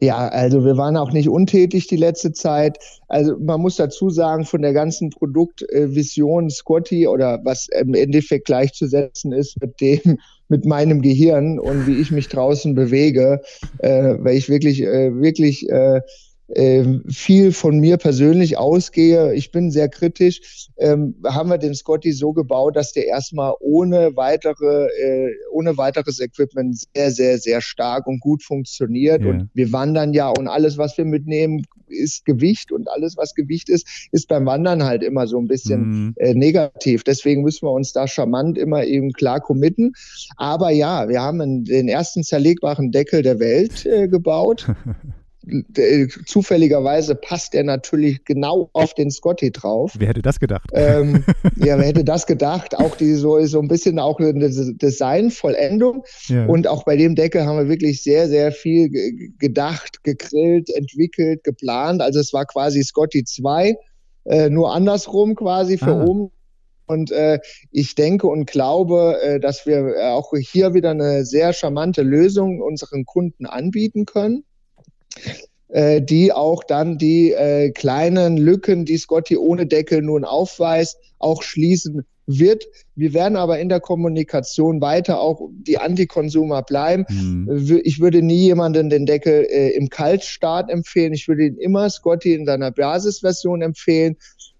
Ja, 0.00 0.28
also 0.28 0.64
wir 0.64 0.76
waren 0.76 0.96
auch 0.96 1.12
nicht 1.12 1.28
untätig 1.28 1.86
die 1.86 1.96
letzte 1.96 2.32
Zeit. 2.32 2.78
Also 3.08 3.36
man 3.38 3.60
muss 3.60 3.76
dazu 3.76 4.10
sagen, 4.10 4.44
von 4.44 4.62
der 4.62 4.72
ganzen 4.72 5.10
Produktvision 5.10 6.50
Scotty 6.50 7.06
oder 7.06 7.40
was 7.44 7.68
im 7.68 7.94
Endeffekt 7.94 8.46
gleichzusetzen 8.46 9.32
ist 9.32 9.60
mit 9.60 9.80
dem, 9.80 10.18
mit 10.48 10.64
meinem 10.64 11.02
Gehirn 11.02 11.58
und 11.60 11.86
wie 11.86 12.00
ich 12.00 12.10
mich 12.10 12.28
draußen 12.28 12.74
bewege, 12.74 13.40
äh, 13.78 14.16
weil 14.18 14.36
ich 14.36 14.48
wirklich, 14.48 14.82
äh, 14.82 15.14
wirklich 15.20 15.68
äh, 15.68 16.00
viel 17.08 17.52
von 17.52 17.78
mir 17.78 17.96
persönlich 17.96 18.58
ausgehe. 18.58 19.34
Ich 19.34 19.52
bin 19.52 19.70
sehr 19.70 19.88
kritisch. 19.88 20.68
Ähm, 20.78 21.14
haben 21.24 21.48
wir 21.50 21.58
den 21.58 21.74
Scotty 21.74 22.12
so 22.12 22.32
gebaut, 22.32 22.76
dass 22.76 22.92
der 22.92 23.06
erstmal 23.06 23.54
ohne 23.60 24.16
weitere, 24.16 24.86
äh, 24.86 25.30
ohne 25.52 25.76
weiteres 25.76 26.18
Equipment 26.20 26.76
sehr, 26.94 27.10
sehr, 27.10 27.38
sehr 27.38 27.60
stark 27.60 28.06
und 28.06 28.20
gut 28.20 28.42
funktioniert. 28.42 29.22
Ja. 29.22 29.30
Und 29.30 29.50
wir 29.54 29.72
wandern 29.72 30.12
ja 30.12 30.28
und 30.30 30.48
alles, 30.48 30.76
was 30.78 30.98
wir 30.98 31.04
mitnehmen, 31.04 31.64
ist 31.88 32.24
Gewicht 32.24 32.72
und 32.72 32.88
alles, 32.88 33.16
was 33.16 33.34
Gewicht 33.34 33.68
ist, 33.68 34.08
ist 34.12 34.28
beim 34.28 34.46
Wandern 34.46 34.84
halt 34.84 35.02
immer 35.02 35.26
so 35.26 35.38
ein 35.38 35.48
bisschen 35.48 35.80
Mhm. 35.80 36.14
äh, 36.16 36.34
negativ. 36.34 37.02
Deswegen 37.04 37.42
müssen 37.42 37.66
wir 37.66 37.72
uns 37.72 37.92
da 37.92 38.06
charmant 38.06 38.58
immer 38.58 38.84
eben 38.84 39.12
klar 39.12 39.40
committen. 39.40 39.92
Aber 40.36 40.70
ja, 40.70 41.08
wir 41.08 41.20
haben 41.20 41.64
den 41.64 41.88
ersten 41.88 42.22
zerlegbaren 42.22 42.90
Deckel 42.92 43.22
der 43.22 43.38
Welt 43.40 43.86
äh, 43.86 44.08
gebaut. 44.08 44.66
D- 45.50 46.08
Zufälligerweise 46.26 47.14
passt 47.14 47.54
er 47.54 47.64
natürlich 47.64 48.24
genau 48.24 48.70
auf 48.72 48.94
den 48.94 49.10
Scotty 49.10 49.50
drauf. 49.50 49.92
Wer 49.98 50.08
hätte 50.08 50.22
das 50.22 50.40
gedacht? 50.40 50.70
Ähm, 50.72 51.24
ja, 51.56 51.78
wer 51.78 51.86
hätte 51.86 52.04
das 52.04 52.26
gedacht? 52.26 52.76
Auch 52.76 52.96
die 52.96 53.14
so, 53.14 53.44
so 53.46 53.60
ein 53.60 53.68
bisschen 53.68 53.98
auch 53.98 54.18
eine 54.18 54.32
Designvollendung. 55.10 56.04
ja. 56.28 56.46
Und 56.46 56.66
auch 56.66 56.84
bei 56.84 56.96
dem 56.96 57.14
Deckel 57.14 57.44
haben 57.46 57.58
wir 57.58 57.68
wirklich 57.68 58.02
sehr, 58.02 58.28
sehr 58.28 58.52
viel 58.52 58.88
ge- 58.90 59.30
gedacht, 59.38 60.02
gegrillt, 60.04 60.70
entwickelt, 60.70 61.44
geplant. 61.44 62.00
Also 62.02 62.20
es 62.20 62.32
war 62.32 62.44
quasi 62.46 62.82
Scotty 62.82 63.24
2, 63.24 63.76
äh, 64.24 64.50
nur 64.50 64.72
andersrum 64.74 65.34
quasi 65.34 65.78
für 65.78 65.90
Ah. 65.92 66.04
oben. 66.04 66.30
Und 66.86 67.12
äh, 67.12 67.38
ich 67.70 67.94
denke 67.94 68.26
und 68.26 68.46
glaube, 68.50 69.16
äh, 69.22 69.38
dass 69.40 69.64
wir 69.64 69.94
äh, 69.96 70.08
auch 70.08 70.32
hier 70.36 70.74
wieder 70.74 70.90
eine 70.90 71.24
sehr 71.24 71.52
charmante 71.52 72.02
Lösung 72.02 72.60
unseren 72.60 73.04
Kunden 73.04 73.46
anbieten 73.46 74.06
können, 74.06 74.44
äh, 75.68 76.02
die 76.02 76.32
auch 76.32 76.64
dann 76.64 76.98
die 76.98 77.32
äh, 77.32 77.70
kleinen 77.70 78.36
Lücken, 78.36 78.84
die 78.84 78.96
Scotty 78.98 79.36
ohne 79.36 79.66
Deckel 79.66 80.02
nun 80.02 80.24
aufweist, 80.24 80.98
auch 81.18 81.42
schließen 81.42 82.04
wird. 82.26 82.64
Wir 82.94 83.12
werden 83.12 83.36
aber 83.36 83.58
in 83.58 83.68
der 83.68 83.80
Kommunikation 83.80 84.80
weiter 84.80 85.20
auch 85.20 85.48
die 85.52 85.78
Antikonsumer 85.78 86.62
bleiben. 86.62 87.04
Mhm. 87.08 87.48
Wü- 87.50 87.80
Ich 87.82 87.98
würde 88.00 88.22
nie 88.22 88.44
jemanden 88.44 88.88
den 88.88 89.04
Deckel 89.06 89.46
äh, 89.50 89.70
im 89.70 89.88
Kaltstart 89.88 90.70
empfehlen. 90.70 91.12
Ich 91.12 91.26
würde 91.28 91.46
ihn 91.46 91.56
immer 91.56 91.90
Scotty 91.90 92.34
in 92.34 92.46
seiner 92.46 92.70
Basisversion 92.70 93.62
empfehlen. 93.62 94.16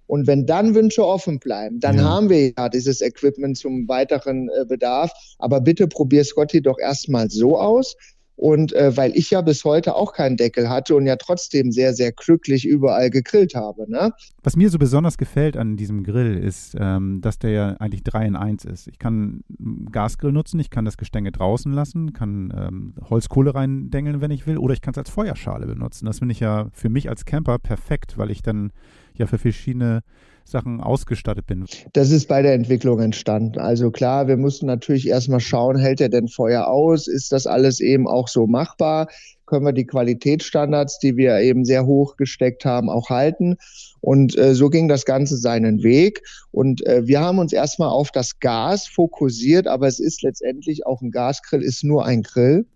Und 0.08 0.26
wenn 0.26 0.44
dann 0.46 0.74
Wünsche 0.74 1.06
offen 1.06 1.38
bleiben, 1.38 1.78
dann 1.78 1.98
Ja. 1.98 2.02
haben 2.02 2.28
wir 2.30 2.52
ja 2.58 2.68
dieses 2.68 3.00
Equipment 3.00 3.56
zum 3.56 3.86
weiteren 3.86 4.48
äh, 4.48 4.64
Bedarf. 4.64 5.12
Aber 5.38 5.60
bitte 5.60 5.86
probier 5.86 6.24
Scotty 6.24 6.60
doch 6.62 6.78
erstmal 6.80 7.30
so 7.30 7.56
aus. 7.56 7.96
Und 8.40 8.72
äh, 8.72 8.96
weil 8.96 9.14
ich 9.14 9.30
ja 9.30 9.42
bis 9.42 9.64
heute 9.64 9.94
auch 9.94 10.14
keinen 10.14 10.38
Deckel 10.38 10.70
hatte 10.70 10.96
und 10.96 11.04
ja 11.04 11.16
trotzdem 11.16 11.72
sehr, 11.72 11.92
sehr 11.92 12.10
glücklich 12.10 12.66
überall 12.66 13.10
gegrillt 13.10 13.54
habe. 13.54 13.84
Ne? 13.90 14.14
Was 14.42 14.56
mir 14.56 14.70
so 14.70 14.78
besonders 14.78 15.18
gefällt 15.18 15.58
an 15.58 15.76
diesem 15.76 16.04
Grill 16.04 16.38
ist, 16.38 16.74
ähm, 16.80 17.20
dass 17.20 17.38
der 17.38 17.50
ja 17.50 17.68
eigentlich 17.80 18.02
3 18.02 18.24
in 18.24 18.36
1 18.36 18.64
ist. 18.64 18.88
Ich 18.88 18.98
kann 18.98 19.44
Gasgrill 19.92 20.32
nutzen, 20.32 20.58
ich 20.58 20.70
kann 20.70 20.86
das 20.86 20.96
Gestänge 20.96 21.32
draußen 21.32 21.70
lassen, 21.70 22.14
kann 22.14 22.50
ähm, 22.56 22.94
Holzkohle 23.10 23.54
reindengeln, 23.54 24.22
wenn 24.22 24.30
ich 24.30 24.46
will, 24.46 24.56
oder 24.56 24.72
ich 24.72 24.80
kann 24.80 24.92
es 24.92 24.98
als 24.98 25.10
Feuerschale 25.10 25.66
benutzen. 25.66 26.06
Das 26.06 26.20
finde 26.20 26.32
ich 26.32 26.40
ja 26.40 26.68
für 26.72 26.88
mich 26.88 27.10
als 27.10 27.26
Camper 27.26 27.58
perfekt, 27.58 28.16
weil 28.16 28.30
ich 28.30 28.40
dann 28.40 28.72
ja 29.20 29.26
für 29.26 29.38
verschiedene 29.38 30.02
Sachen 30.44 30.80
ausgestattet 30.80 31.46
bin. 31.46 31.64
Das 31.92 32.10
ist 32.10 32.26
bei 32.26 32.42
der 32.42 32.54
Entwicklung 32.54 33.00
entstanden. 33.00 33.58
Also 33.58 33.90
klar, 33.90 34.26
wir 34.26 34.36
mussten 34.36 34.66
natürlich 34.66 35.08
erstmal 35.08 35.40
schauen, 35.40 35.78
hält 35.78 36.00
er 36.00 36.08
denn 36.08 36.28
Feuer 36.28 36.66
aus? 36.66 37.06
Ist 37.06 37.32
das 37.32 37.46
alles 37.46 37.80
eben 37.80 38.08
auch 38.08 38.26
so 38.26 38.46
machbar? 38.46 39.08
Können 39.46 39.64
wir 39.64 39.72
die 39.72 39.86
Qualitätsstandards, 39.86 40.98
die 40.98 41.16
wir 41.16 41.38
eben 41.38 41.64
sehr 41.64 41.86
hoch 41.86 42.16
gesteckt 42.16 42.64
haben, 42.64 42.88
auch 42.88 43.10
halten? 43.10 43.56
Und 44.00 44.36
äh, 44.36 44.54
so 44.54 44.70
ging 44.70 44.88
das 44.88 45.04
Ganze 45.04 45.36
seinen 45.36 45.82
Weg. 45.82 46.22
Und 46.50 46.84
äh, 46.86 47.06
wir 47.06 47.20
haben 47.20 47.38
uns 47.38 47.52
erstmal 47.52 47.88
auf 47.88 48.10
das 48.10 48.38
Gas 48.40 48.86
fokussiert, 48.86 49.66
aber 49.66 49.86
es 49.86 50.00
ist 50.00 50.22
letztendlich 50.22 50.86
auch 50.86 51.00
ein 51.00 51.10
Gasgrill, 51.10 51.62
ist 51.62 51.84
nur 51.84 52.04
ein 52.04 52.22
Grill. 52.22 52.66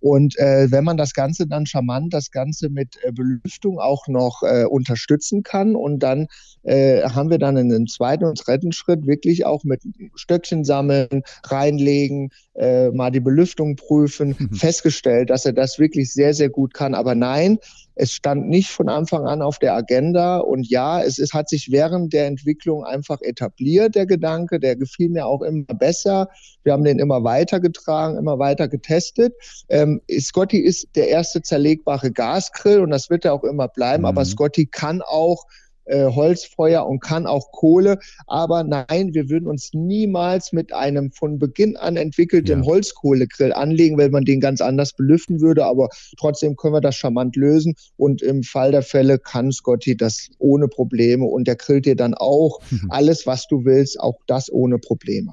Und 0.00 0.38
äh, 0.38 0.70
wenn 0.70 0.84
man 0.84 0.96
das 0.96 1.14
Ganze 1.14 1.46
dann 1.46 1.64
charmant, 1.66 2.12
das 2.12 2.30
Ganze 2.30 2.68
mit 2.68 2.98
äh, 3.02 3.12
Belüftung 3.12 3.78
auch 3.78 4.06
noch 4.08 4.42
äh, 4.42 4.64
unterstützen 4.64 5.42
kann 5.42 5.74
und 5.76 6.00
dann 6.00 6.26
äh, 6.62 7.02
haben 7.08 7.30
wir 7.30 7.38
dann 7.38 7.56
in 7.56 7.70
den 7.70 7.86
zweiten 7.86 8.24
und 8.24 8.46
dritten 8.46 8.72
Schritt 8.72 9.06
wirklich 9.06 9.46
auch 9.46 9.64
mit 9.64 9.82
Stöckchen 10.14 10.64
sammeln, 10.64 11.22
reinlegen, 11.44 12.30
äh, 12.54 12.90
mal 12.90 13.10
die 13.10 13.20
Belüftung 13.20 13.76
prüfen, 13.76 14.36
Mhm. 14.38 14.54
festgestellt, 14.54 15.30
dass 15.30 15.44
er 15.46 15.52
das 15.52 15.78
wirklich 15.78 16.12
sehr, 16.12 16.34
sehr 16.34 16.48
gut 16.50 16.74
kann. 16.74 16.94
Aber 16.94 17.14
nein, 17.14 17.58
es 17.94 18.12
stand 18.12 18.48
nicht 18.48 18.70
von 18.70 18.88
Anfang 18.88 19.26
an 19.26 19.42
auf 19.42 19.58
der 19.58 19.74
Agenda. 19.74 20.38
Und 20.38 20.68
ja, 20.68 21.02
es 21.02 21.18
ist, 21.18 21.32
hat 21.32 21.48
sich 21.48 21.70
während 21.70 22.12
der 22.12 22.26
Entwicklung 22.26 22.84
einfach 22.84 23.20
etabliert, 23.20 23.94
der 23.94 24.06
Gedanke. 24.06 24.58
Der 24.58 24.76
gefiel 24.76 25.10
mir 25.10 25.26
auch 25.26 25.42
immer 25.42 25.64
besser. 25.74 26.28
Wir 26.64 26.72
haben 26.72 26.84
den 26.84 26.98
immer 26.98 27.22
weitergetragen, 27.22 28.18
immer 28.18 28.38
weiter 28.38 28.68
getestet. 28.68 29.34
Ähm, 29.68 30.00
Scotty 30.10 30.58
ist 30.58 30.88
der 30.96 31.08
erste 31.08 31.42
zerlegbare 31.42 32.10
Gasgrill 32.10 32.80
und 32.80 32.90
das 32.90 33.10
wird 33.10 33.24
er 33.24 33.34
auch 33.34 33.44
immer 33.44 33.68
bleiben. 33.68 34.02
Mhm. 34.02 34.06
Aber 34.08 34.24
Scotty 34.24 34.66
kann 34.66 35.00
auch 35.02 35.44
äh, 35.86 36.06
Holzfeuer 36.06 36.86
und 36.86 37.00
kann 37.00 37.26
auch 37.26 37.52
Kohle. 37.52 37.98
Aber 38.26 38.64
nein, 38.64 39.14
wir 39.14 39.28
würden 39.28 39.46
uns 39.48 39.70
niemals 39.72 40.52
mit 40.52 40.72
einem 40.72 41.12
von 41.12 41.38
Beginn 41.38 41.76
an 41.76 41.96
entwickelten 41.96 42.60
Ja. 42.60 42.66
Holzkohlegrill 42.66 43.52
anlegen, 43.52 43.98
weil 43.98 44.10
man 44.10 44.24
den 44.24 44.40
ganz 44.40 44.60
anders 44.60 44.92
belüften 44.92 45.40
würde. 45.40 45.64
Aber 45.66 45.88
trotzdem 46.18 46.56
können 46.56 46.74
wir 46.74 46.80
das 46.80 46.96
charmant 46.96 47.36
lösen. 47.36 47.74
Und 47.96 48.22
im 48.22 48.42
Fall 48.42 48.72
der 48.72 48.82
Fälle 48.82 49.18
kann 49.18 49.52
Scotty 49.52 49.96
das 49.96 50.28
ohne 50.38 50.68
Probleme. 50.68 51.24
Und 51.24 51.46
der 51.46 51.56
grillt 51.56 51.86
dir 51.86 51.96
dann 51.96 52.14
auch 52.14 52.60
alles, 52.88 53.26
was 53.26 53.46
du 53.46 53.64
willst, 53.64 54.00
auch 54.00 54.18
das 54.26 54.52
ohne 54.52 54.78
Probleme. 54.78 55.32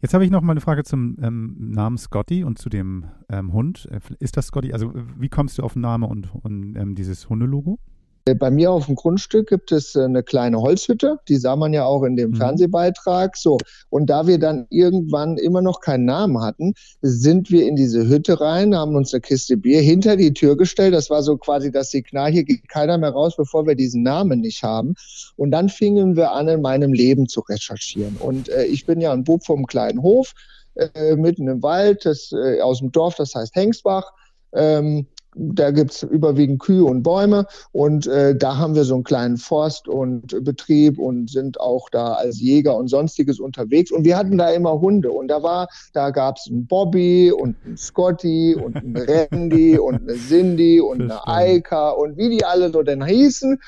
Jetzt 0.00 0.14
habe 0.14 0.24
ich 0.24 0.32
noch 0.32 0.40
mal 0.42 0.50
eine 0.50 0.60
Frage 0.60 0.82
zum 0.82 1.16
ähm, 1.22 1.54
Namen 1.58 1.96
Scotty 1.96 2.42
und 2.42 2.58
zu 2.58 2.68
dem 2.68 3.04
ähm, 3.30 3.52
Hund. 3.52 3.88
Äh, 3.90 4.00
Ist 4.18 4.36
das 4.36 4.46
Scotty? 4.46 4.72
Also 4.72 4.92
wie 5.16 5.28
kommst 5.28 5.58
du 5.58 5.62
auf 5.62 5.74
den 5.74 5.82
Namen 5.82 6.02
und, 6.02 6.34
und 6.34 6.74
ähm, 6.76 6.96
dieses 6.96 7.28
Hundelogo? 7.28 7.78
Äh, 8.24 8.34
bei 8.34 8.50
mir 8.50 8.70
auf 8.70 8.86
dem 8.86 8.94
Grundstück 8.94 9.48
gibt 9.48 9.72
es 9.72 9.94
äh, 9.94 10.02
eine 10.02 10.22
kleine 10.22 10.60
Holzhütte, 10.60 11.18
die 11.28 11.36
sah 11.36 11.56
man 11.56 11.72
ja 11.72 11.84
auch 11.84 12.02
in 12.04 12.16
dem 12.16 12.30
mhm. 12.30 12.36
Fernsehbeitrag. 12.36 13.36
So, 13.36 13.58
und 13.90 14.06
da 14.06 14.26
wir 14.26 14.38
dann 14.38 14.66
irgendwann 14.70 15.36
immer 15.38 15.62
noch 15.62 15.80
keinen 15.80 16.04
Namen 16.04 16.40
hatten, 16.40 16.74
sind 17.02 17.50
wir 17.50 17.66
in 17.66 17.76
diese 17.76 18.08
Hütte 18.08 18.40
rein, 18.40 18.76
haben 18.76 18.94
uns 18.96 19.12
eine 19.12 19.20
Kiste 19.20 19.56
Bier 19.56 19.80
hinter 19.80 20.16
die 20.16 20.32
Tür 20.32 20.56
gestellt. 20.56 20.94
Das 20.94 21.10
war 21.10 21.22
so 21.22 21.36
quasi 21.36 21.70
das 21.70 21.90
Signal, 21.90 22.32
hier 22.32 22.44
geht 22.44 22.68
keiner 22.68 22.98
mehr 22.98 23.10
raus, 23.10 23.34
bevor 23.36 23.66
wir 23.66 23.74
diesen 23.74 24.02
Namen 24.02 24.40
nicht 24.40 24.62
haben. 24.62 24.94
Und 25.36 25.50
dann 25.50 25.68
fingen 25.68 26.16
wir 26.16 26.32
an, 26.32 26.48
in 26.48 26.62
meinem 26.62 26.92
Leben 26.92 27.28
zu 27.28 27.40
recherchieren. 27.40 28.16
Und 28.18 28.48
äh, 28.48 28.64
ich 28.64 28.86
bin 28.86 29.00
ja 29.00 29.12
ein 29.12 29.24
Bub 29.24 29.44
vom 29.44 29.66
kleinen 29.66 30.02
Hof, 30.02 30.32
äh, 30.74 31.16
mitten 31.16 31.48
im 31.48 31.62
Wald, 31.62 32.04
das, 32.04 32.32
äh, 32.32 32.60
aus 32.60 32.78
dem 32.78 32.92
Dorf, 32.92 33.16
das 33.16 33.34
heißt 33.34 33.54
Hengsbach. 33.54 34.12
Ähm, 34.54 35.06
da 35.34 35.70
gibt's 35.70 36.02
überwiegend 36.02 36.60
Kühe 36.60 36.84
und 36.84 37.02
Bäume 37.02 37.46
und 37.72 38.06
äh, 38.06 38.36
da 38.36 38.56
haben 38.56 38.74
wir 38.74 38.84
so 38.84 38.94
einen 38.94 39.04
kleinen 39.04 39.36
Forst 39.36 39.88
und 39.88 40.44
Betrieb 40.44 40.98
und 40.98 41.30
sind 41.30 41.60
auch 41.60 41.88
da 41.90 42.14
als 42.14 42.40
Jäger 42.40 42.76
und 42.76 42.88
sonstiges 42.88 43.40
unterwegs. 43.40 43.90
Und 43.90 44.04
wir 44.04 44.16
hatten 44.16 44.38
da 44.38 44.50
immer 44.50 44.80
Hunde 44.80 45.10
und 45.10 45.28
da 45.28 45.42
war, 45.42 45.68
da 45.92 46.10
gab's 46.10 46.48
einen 46.48 46.66
Bobby 46.66 47.32
und 47.32 47.56
einen 47.64 47.76
Scotty 47.76 48.54
und 48.54 48.76
einen 48.76 48.96
Randy 49.32 49.78
und 49.78 50.02
eine 50.02 50.14
Cindy 50.14 50.80
und 50.80 51.02
eine 51.02 51.26
Eika 51.26 51.90
und 51.90 52.16
wie 52.16 52.28
die 52.28 52.44
alle 52.44 52.70
so 52.70 52.82
denn 52.82 53.04
hießen 53.04 53.58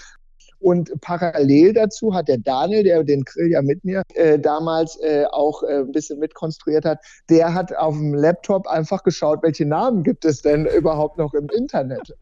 und 0.65 0.99
parallel 1.03 1.75
dazu 1.75 2.15
hat 2.15 2.27
der 2.27 2.39
Daniel, 2.39 2.85
der 2.85 3.05
den 3.05 3.23
Grill 3.25 3.51
ja 3.51 3.61
mit 3.61 3.85
mir 3.85 4.03
äh, 4.15 4.39
damals 4.39 4.99
äh, 5.03 5.27
auch 5.31 5.63
äh, 5.63 5.81
ein 5.81 5.93
bisschen 5.93 6.19
mitkonstruiert 6.19 6.87
hat, 6.87 7.01
der 7.29 7.53
hat 7.53 7.77
auf 7.77 7.95
dem 7.95 8.15
Laptop 8.15 8.67
einfach 8.67 9.03
geschaut, 9.03 9.43
welche 9.43 9.67
Namen 9.67 10.03
gibt 10.03 10.25
es 10.25 10.41
denn 10.41 10.65
überhaupt 10.65 11.19
noch 11.19 11.35
im 11.35 11.51
Internet. 11.51 12.15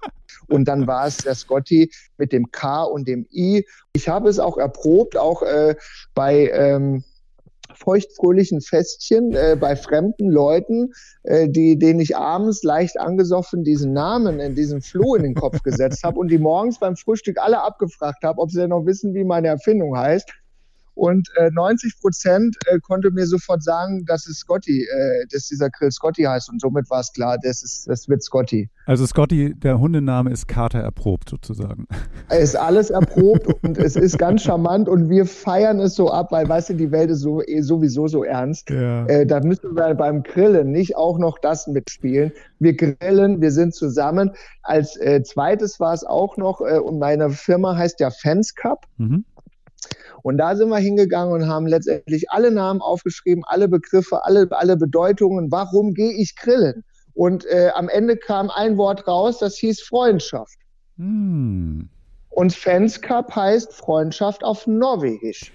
Und 0.49 0.67
dann 0.67 0.89
war 0.89 1.07
es 1.07 1.19
der 1.19 1.37
Scotty 1.37 1.93
mit 2.19 2.33
dem 2.33 2.51
K 2.51 2.83
und 2.83 3.07
dem 3.07 3.29
I. 3.33 3.65
Ich 3.93 4.09
habe 4.09 4.29
es 4.29 4.41
auch 4.41 4.59
erprobt, 4.59 5.17
auch 5.17 5.43
äh, 5.43 5.77
bei 6.15 6.51
ähm, 6.53 7.05
feuchtfröhlichen 7.77 8.61
Festchen 8.61 9.33
äh, 9.33 9.57
bei 9.59 9.77
fremden 9.77 10.31
Leuten, 10.31 10.93
äh, 11.23 11.49
die, 11.49 11.79
denen 11.79 12.01
ich 12.01 12.17
abends 12.17 12.63
leicht 12.63 12.99
angesoffen 12.99 13.65
diesen 13.65 13.93
Namen 13.93 14.41
in 14.41 14.55
diesen 14.55 14.83
Floh 14.83 15.15
in 15.15 15.23
den 15.23 15.35
Kopf 15.35 15.63
gesetzt 15.63 16.03
habe 16.05 16.19
und 16.19 16.31
die 16.31 16.39
morgens 16.39 16.79
beim 16.79 16.97
Frühstück 16.97 17.39
alle 17.39 17.63
abgefragt 17.63 18.25
habe, 18.25 18.41
ob 18.41 18.51
sie 18.51 18.61
denn 18.61 18.71
noch 18.71 18.87
wissen, 18.87 19.15
wie 19.15 19.25
meine 19.25 19.49
Erfindung 19.49 19.97
heißt. 19.97 20.31
Und 20.95 21.29
äh, 21.37 21.51
90 21.51 22.01
Prozent 22.01 22.57
äh, 22.67 22.79
konnte 22.81 23.11
mir 23.11 23.27
sofort 23.27 23.63
sagen, 23.63 24.05
dass 24.07 24.27
es 24.27 24.39
Scotty, 24.39 24.83
äh, 24.83 25.27
dass 25.31 25.49
dieser 25.49 25.71
Grill 25.71 25.91
Scotty 25.91 26.25
heißt. 26.25 26.51
Und 26.51 26.61
somit 26.61 26.91
war 26.91 27.01
es 27.01 27.13
klar, 27.13 27.39
das, 27.43 27.63
ist, 27.63 27.89
das 27.89 28.09
wird 28.09 28.23
Scotty. 28.23 28.69
Also 28.85 29.07
Scotty, 29.07 29.55
der 29.55 29.79
Hundename 29.81 30.31
ist 30.31 30.49
Kater 30.49 30.81
erprobt 30.81 31.31
sozusagen. 31.31 31.87
Ist 32.31 32.57
alles 32.57 32.91
erprobt 32.91 33.47
und 33.63 33.79
es 33.79 33.97
ist 33.97 34.19
ganz 34.19 34.43
charmant 34.43 34.89
und 34.89 35.09
wir 35.09 35.25
feiern 35.25 35.81
es 35.81 35.95
so 35.95 36.11
ab, 36.11 36.31
weil, 36.31 36.49
weißt 36.49 36.71
du, 36.71 36.75
die 36.75 36.91
Welt 36.91 37.11
ist 37.11 37.21
so, 37.21 37.43
eh 37.43 37.63
sowieso 37.63 38.09
so 38.09 38.25
ernst. 38.25 38.71
Ja. 38.71 39.07
Äh, 39.07 39.27
da 39.27 39.41
müssen 39.41 39.75
wir 39.75 39.95
beim 39.95 40.23
Grillen 40.23 40.73
nicht 40.73 40.97
auch 40.97 41.19
noch 41.19 41.39
das 41.39 41.67
mitspielen. 41.67 42.33
Wir 42.59 42.77
grillen, 42.77 43.41
wir 43.41 43.51
sind 43.51 43.75
zusammen. 43.75 44.33
Als 44.63 44.97
äh, 44.97 45.23
zweites 45.23 45.81
war 45.81 45.95
es 45.95 46.05
auch 46.05 46.37
noch, 46.37 46.61
äh, 46.61 46.79
und 46.79 46.99
meine 46.99 47.31
Firma 47.31 47.77
heißt 47.77 48.01
ja 48.01 48.11
Fans 48.11 48.55
Cup. 48.55 48.87
Mhm. 48.99 49.25
Und 50.23 50.39
da 50.39 50.55
sind 50.57 50.69
wir 50.69 50.79
hingegangen 50.79 51.33
und 51.33 51.49
haben 51.49 51.67
letztendlich 51.67 52.31
alle 52.31 52.51
Namen 52.51 52.81
aufgeschrieben, 52.81 53.45
alle 53.47 53.69
Begriffe, 53.69 54.25
alle, 54.25 54.47
alle 54.51 54.77
Bedeutungen. 54.77 55.51
Warum 55.51 55.95
gehe 55.95 56.13
ich 56.13 56.37
grillen? 56.37 56.85
Und 57.15 57.45
äh, 57.47 57.71
am 57.75 57.89
Ende 57.89 58.17
kam 58.17 58.51
ein 58.51 58.77
Wort 58.79 59.07
raus, 59.07 59.39
das 59.39 59.57
hieß 59.57 59.83
Freundschaft. 59.83 60.57
Hm. 60.97 61.89
Und 62.31 62.55
Fanscup 62.55 63.35
heißt 63.35 63.73
Freundschaft 63.73 64.45
auf 64.45 64.67
Norwegisch. 64.67 65.53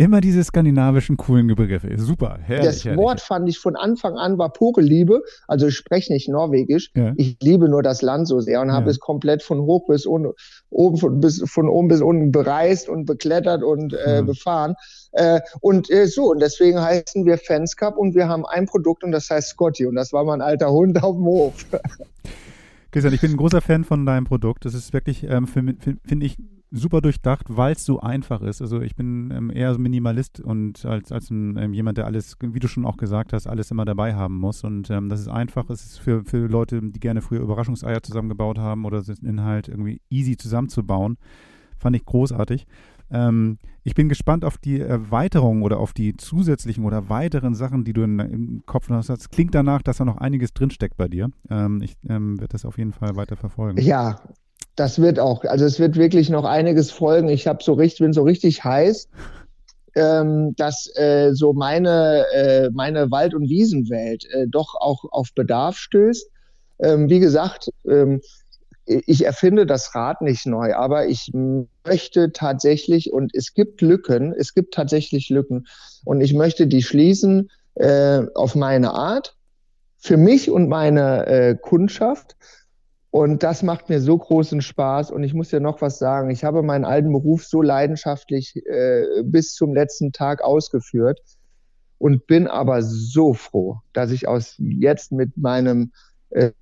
Immer 0.00 0.22
diese 0.22 0.42
skandinavischen 0.42 1.18
coolen 1.18 1.46
Begriffe. 1.48 1.90
Super, 1.98 2.38
herrlich. 2.40 2.64
Das 2.64 2.84
herrlich. 2.86 2.98
Wort 2.98 3.20
fand 3.20 3.46
ich 3.50 3.58
von 3.58 3.76
Anfang 3.76 4.14
an 4.16 4.38
war 4.38 4.50
pure 4.50 4.80
Liebe. 4.80 5.20
Also 5.46 5.66
ich 5.66 5.76
spreche 5.76 6.10
nicht 6.10 6.26
Norwegisch. 6.26 6.90
Ja. 6.96 7.12
Ich 7.16 7.36
liebe 7.42 7.68
nur 7.68 7.82
das 7.82 8.00
Land 8.00 8.26
so 8.26 8.40
sehr 8.40 8.62
und 8.62 8.68
ja. 8.68 8.72
habe 8.72 8.88
es 8.88 8.98
komplett 8.98 9.42
von 9.42 9.60
hoch 9.60 9.86
bis 9.86 10.06
un, 10.06 10.32
oben 10.70 10.96
von, 10.96 11.20
bis, 11.20 11.42
von 11.44 11.68
oben 11.68 11.88
bis 11.88 12.00
unten 12.00 12.32
bereist 12.32 12.88
und 12.88 13.04
beklettert 13.04 13.62
und 13.62 13.92
äh, 13.92 14.14
ja. 14.14 14.22
befahren. 14.22 14.74
Äh, 15.12 15.40
und 15.60 15.90
äh, 15.90 16.06
so, 16.06 16.30
und 16.30 16.40
deswegen 16.40 16.80
heißen 16.80 17.26
wir 17.26 17.36
Fans 17.36 17.76
Cup 17.76 17.98
und 17.98 18.14
wir 18.14 18.26
haben 18.26 18.46
ein 18.46 18.64
Produkt 18.64 19.04
und 19.04 19.12
das 19.12 19.28
heißt 19.28 19.50
Scotty. 19.50 19.84
Und 19.84 19.96
das 19.96 20.14
war 20.14 20.24
mein 20.24 20.40
alter 20.40 20.72
Hund 20.72 21.02
auf 21.02 21.14
dem 21.14 21.26
Hof. 21.26 21.66
Christian, 22.90 23.12
ich 23.12 23.20
bin 23.20 23.32
ein 23.32 23.36
großer 23.36 23.60
Fan 23.60 23.84
von 23.84 24.06
deinem 24.06 24.24
Produkt. 24.24 24.64
Das 24.64 24.72
ist 24.72 24.94
wirklich, 24.94 25.24
ähm, 25.24 25.46
finde 25.46 25.76
find 26.06 26.24
ich, 26.24 26.38
super 26.70 27.00
durchdacht, 27.00 27.46
weil 27.48 27.72
es 27.72 27.84
so 27.84 28.00
einfach 28.00 28.42
ist. 28.42 28.62
Also 28.62 28.80
ich 28.80 28.94
bin 28.94 29.30
ähm, 29.34 29.50
eher 29.50 29.76
Minimalist 29.78 30.40
und 30.40 30.84
als, 30.84 31.10
als 31.10 31.30
ein, 31.30 31.56
ähm, 31.56 31.74
jemand, 31.74 31.98
der 31.98 32.06
alles, 32.06 32.36
wie 32.40 32.60
du 32.60 32.68
schon 32.68 32.86
auch 32.86 32.96
gesagt 32.96 33.32
hast, 33.32 33.46
alles 33.46 33.70
immer 33.70 33.84
dabei 33.84 34.14
haben 34.14 34.38
muss. 34.38 34.62
Und 34.62 34.90
ähm, 34.90 35.08
das 35.08 35.20
ist 35.20 35.28
einfach, 35.28 35.68
es 35.70 35.84
ist 35.84 35.98
für, 35.98 36.24
für 36.24 36.46
Leute, 36.46 36.80
die 36.80 37.00
gerne 37.00 37.22
früher 37.22 37.40
Überraschungseier 37.40 38.02
zusammengebaut 38.02 38.58
haben 38.58 38.84
oder 38.84 39.02
den 39.02 39.26
Inhalt 39.26 39.68
irgendwie 39.68 40.00
easy 40.10 40.36
zusammenzubauen. 40.36 41.18
Fand 41.78 41.96
ich 41.96 42.04
großartig. 42.04 42.66
Ähm, 43.10 43.58
ich 43.82 43.94
bin 43.94 44.08
gespannt 44.08 44.44
auf 44.44 44.58
die 44.58 44.78
Erweiterung 44.78 45.62
oder 45.62 45.78
auf 45.78 45.92
die 45.92 46.16
zusätzlichen 46.16 46.84
oder 46.84 47.08
weiteren 47.08 47.54
Sachen, 47.54 47.84
die 47.84 47.92
du 47.92 48.02
in, 48.02 48.18
im 48.18 48.62
Kopf 48.66 48.88
hast. 48.90 49.08
Es 49.08 49.30
klingt 49.30 49.54
danach, 49.54 49.82
dass 49.82 49.96
da 49.96 50.04
noch 50.04 50.18
einiges 50.18 50.52
drinsteckt 50.52 50.96
bei 50.96 51.08
dir. 51.08 51.30
Ähm, 51.48 51.80
ich 51.82 51.96
ähm, 52.08 52.38
werde 52.38 52.52
das 52.52 52.64
auf 52.64 52.78
jeden 52.78 52.92
Fall 52.92 53.16
weiter 53.16 53.36
verfolgen. 53.36 53.80
Ja, 53.80 54.20
das 54.80 54.98
wird 54.98 55.20
auch, 55.20 55.44
also 55.44 55.66
es 55.66 55.78
wird 55.78 55.96
wirklich 55.96 56.30
noch 56.30 56.46
einiges 56.46 56.90
folgen. 56.90 57.28
Ich 57.28 57.46
habe 57.46 57.62
so 57.62 57.74
richtig, 57.74 57.98
bin 57.98 58.14
so 58.14 58.22
richtig 58.22 58.64
heiß, 58.64 59.10
ähm, 59.94 60.54
dass 60.56 60.90
äh, 60.96 61.32
so 61.34 61.52
meine, 61.52 62.24
äh, 62.32 62.70
meine 62.72 63.10
Wald- 63.10 63.34
und 63.34 63.50
Wiesenwelt 63.50 64.24
äh, 64.32 64.46
doch 64.48 64.74
auch 64.76 65.04
auf 65.10 65.34
Bedarf 65.34 65.76
stößt. 65.76 66.30
Ähm, 66.78 67.10
wie 67.10 67.20
gesagt, 67.20 67.68
ähm, 67.86 68.22
ich 68.86 69.26
erfinde 69.26 69.66
das 69.66 69.94
Rad 69.94 70.22
nicht 70.22 70.46
neu, 70.46 70.74
aber 70.74 71.08
ich 71.08 71.30
möchte 71.84 72.32
tatsächlich, 72.32 73.12
und 73.12 73.34
es 73.34 73.52
gibt 73.52 73.82
Lücken, 73.82 74.32
es 74.32 74.54
gibt 74.54 74.72
tatsächlich 74.72 75.28
Lücken, 75.28 75.66
und 76.06 76.22
ich 76.22 76.32
möchte 76.32 76.66
die 76.66 76.82
schließen 76.82 77.50
äh, 77.74 78.22
auf 78.34 78.54
meine 78.54 78.94
Art, 78.94 79.36
für 79.98 80.16
mich 80.16 80.50
und 80.50 80.70
meine 80.70 81.26
äh, 81.26 81.54
Kundschaft. 81.60 82.34
Und 83.10 83.42
das 83.42 83.62
macht 83.62 83.88
mir 83.88 84.00
so 84.00 84.16
großen 84.16 84.62
Spaß. 84.62 85.10
Und 85.10 85.24
ich 85.24 85.34
muss 85.34 85.50
ja 85.50 85.58
noch 85.58 85.82
was 85.82 85.98
sagen. 85.98 86.30
Ich 86.30 86.44
habe 86.44 86.62
meinen 86.62 86.84
alten 86.84 87.12
Beruf 87.12 87.44
so 87.44 87.60
leidenschaftlich 87.60 88.54
äh, 88.66 89.22
bis 89.24 89.54
zum 89.54 89.74
letzten 89.74 90.12
Tag 90.12 90.42
ausgeführt 90.42 91.20
und 91.98 92.26
bin 92.26 92.46
aber 92.46 92.82
so 92.82 93.34
froh, 93.34 93.80
dass 93.92 94.10
ich 94.12 94.28
aus 94.28 94.54
jetzt 94.58 95.10
mit 95.10 95.36
meinem 95.36 95.92
äh, 96.30 96.52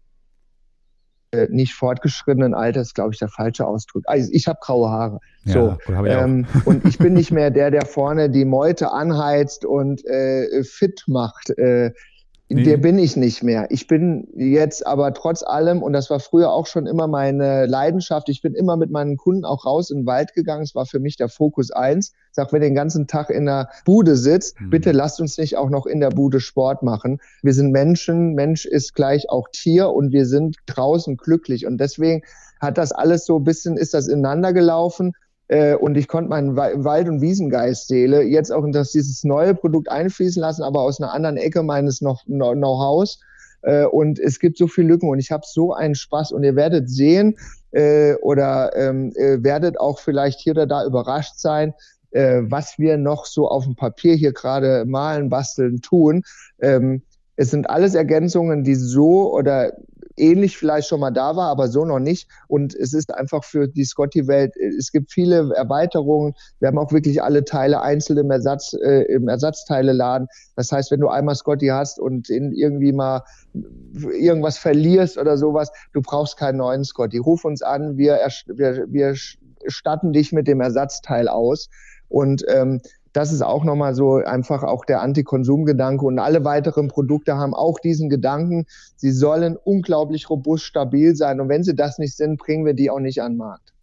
äh 1.32 1.48
nicht 1.50 1.74
fortgeschrittenen 1.74 2.54
Alter 2.54 2.80
ist, 2.80 2.94
glaube 2.94 3.12
ich, 3.12 3.18
der 3.18 3.28
falsche 3.28 3.66
Ausdruck. 3.66 4.04
Also 4.06 4.30
ich 4.32 4.48
habe 4.48 4.58
graue 4.62 4.88
Haare. 4.88 5.20
Ja, 5.44 5.52
so, 5.52 5.76
ich 5.86 6.10
ähm, 6.10 6.46
und 6.64 6.86
ich 6.86 6.96
bin 6.96 7.12
nicht 7.12 7.30
mehr 7.30 7.50
der, 7.50 7.70
der 7.70 7.84
vorne 7.84 8.30
die 8.30 8.46
Meute 8.46 8.90
anheizt 8.90 9.66
und 9.66 10.02
äh, 10.06 10.64
fit 10.64 11.04
macht. 11.06 11.50
Äh, 11.50 11.92
Nee. 12.50 12.62
Der 12.62 12.78
bin 12.78 12.98
ich 12.98 13.14
nicht 13.14 13.42
mehr. 13.42 13.66
Ich 13.70 13.86
bin 13.88 14.26
jetzt 14.34 14.86
aber 14.86 15.12
trotz 15.12 15.42
allem, 15.42 15.82
und 15.82 15.92
das 15.92 16.08
war 16.08 16.18
früher 16.18 16.50
auch 16.50 16.66
schon 16.66 16.86
immer 16.86 17.06
meine 17.06 17.66
Leidenschaft, 17.66 18.30
ich 18.30 18.40
bin 18.40 18.54
immer 18.54 18.78
mit 18.78 18.90
meinen 18.90 19.18
Kunden 19.18 19.44
auch 19.44 19.66
raus 19.66 19.90
in 19.90 19.98
den 19.98 20.06
Wald 20.06 20.32
gegangen. 20.32 20.62
Es 20.62 20.74
war 20.74 20.86
für 20.86 20.98
mich 20.98 21.16
der 21.16 21.28
Fokus 21.28 21.70
eins. 21.70 22.14
Sag, 22.32 22.50
wenn 22.52 22.62
ihr 22.62 22.68
den 22.70 22.74
ganzen 22.74 23.06
Tag 23.06 23.28
in 23.28 23.44
der 23.44 23.68
Bude 23.84 24.16
sitzt, 24.16 24.58
mhm. 24.58 24.70
bitte 24.70 24.92
lasst 24.92 25.20
uns 25.20 25.36
nicht 25.36 25.58
auch 25.58 25.68
noch 25.68 25.84
in 25.84 26.00
der 26.00 26.08
Bude 26.08 26.40
Sport 26.40 26.82
machen. 26.82 27.20
Wir 27.42 27.52
sind 27.52 27.70
Menschen, 27.70 28.32
Mensch 28.32 28.64
ist 28.64 28.94
gleich 28.94 29.28
auch 29.28 29.48
Tier 29.52 29.90
und 29.90 30.12
wir 30.12 30.24
sind 30.24 30.56
draußen 30.64 31.18
glücklich. 31.18 31.66
Und 31.66 31.78
deswegen 31.78 32.22
hat 32.60 32.78
das 32.78 32.92
alles 32.92 33.26
so 33.26 33.36
ein 33.38 33.44
bisschen, 33.44 33.76
ist 33.76 33.92
das 33.92 34.08
ineinander 34.08 34.54
gelaufen. 34.54 35.12
Äh, 35.48 35.74
und 35.74 35.96
ich 35.96 36.08
konnte 36.08 36.30
meinen 36.30 36.56
Wald- 36.56 37.08
und 37.08 37.20
Wiesengeist 37.20 37.88
Seele 37.88 38.22
jetzt 38.22 38.52
auch 38.52 38.64
in 38.64 38.72
das, 38.72 38.92
dieses 38.92 39.24
neue 39.24 39.54
Produkt 39.54 39.90
einfließen 39.90 40.40
lassen, 40.40 40.62
aber 40.62 40.82
aus 40.82 41.00
einer 41.00 41.12
anderen 41.12 41.36
Ecke 41.36 41.62
meines 41.62 41.98
Know-hows. 41.98 43.20
Äh, 43.62 43.86
und 43.86 44.18
es 44.18 44.38
gibt 44.38 44.58
so 44.58 44.68
viele 44.68 44.88
Lücken 44.88 45.08
und 45.08 45.18
ich 45.18 45.32
habe 45.32 45.42
so 45.46 45.72
einen 45.72 45.94
Spaß 45.94 46.32
und 46.32 46.44
ihr 46.44 46.54
werdet 46.54 46.88
sehen 46.90 47.36
äh, 47.72 48.14
oder 48.16 48.76
ähm, 48.76 49.12
äh, 49.16 49.42
werdet 49.42 49.80
auch 49.80 49.98
vielleicht 49.98 50.38
hier 50.40 50.52
oder 50.52 50.66
da 50.66 50.84
überrascht 50.84 51.38
sein, 51.38 51.74
äh, 52.10 52.42
was 52.44 52.78
wir 52.78 52.96
noch 52.98 53.26
so 53.26 53.48
auf 53.48 53.64
dem 53.64 53.74
Papier 53.74 54.14
hier 54.14 54.32
gerade 54.32 54.84
malen, 54.86 55.28
basteln, 55.28 55.80
tun. 55.80 56.22
Ähm, 56.60 57.02
es 57.36 57.50
sind 57.50 57.70
alles 57.70 57.94
Ergänzungen, 57.94 58.64
die 58.64 58.74
so 58.74 59.32
oder 59.32 59.72
ähnlich 60.18 60.56
vielleicht 60.56 60.88
schon 60.88 61.00
mal 61.00 61.10
da 61.10 61.36
war, 61.36 61.48
aber 61.48 61.68
so 61.68 61.84
noch 61.84 61.98
nicht. 61.98 62.28
Und 62.48 62.74
es 62.74 62.92
ist 62.92 63.14
einfach 63.14 63.44
für 63.44 63.68
die 63.68 63.84
Scotty-Welt, 63.84 64.54
es 64.56 64.92
gibt 64.92 65.12
viele 65.12 65.54
Erweiterungen. 65.54 66.34
Wir 66.60 66.68
haben 66.68 66.78
auch 66.78 66.92
wirklich 66.92 67.22
alle 67.22 67.44
Teile 67.44 67.80
einzeln 67.82 68.18
im, 68.18 68.30
Ersatz, 68.30 68.74
äh, 68.74 69.02
im 69.12 69.28
Ersatzteileladen. 69.28 70.28
Das 70.56 70.72
heißt, 70.72 70.90
wenn 70.90 71.00
du 71.00 71.08
einmal 71.08 71.34
Scotty 71.34 71.68
hast 71.68 71.98
und 71.98 72.30
in 72.30 72.52
irgendwie 72.52 72.92
mal 72.92 73.22
irgendwas 73.92 74.58
verlierst 74.58 75.18
oder 75.18 75.36
sowas, 75.38 75.70
du 75.92 76.02
brauchst 76.02 76.36
keinen 76.36 76.58
neuen 76.58 76.84
Scotty. 76.84 77.18
Ruf 77.18 77.44
uns 77.44 77.62
an, 77.62 77.96
wir, 77.96 78.18
wir, 78.46 78.86
wir 78.88 79.14
statten 79.66 80.12
dich 80.12 80.32
mit 80.32 80.46
dem 80.46 80.60
Ersatzteil 80.60 81.28
aus. 81.28 81.68
Und 82.08 82.42
ähm, 82.48 82.80
das 83.18 83.32
ist 83.32 83.42
auch 83.42 83.64
nochmal 83.64 83.96
so 83.96 84.18
einfach 84.18 84.62
auch 84.62 84.84
der 84.84 85.02
Antikonsumgedanke. 85.02 86.06
Und 86.06 86.20
alle 86.20 86.44
weiteren 86.44 86.86
Produkte 86.86 87.36
haben 87.36 87.52
auch 87.52 87.80
diesen 87.80 88.08
Gedanken. 88.08 88.66
Sie 88.94 89.10
sollen 89.10 89.56
unglaublich 89.56 90.30
robust, 90.30 90.62
stabil 90.62 91.16
sein. 91.16 91.40
Und 91.40 91.48
wenn 91.48 91.64
sie 91.64 91.74
das 91.74 91.98
nicht 91.98 92.16
sind, 92.16 92.38
bringen 92.38 92.64
wir 92.64 92.74
die 92.74 92.90
auch 92.90 93.00
nicht 93.00 93.20
an 93.20 93.32
den 93.32 93.38
Markt. 93.38 93.74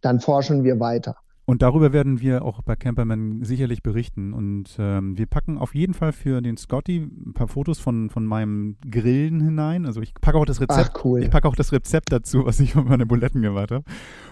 Dann 0.00 0.18
forschen 0.18 0.64
wir 0.64 0.80
weiter. 0.80 1.16
Und 1.46 1.60
darüber 1.60 1.92
werden 1.92 2.20
wir 2.20 2.42
auch 2.42 2.62
bei 2.62 2.74
Camperman 2.74 3.44
sicherlich 3.44 3.82
berichten. 3.82 4.32
Und 4.32 4.76
ähm, 4.78 5.18
wir 5.18 5.26
packen 5.26 5.58
auf 5.58 5.74
jeden 5.74 5.92
Fall 5.92 6.12
für 6.12 6.40
den 6.40 6.56
Scotty 6.56 6.96
ein 6.98 7.34
paar 7.34 7.48
Fotos 7.48 7.78
von, 7.78 8.08
von 8.08 8.24
meinem 8.24 8.76
Grillen 8.90 9.40
hinein. 9.42 9.84
Also 9.84 10.00
ich 10.00 10.14
packe 10.14 10.38
auch 10.38 10.46
das 10.46 10.62
Rezept. 10.62 10.92
Ach, 10.94 11.04
cool. 11.04 11.22
Ich 11.22 11.30
packe 11.30 11.46
auch 11.46 11.54
das 11.56 11.70
Rezept 11.72 12.12
dazu, 12.12 12.46
was 12.46 12.60
ich 12.60 12.72
von 12.72 12.88
meinen 12.88 13.06
Buletten 13.06 13.42
gemacht 13.42 13.72
habe. 13.72 13.84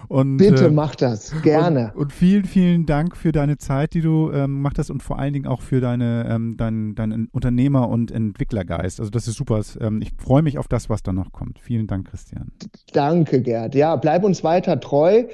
Und, 0.07 0.37
Bitte 0.37 0.65
äh, 0.65 0.71
mach 0.71 0.95
das, 0.95 1.39
gerne. 1.43 1.91
Und, 1.93 2.01
und, 2.01 2.13
vielen, 2.13 2.45
vielen 2.45 2.87
Dank 2.87 3.15
für 3.15 3.31
deine 3.31 3.57
Zeit, 3.57 3.93
die 3.93 4.01
du 4.01 4.31
ähm, 4.31 4.55
gemacht 4.55 4.79
hast 4.79 4.89
und 4.89 5.03
vor 5.03 5.19
allen 5.19 5.33
Dingen 5.33 5.45
auch 5.45 5.61
für 5.61 5.81
deine, 5.81 6.27
ähm, 6.27 6.57
dein, 6.57 6.95
dein 6.95 7.27
Unternehmer- 7.31 7.89
und 7.89 8.09
Entwicklergeist. 8.09 8.99
Also 8.99 9.11
das 9.11 9.27
ist 9.27 9.35
super. 9.35 9.61
Ähm, 9.79 10.01
ich 10.01 10.13
freue 10.17 10.41
mich 10.41 10.57
auf 10.57 10.67
das, 10.67 10.89
was 10.89 11.03
da 11.03 11.13
noch 11.13 11.31
kommt. 11.31 11.59
Vielen 11.59 11.85
Dank, 11.85 12.09
Christian. 12.09 12.51
Danke, 12.91 13.41
Gerd. 13.41 13.75
Ja, 13.75 13.95
bleib 13.97 14.23
uns 14.23 14.43
weiter 14.43 14.79
treu. 14.79 15.25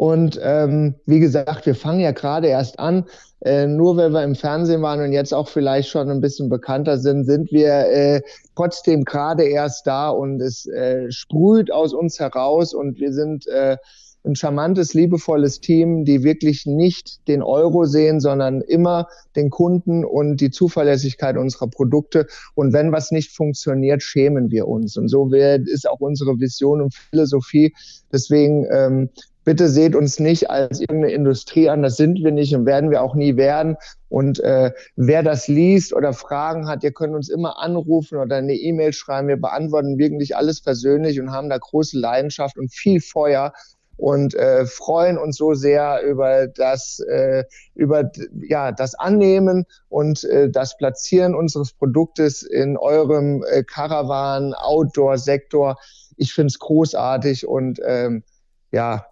Und 0.00 0.40
ähm, 0.42 0.94
wie 1.04 1.20
gesagt, 1.20 1.66
wir 1.66 1.74
fangen 1.74 2.00
ja 2.00 2.12
gerade 2.12 2.48
erst 2.48 2.78
an. 2.78 3.04
Äh, 3.42 3.66
nur 3.66 3.98
weil 3.98 4.08
wir 4.08 4.24
im 4.24 4.34
Fernsehen 4.34 4.80
waren 4.80 5.02
und 5.02 5.12
jetzt 5.12 5.34
auch 5.34 5.46
vielleicht 5.46 5.90
schon 5.90 6.08
ein 6.08 6.22
bisschen 6.22 6.48
bekannter 6.48 6.96
sind, 6.96 7.26
sind 7.26 7.52
wir 7.52 7.68
äh, 7.90 8.22
trotzdem 8.56 9.04
gerade 9.04 9.44
erst 9.44 9.86
da 9.86 10.08
und 10.08 10.40
es 10.40 10.64
äh, 10.64 11.10
sprüht 11.10 11.70
aus 11.70 11.92
uns 11.92 12.18
heraus 12.18 12.72
und 12.72 12.98
wir 12.98 13.12
sind 13.12 13.46
äh, 13.48 13.76
ein 14.24 14.36
charmantes, 14.36 14.94
liebevolles 14.94 15.60
Team, 15.60 16.04
die 16.06 16.22
wirklich 16.22 16.64
nicht 16.64 17.26
den 17.28 17.42
Euro 17.42 17.84
sehen, 17.84 18.20
sondern 18.20 18.62
immer 18.62 19.06
den 19.36 19.50
Kunden 19.50 20.04
und 20.04 20.40
die 20.40 20.50
Zuverlässigkeit 20.50 21.36
unserer 21.36 21.68
Produkte. 21.68 22.26
Und 22.54 22.72
wenn 22.72 22.92
was 22.92 23.10
nicht 23.10 23.32
funktioniert, 23.32 24.02
schämen 24.02 24.50
wir 24.50 24.68
uns. 24.68 24.96
Und 24.96 25.08
so 25.08 25.30
ist 25.32 25.88
auch 25.88 26.00
unsere 26.00 26.38
Vision 26.38 26.82
und 26.82 26.94
Philosophie. 26.94 27.74
Deswegen 28.12 28.66
ähm, 28.70 29.10
bitte 29.44 29.68
seht 29.68 29.94
uns 29.94 30.18
nicht 30.18 30.50
als 30.50 30.80
irgendeine 30.80 31.12
Industrie 31.12 31.68
an, 31.68 31.82
das 31.82 31.96
sind 31.96 32.22
wir 32.22 32.32
nicht 32.32 32.54
und 32.54 32.66
werden 32.66 32.90
wir 32.90 33.02
auch 33.02 33.14
nie 33.14 33.36
werden. 33.36 33.76
Und 34.08 34.40
äh, 34.40 34.72
wer 34.96 35.22
das 35.22 35.48
liest 35.48 35.94
oder 35.94 36.12
Fragen 36.12 36.68
hat, 36.68 36.84
ihr 36.84 36.92
könnt 36.92 37.14
uns 37.14 37.28
immer 37.28 37.58
anrufen 37.58 38.18
oder 38.18 38.36
eine 38.36 38.54
E-Mail 38.54 38.92
schreiben. 38.92 39.28
Wir 39.28 39.40
beantworten 39.40 39.98
wirklich 39.98 40.36
alles 40.36 40.62
persönlich 40.62 41.20
und 41.20 41.30
haben 41.30 41.48
da 41.48 41.58
große 41.58 41.98
Leidenschaft 41.98 42.58
und 42.58 42.72
viel 42.72 43.00
Feuer 43.00 43.52
und 44.00 44.34
äh, 44.34 44.64
freuen 44.64 45.18
uns 45.18 45.36
so 45.36 45.52
sehr 45.52 46.02
über 46.02 46.46
das, 46.46 47.00
äh, 47.00 47.44
über 47.74 48.10
ja, 48.48 48.72
das 48.72 48.94
Annehmen 48.94 49.66
und 49.90 50.24
äh, 50.24 50.48
das 50.48 50.76
Platzieren 50.78 51.34
unseres 51.34 51.72
Produktes 51.74 52.42
in 52.42 52.78
eurem 52.78 53.44
äh, 53.50 53.62
Caravan, 53.62 54.54
Outdoor-Sektor. 54.54 55.76
Ich 56.16 56.32
finde 56.32 56.46
es 56.46 56.58
großartig 56.58 57.46
und 57.46 57.78
ähm, 57.84 58.24
ja, 58.72 59.04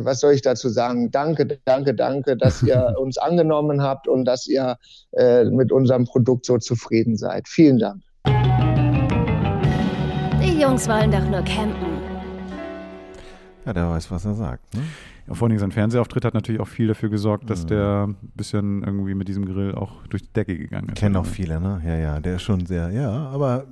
was 0.00 0.20
soll 0.20 0.32
ich 0.32 0.42
dazu 0.42 0.68
sagen? 0.68 1.10
Danke, 1.10 1.58
danke, 1.64 1.94
danke, 1.94 2.36
dass 2.36 2.62
ihr 2.62 2.94
uns 2.98 3.18
angenommen 3.18 3.82
habt 3.82 4.06
und 4.08 4.24
dass 4.24 4.46
ihr 4.46 4.76
äh, 5.12 5.44
mit 5.44 5.72
unserem 5.72 6.04
Produkt 6.04 6.46
so 6.46 6.58
zufrieden 6.58 7.16
seid. 7.16 7.48
Vielen 7.48 7.78
Dank. 7.78 8.02
Die 10.42 10.60
Jungs 10.60 10.88
wollen 10.88 11.10
doch 11.10 11.24
nur 11.28 11.42
campen. 11.42 11.94
Ja, 13.64 13.72
der 13.72 13.88
weiß, 13.88 14.10
was 14.10 14.24
er 14.24 14.34
sagt. 14.34 14.74
Ne? 14.74 14.82
Ja, 15.26 15.34
vor 15.34 15.48
allem 15.48 15.58
sein 15.58 15.72
Fernsehauftritt 15.72 16.24
hat 16.24 16.34
natürlich 16.34 16.60
auch 16.60 16.68
viel 16.68 16.86
dafür 16.86 17.08
gesorgt, 17.08 17.48
dass 17.48 17.64
mhm. 17.64 17.68
der 17.68 18.06
ein 18.08 18.16
bisschen 18.34 18.82
irgendwie 18.82 19.14
mit 19.14 19.26
diesem 19.26 19.46
Grill 19.46 19.74
auch 19.74 20.06
durch 20.08 20.22
die 20.22 20.32
Decke 20.34 20.58
gegangen 20.58 20.88
ist. 20.88 20.96
Kennen 20.96 21.16
auch 21.16 21.26
viele, 21.26 21.60
ne? 21.60 21.80
Ja, 21.84 21.96
ja, 21.96 22.20
der 22.20 22.36
ist 22.36 22.42
schon 22.42 22.66
sehr, 22.66 22.90
ja, 22.90 23.10
aber 23.30 23.64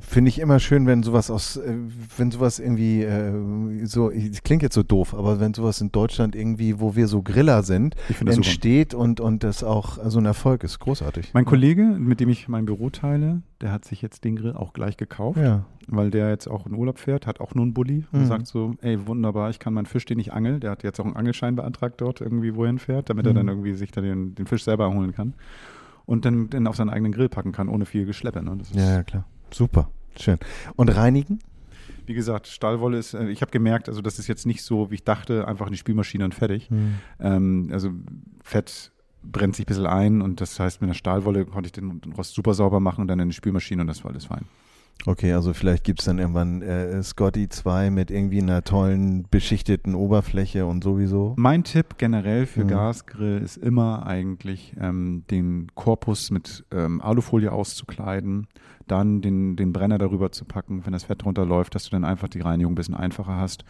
finde 0.00 0.28
ich 0.28 0.38
immer 0.38 0.58
schön, 0.58 0.86
wenn 0.86 1.02
sowas 1.02 1.30
aus, 1.30 1.56
äh, 1.56 1.74
wenn 2.16 2.30
sowas 2.30 2.58
irgendwie 2.58 3.02
äh, 3.02 3.84
so, 3.84 4.10
es 4.10 4.42
klingt 4.42 4.62
jetzt 4.62 4.74
so 4.74 4.82
doof, 4.82 5.14
aber 5.14 5.40
wenn 5.40 5.54
sowas 5.54 5.80
in 5.80 5.92
Deutschland 5.92 6.34
irgendwie, 6.34 6.80
wo 6.80 6.96
wir 6.96 7.08
so 7.08 7.22
Griller 7.22 7.62
sind, 7.62 7.94
entsteht 8.24 8.94
und, 8.94 9.20
und 9.20 9.44
das 9.44 9.62
auch 9.62 9.98
so 10.08 10.18
ein 10.18 10.26
Erfolg 10.26 10.64
ist, 10.64 10.78
großartig. 10.78 11.32
Mein 11.34 11.44
Kollege, 11.44 11.82
mit 11.82 12.20
dem 12.20 12.28
ich 12.28 12.48
mein 12.48 12.66
Büro 12.66 12.90
teile, 12.90 13.42
der 13.60 13.72
hat 13.72 13.84
sich 13.84 14.02
jetzt 14.02 14.24
den 14.24 14.36
Grill 14.36 14.52
auch 14.52 14.72
gleich 14.72 14.96
gekauft, 14.96 15.38
ja. 15.38 15.64
weil 15.88 16.10
der 16.10 16.30
jetzt 16.30 16.46
auch 16.46 16.66
in 16.66 16.74
Urlaub 16.74 16.98
fährt, 16.98 17.26
hat 17.26 17.40
auch 17.40 17.54
nur 17.54 17.64
einen 17.64 17.74
Bulli 17.74 18.04
und 18.12 18.22
mhm. 18.22 18.26
sagt 18.26 18.46
so, 18.46 18.74
ey, 18.82 19.06
wunderbar, 19.06 19.50
ich 19.50 19.58
kann 19.58 19.74
meinen 19.74 19.86
Fisch, 19.86 20.04
den 20.04 20.18
ich 20.18 20.32
angel, 20.32 20.60
der 20.60 20.70
hat 20.70 20.82
jetzt 20.82 21.00
auch 21.00 21.04
einen 21.04 21.16
Angelschein 21.16 21.56
beantragt 21.56 22.00
dort 22.00 22.20
irgendwie, 22.20 22.54
wohin 22.54 22.78
fährt, 22.78 23.10
damit 23.10 23.24
mhm. 23.24 23.30
er 23.30 23.34
dann 23.34 23.48
irgendwie 23.48 23.74
sich 23.74 23.90
da 23.92 24.00
den, 24.00 24.34
den 24.34 24.46
Fisch 24.46 24.64
selber 24.64 24.92
holen 24.92 25.12
kann 25.12 25.34
und 26.06 26.24
dann, 26.24 26.48
dann 26.50 26.66
auf 26.66 26.76
seinen 26.76 26.90
eigenen 26.90 27.12
Grill 27.12 27.28
packen 27.28 27.52
kann, 27.52 27.68
ohne 27.68 27.84
viel 27.84 28.06
Geschleppe. 28.06 28.42
Ne? 28.42 28.58
ja, 28.72 28.94
ja, 28.96 29.02
klar. 29.02 29.24
Super, 29.50 29.90
schön. 30.18 30.38
Und 30.76 30.88
reinigen? 30.88 31.38
Wie 32.06 32.14
gesagt, 32.14 32.46
Stahlwolle 32.46 32.98
ist, 32.98 33.14
äh, 33.14 33.28
ich 33.28 33.42
habe 33.42 33.50
gemerkt, 33.50 33.88
also 33.88 34.00
das 34.00 34.18
ist 34.18 34.28
jetzt 34.28 34.46
nicht 34.46 34.62
so, 34.62 34.90
wie 34.90 34.96
ich 34.96 35.04
dachte, 35.04 35.48
einfach 35.48 35.66
in 35.66 35.72
die 35.72 35.78
Spülmaschine 35.78 36.24
und 36.24 36.34
fertig. 36.34 36.70
Mhm. 36.70 36.94
Ähm, 37.20 37.68
also 37.72 37.90
Fett 38.42 38.92
brennt 39.22 39.56
sich 39.56 39.64
ein 39.64 39.68
bisschen 39.68 39.86
ein 39.86 40.22
und 40.22 40.40
das 40.40 40.58
heißt, 40.60 40.80
mit 40.80 40.88
einer 40.88 40.94
Stahlwolle 40.94 41.44
konnte 41.46 41.66
ich 41.66 41.72
den 41.72 42.00
Rost 42.16 42.34
super 42.34 42.54
sauber 42.54 42.80
machen 42.80 43.00
und 43.02 43.08
dann 43.08 43.18
in 43.18 43.28
die 43.28 43.34
Spülmaschine 43.34 43.82
und 43.82 43.88
das 43.88 44.04
war 44.04 44.12
alles 44.12 44.26
fein. 44.26 44.44
Okay, 45.04 45.32
also 45.34 45.52
vielleicht 45.52 45.84
gibt 45.84 46.00
es 46.00 46.06
dann 46.06 46.18
irgendwann 46.18 46.62
äh, 46.62 47.02
Scotty 47.02 47.48
2 47.48 47.90
mit 47.90 48.10
irgendwie 48.10 48.40
einer 48.40 48.64
tollen 48.64 49.26
beschichteten 49.30 49.94
Oberfläche 49.94 50.66
und 50.66 50.82
sowieso. 50.82 51.34
Mein 51.36 51.64
Tipp 51.64 51.98
generell 51.98 52.46
für 52.46 52.64
mhm. 52.64 52.68
Gasgrill 52.68 53.42
ist 53.42 53.56
immer 53.56 54.06
eigentlich 54.06 54.74
ähm, 54.80 55.24
den 55.30 55.68
Korpus 55.74 56.30
mit 56.30 56.64
ähm, 56.72 57.00
Alufolie 57.02 57.52
auszukleiden, 57.52 58.48
dann 58.86 59.20
den, 59.20 59.56
den 59.56 59.72
Brenner 59.72 59.98
darüber 59.98 60.32
zu 60.32 60.44
packen, 60.44 60.84
wenn 60.84 60.92
das 60.92 61.04
Fett 61.04 61.24
runterläuft, 61.24 61.74
dass 61.74 61.84
du 61.84 61.90
dann 61.90 62.04
einfach 62.04 62.28
die 62.28 62.40
Reinigung 62.40 62.72
ein 62.72 62.76
bisschen 62.76 62.94
einfacher 62.94 63.36
hast. 63.36 63.64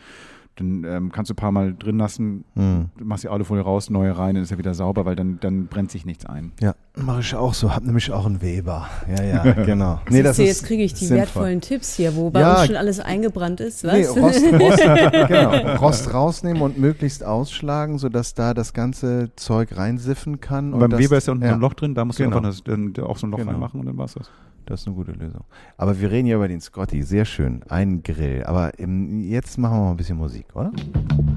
Dann 0.56 0.84
ähm, 0.84 1.12
kannst 1.12 1.28
du 1.28 1.34
ein 1.34 1.36
paar 1.36 1.52
Mal 1.52 1.74
drin 1.74 1.98
lassen, 1.98 2.44
mhm. 2.54 2.86
machst 2.98 3.24
die 3.24 3.28
Alufolie 3.28 3.62
raus, 3.62 3.90
neue 3.90 4.16
rein, 4.16 4.36
dann 4.36 4.42
ist 4.42 4.50
er 4.50 4.56
wieder 4.56 4.72
sauber, 4.72 5.04
weil 5.04 5.14
dann, 5.14 5.38
dann 5.38 5.66
brennt 5.66 5.90
sich 5.90 6.06
nichts 6.06 6.24
ein. 6.24 6.52
Ja, 6.62 6.74
mache 6.96 7.20
ich 7.20 7.34
auch 7.34 7.52
so. 7.52 7.74
Hab 7.74 7.84
nämlich 7.84 8.10
auch 8.10 8.24
einen 8.24 8.40
Weber. 8.40 8.88
Ja, 9.06 9.22
ja, 9.22 9.52
genau. 9.64 10.00
nee, 10.08 10.22
das 10.22 10.38
ist, 10.38 10.46
jetzt 10.46 10.64
kriege 10.64 10.82
ich 10.82 10.94
die 10.94 11.04
sinnvoll. 11.04 11.18
wertvollen 11.18 11.60
Tipps 11.60 11.94
hier, 11.94 12.16
wo 12.16 12.30
bei 12.30 12.40
ja, 12.40 12.54
uns 12.56 12.66
schon 12.68 12.76
alles 12.76 13.00
eingebrannt 13.00 13.60
ist. 13.60 13.84
Was? 13.84 13.92
Nee, 13.92 14.06
Rost, 14.06 14.44
Rost, 14.58 14.82
genau, 15.28 15.76
Rost 15.76 16.14
rausnehmen 16.14 16.62
und 16.62 16.78
möglichst 16.78 17.22
ausschlagen, 17.22 17.98
sodass 17.98 18.32
da 18.32 18.54
das 18.54 18.72
ganze 18.72 19.32
Zeug 19.36 19.76
reinsiffen 19.76 20.40
kann. 20.40 20.68
Und, 20.68 20.74
und 20.74 20.80
beim 20.80 20.90
das, 20.92 21.00
Weber 21.00 21.18
ist 21.18 21.26
ja 21.26 21.34
unten 21.34 21.44
ja. 21.44 21.52
ein 21.52 21.60
Loch 21.60 21.74
drin, 21.74 21.94
da 21.94 22.06
musst 22.06 22.18
genau. 22.18 22.30
du 22.30 22.46
einfach 22.46 22.62
das, 22.64 23.04
auch 23.04 23.18
so 23.18 23.26
ein 23.26 23.30
Loch 23.30 23.38
genau. 23.40 23.50
reinmachen 23.50 23.78
und 23.78 23.84
dann 23.84 23.98
war 23.98 24.06
es 24.06 24.14
das. 24.14 24.30
Das 24.66 24.80
ist 24.80 24.88
eine 24.88 24.96
gute 24.96 25.12
Lösung. 25.12 25.44
Aber 25.76 26.00
wir 26.00 26.10
reden 26.10 26.26
ja 26.26 26.36
über 26.36 26.48
den 26.48 26.60
Scotty. 26.60 27.02
Sehr 27.02 27.24
schön. 27.24 27.62
Ein 27.68 28.02
Grill. 28.02 28.42
Aber 28.44 28.76
im, 28.78 29.20
jetzt 29.20 29.58
machen 29.58 29.78
wir 29.78 29.84
mal 29.84 29.90
ein 29.92 29.96
bisschen 29.96 30.18
Musik, 30.18 30.46
oder? 30.54 30.72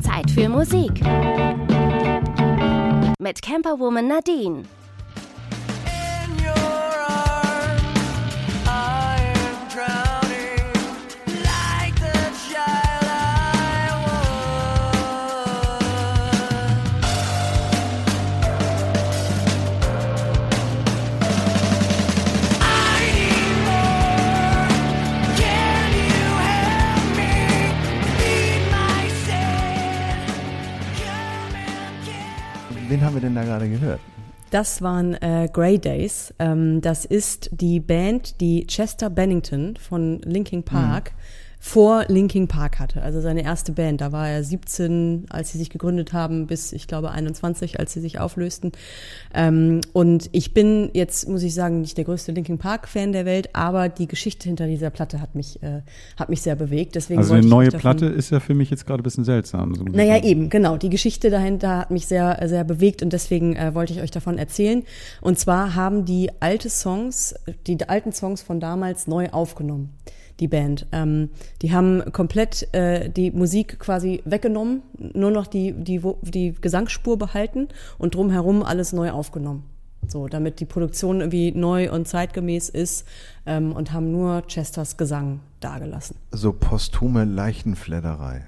Zeit 0.01 0.32
für 0.32 0.49
Musik. 0.49 0.99
Mit 3.19 3.41
Camperwoman 3.43 4.07
Nadine. 4.07 4.63
Wen 32.90 33.02
haben 33.02 33.16
wir 33.16 33.22
denn 33.22 33.36
da 33.36 33.44
gerade 33.44 33.70
gehört? 33.70 34.00
Das 34.52 34.82
waren 34.82 35.14
äh, 35.16 35.48
Grey 35.52 35.78
Days. 35.78 36.34
Ähm, 36.40 36.82
das 36.82 37.06
ist 37.06 37.50
die 37.54 37.80
Band, 37.80 38.42
die 38.42 38.66
Chester 38.66 39.10
Bennington 39.10 39.76
von 39.78 40.20
Linkin 40.22 40.64
Park 40.64 41.12
vor 41.62 42.05
Linking 42.07 42.47
Park 42.47 42.80
hatte, 42.80 43.01
also 43.01 43.20
seine 43.20 43.43
erste 43.43 43.74
Band. 43.74 43.99
Da 43.99 44.14
war 44.14 44.30
er 44.30 44.45
17, 44.45 45.26
als 45.30 45.51
sie 45.51 45.57
sich 45.57 45.70
gegründet 45.70 46.14
haben, 46.14 46.47
bis 46.47 46.72
ich 46.72 46.88
glaube 46.88 47.12
21, 47.12 47.80
als 47.80 47.91
sie 47.91 47.99
sich 47.99 48.18
auflösten. 48.18 48.72
Ähm, 49.34 49.82
und 49.91 50.30
ich 50.32 50.53
bin 50.53 50.89
jetzt, 50.93 51.28
muss 51.28 51.43
ich 51.43 51.53
sagen, 51.53 51.82
nicht 51.82 51.97
der 51.97 52.05
größte 52.05 52.32
Linking 52.32 52.60
Park-Fan 52.60 53.12
der 53.12 53.26
Welt, 53.26 53.49
aber 53.53 53.89
die 53.89 54.07
Geschichte 54.07 54.47
hinter 54.47 54.68
dieser 54.68 54.89
Platte 54.89 55.20
hat 55.20 55.36
mich, 55.36 55.62
äh, 55.62 55.82
hat 56.16 56.30
mich 56.30 56.41
sehr 56.41 56.55
bewegt. 56.55 56.95
Deswegen 56.95 57.20
also 57.20 57.34
eine 57.34 57.45
neue 57.45 57.72
Platte 57.72 58.05
ist 58.05 58.30
ja 58.30 58.39
für 58.39 58.55
mich 58.55 58.70
jetzt 58.70 58.88
gerade 58.88 59.01
ein 59.01 59.03
bisschen 59.03 59.26
seltsam. 59.26 59.76
So 59.76 59.84
naja, 59.84 60.24
eben, 60.24 60.49
genau. 60.49 60.78
Die 60.78 60.89
Geschichte 60.89 61.30
dahinter 61.30 61.80
hat 61.80 61.91
mich 61.91 62.07
sehr, 62.07 62.39
sehr 62.47 62.64
bewegt 62.64 63.03
und 63.03 63.12
deswegen 63.12 63.57
äh, 63.57 63.76
wollte 63.76 63.91
ich 63.91 64.01
euch 64.01 64.12
davon 64.12 64.38
erzählen. 64.38 64.84
Und 65.20 65.38
zwar 65.38 65.76
haben 65.76 66.05
die 66.05 66.32
alte 66.39 66.70
Songs, 66.70 67.36
die 67.68 67.78
alten 67.89 68.14
Songs 68.14 68.41
von 68.41 68.62
damals 68.62 69.07
neu 69.07 69.30
aufgenommen 69.32 69.89
die 70.40 70.48
Band. 70.48 70.88
Ähm, 70.92 71.30
die 71.62 71.74
haben 71.74 72.12
komplett 72.12 72.74
äh, 72.74 73.10
die 73.10 73.32
Musik 73.32 73.80
quasi 73.80 74.22
weggenommen, 74.26 74.82
nur 74.98 75.32
noch 75.32 75.48
die, 75.48 75.74
die, 75.74 76.02
die 76.22 76.54
Gesangsspur 76.60 77.18
behalten 77.18 77.68
und 77.98 78.16
drumherum 78.16 78.64
alles 78.64 78.94
neu 78.94 79.12
aufgenommen. 79.12 79.64
So, 80.08 80.28
damit 80.28 80.60
die 80.60 80.66
Produktion 80.66 81.20
irgendwie 81.20 81.52
neu 81.52 81.92
und 81.92 82.08
zeitgemäß 82.08 82.70
ist 82.70 83.06
ähm, 83.46 83.74
und 83.74 83.92
haben 83.92 84.12
nur 84.12 84.44
Chesters 84.48 84.98
Gesang 84.98 85.42
dagelassen. 85.60 86.16
So 86.32 86.54
posthume 86.54 87.26
Leichenfledderei. 87.26 88.48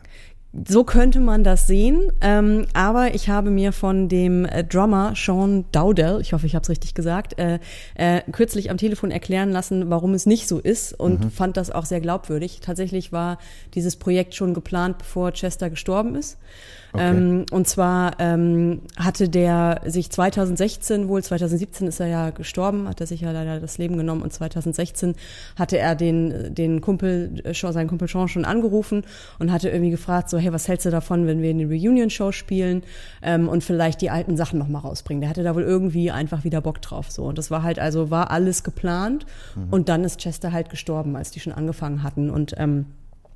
So 0.53 0.83
könnte 0.83 1.21
man 1.21 1.45
das 1.45 1.65
sehen, 1.65 2.11
ähm, 2.19 2.65
aber 2.73 3.15
ich 3.15 3.29
habe 3.29 3.49
mir 3.49 3.71
von 3.71 4.09
dem 4.09 4.43
äh, 4.43 4.65
Drummer 4.65 5.13
Sean 5.15 5.63
Dowdell, 5.71 6.19
ich 6.19 6.33
hoffe, 6.33 6.45
ich 6.45 6.55
habe 6.55 6.63
es 6.63 6.69
richtig 6.69 6.93
gesagt, 6.93 7.39
äh, 7.39 7.59
äh, 7.95 8.21
kürzlich 8.33 8.69
am 8.69 8.75
Telefon 8.75 9.11
erklären 9.11 9.49
lassen, 9.49 9.89
warum 9.89 10.13
es 10.13 10.25
nicht 10.25 10.49
so 10.49 10.59
ist 10.59 10.91
und 10.91 11.23
mhm. 11.23 11.31
fand 11.31 11.55
das 11.55 11.71
auch 11.71 11.85
sehr 11.85 12.01
glaubwürdig. 12.01 12.59
Tatsächlich 12.59 13.13
war 13.13 13.37
dieses 13.75 13.95
Projekt 13.95 14.35
schon 14.35 14.53
geplant, 14.53 14.97
bevor 14.97 15.31
Chester 15.31 15.69
gestorben 15.69 16.15
ist. 16.15 16.37
Okay. 16.93 17.09
Ähm, 17.09 17.45
und 17.51 17.67
zwar 17.67 18.19
ähm, 18.19 18.81
hatte 18.97 19.29
der 19.29 19.81
sich 19.85 20.09
2016 20.09 21.07
wohl, 21.07 21.23
2017 21.23 21.87
ist 21.87 21.99
er 21.99 22.07
ja 22.07 22.29
gestorben, 22.31 22.87
hat 22.87 22.99
er 22.99 23.07
sich 23.07 23.21
ja 23.21 23.31
leider 23.31 23.59
das 23.59 23.77
Leben 23.77 23.97
genommen 23.97 24.21
und 24.21 24.33
2016 24.33 25.15
hatte 25.57 25.77
er 25.77 25.95
den, 25.95 26.53
den 26.53 26.81
Kumpel, 26.81 27.41
äh, 27.45 27.53
seinen 27.53 27.87
Kumpel 27.87 28.07
Sean 28.07 28.27
schon 28.27 28.43
angerufen 28.43 29.03
und 29.39 29.51
hatte 29.51 29.69
irgendwie 29.69 29.91
gefragt, 29.91 30.29
so, 30.29 30.37
hey, 30.37 30.51
was 30.51 30.67
hältst 30.67 30.85
du 30.85 30.89
davon, 30.89 31.27
wenn 31.27 31.41
wir 31.41 31.51
eine 31.51 31.65
Reunion-Show 31.65 32.33
spielen 32.33 32.83
ähm, 33.21 33.47
und 33.47 33.63
vielleicht 33.63 34.01
die 34.01 34.09
alten 34.09 34.35
Sachen 34.35 34.59
nochmal 34.59 34.81
rausbringen? 34.81 35.21
Der 35.21 35.29
hatte 35.29 35.43
da 35.43 35.55
wohl 35.55 35.63
irgendwie 35.63 36.11
einfach 36.11 36.43
wieder 36.43 36.59
Bock 36.61 36.81
drauf. 36.81 37.09
So. 37.11 37.23
Und 37.23 37.37
das 37.37 37.51
war 37.51 37.63
halt, 37.63 37.79
also 37.79 38.09
war 38.09 38.31
alles 38.31 38.63
geplant 38.63 39.25
mhm. 39.55 39.67
und 39.71 39.89
dann 39.89 40.03
ist 40.03 40.19
Chester 40.19 40.51
halt 40.51 40.69
gestorben, 40.69 41.15
als 41.15 41.31
die 41.31 41.39
schon 41.39 41.53
angefangen 41.53 42.03
hatten. 42.03 42.29
Und 42.29 42.53
ähm, 42.57 42.87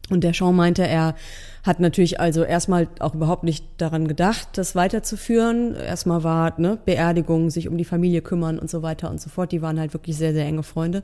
und 0.09 0.23
der 0.23 0.33
Sean 0.33 0.55
meinte, 0.55 0.85
er 0.87 1.15
hat 1.63 1.79
natürlich 1.79 2.19
also 2.19 2.43
erstmal 2.43 2.87
auch 2.99 3.15
überhaupt 3.15 3.43
nicht 3.43 3.65
daran 3.77 4.07
gedacht, 4.07 4.49
das 4.53 4.75
weiterzuführen. 4.75 5.75
Erstmal 5.75 6.23
war 6.23 6.53
ne, 6.59 6.77
Beerdigung, 6.85 7.49
sich 7.49 7.67
um 7.67 7.77
die 7.77 7.85
Familie 7.85 8.21
kümmern 8.21 8.59
und 8.59 8.69
so 8.69 8.83
weiter 8.83 9.09
und 9.09 9.19
so 9.19 9.29
fort. 9.29 9.51
Die 9.51 9.63
waren 9.63 9.79
halt 9.79 9.93
wirklich 9.93 10.15
sehr, 10.15 10.33
sehr 10.33 10.45
enge 10.45 10.61
Freunde. 10.61 11.01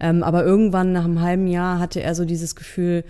Ähm, 0.00 0.22
aber 0.22 0.44
irgendwann 0.44 0.92
nach 0.92 1.04
einem 1.04 1.20
halben 1.20 1.46
Jahr 1.46 1.78
hatte 1.78 2.02
er 2.02 2.14
so 2.14 2.24
dieses 2.24 2.56
Gefühl, 2.56 3.04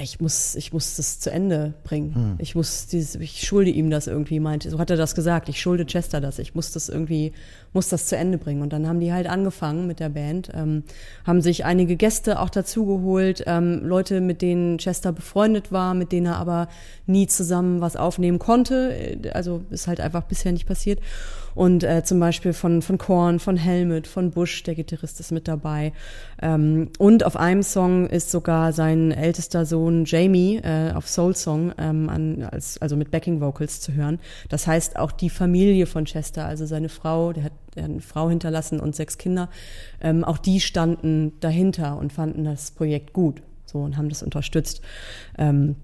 ich 0.00 0.20
muss, 0.20 0.54
ich 0.54 0.72
muss 0.72 0.96
das 0.96 1.18
zu 1.18 1.30
Ende 1.30 1.74
bringen. 1.82 2.14
Hm. 2.14 2.34
Ich 2.38 2.54
muss 2.54 2.86
dieses, 2.86 3.16
ich 3.16 3.44
schulde 3.44 3.70
ihm 3.70 3.90
das 3.90 4.06
irgendwie, 4.06 4.38
meinte, 4.38 4.70
so 4.70 4.78
hat 4.78 4.90
er 4.90 4.96
das 4.96 5.14
gesagt, 5.14 5.48
ich 5.48 5.60
schulde 5.60 5.86
Chester 5.86 6.20
das, 6.20 6.38
ich 6.38 6.54
muss 6.54 6.70
das 6.70 6.88
irgendwie, 6.88 7.32
muss 7.72 7.88
das 7.88 8.06
zu 8.06 8.16
Ende 8.16 8.38
bringen. 8.38 8.62
Und 8.62 8.72
dann 8.72 8.86
haben 8.86 9.00
die 9.00 9.12
halt 9.12 9.26
angefangen 9.26 9.86
mit 9.88 9.98
der 9.98 10.10
Band, 10.10 10.50
ähm, 10.54 10.84
haben 11.26 11.40
sich 11.40 11.64
einige 11.64 11.96
Gäste 11.96 12.38
auch 12.38 12.50
dazugeholt, 12.50 13.42
ähm, 13.46 13.84
Leute, 13.84 14.20
mit 14.20 14.40
denen 14.40 14.78
Chester 14.78 15.12
befreundet 15.12 15.72
war, 15.72 15.94
mit 15.94 16.12
denen 16.12 16.26
er 16.26 16.36
aber 16.36 16.68
nie 17.06 17.26
zusammen 17.26 17.80
was 17.80 17.96
aufnehmen 17.96 18.38
konnte. 18.38 19.18
Also 19.32 19.62
ist 19.70 19.88
halt 19.88 20.00
einfach 20.00 20.22
bisher 20.22 20.52
nicht 20.52 20.66
passiert. 20.66 21.00
Und 21.58 21.82
äh, 21.82 22.04
zum 22.04 22.20
Beispiel 22.20 22.52
von, 22.52 22.82
von 22.82 22.98
Korn, 22.98 23.40
von 23.40 23.56
Helmet, 23.56 24.06
von 24.06 24.30
Bush, 24.30 24.62
der 24.62 24.76
Gitarrist 24.76 25.18
ist 25.18 25.32
mit 25.32 25.48
dabei. 25.48 25.92
Ähm, 26.40 26.90
und 26.98 27.26
auf 27.26 27.36
einem 27.36 27.64
Song 27.64 28.06
ist 28.06 28.30
sogar 28.30 28.72
sein 28.72 29.10
ältester 29.10 29.66
Sohn 29.66 30.04
Jamie 30.04 30.58
äh, 30.58 30.92
auf 30.92 31.08
Soul 31.08 31.34
Song 31.34 31.72
ähm, 31.76 32.08
an, 32.10 32.44
als, 32.44 32.80
also 32.80 32.94
mit 32.96 33.10
Backing 33.10 33.40
Vocals 33.40 33.80
zu 33.80 33.92
hören. 33.92 34.20
Das 34.48 34.68
heißt, 34.68 35.00
auch 35.00 35.10
die 35.10 35.30
Familie 35.30 35.86
von 35.86 36.04
Chester, 36.04 36.46
also 36.46 36.64
seine 36.64 36.88
Frau, 36.88 37.32
der 37.32 37.42
hat, 37.42 37.52
der 37.74 37.82
hat 37.82 37.90
eine 37.90 38.02
Frau 38.02 38.28
hinterlassen 38.28 38.78
und 38.78 38.94
sechs 38.94 39.18
Kinder, 39.18 39.50
ähm, 40.00 40.22
auch 40.22 40.38
die 40.38 40.60
standen 40.60 41.32
dahinter 41.40 41.98
und 41.98 42.12
fanden 42.12 42.44
das 42.44 42.70
Projekt 42.70 43.12
gut 43.12 43.42
so 43.66 43.80
und 43.80 43.96
haben 43.96 44.10
das 44.10 44.22
unterstützt. 44.22 44.80
Ähm, 45.36 45.74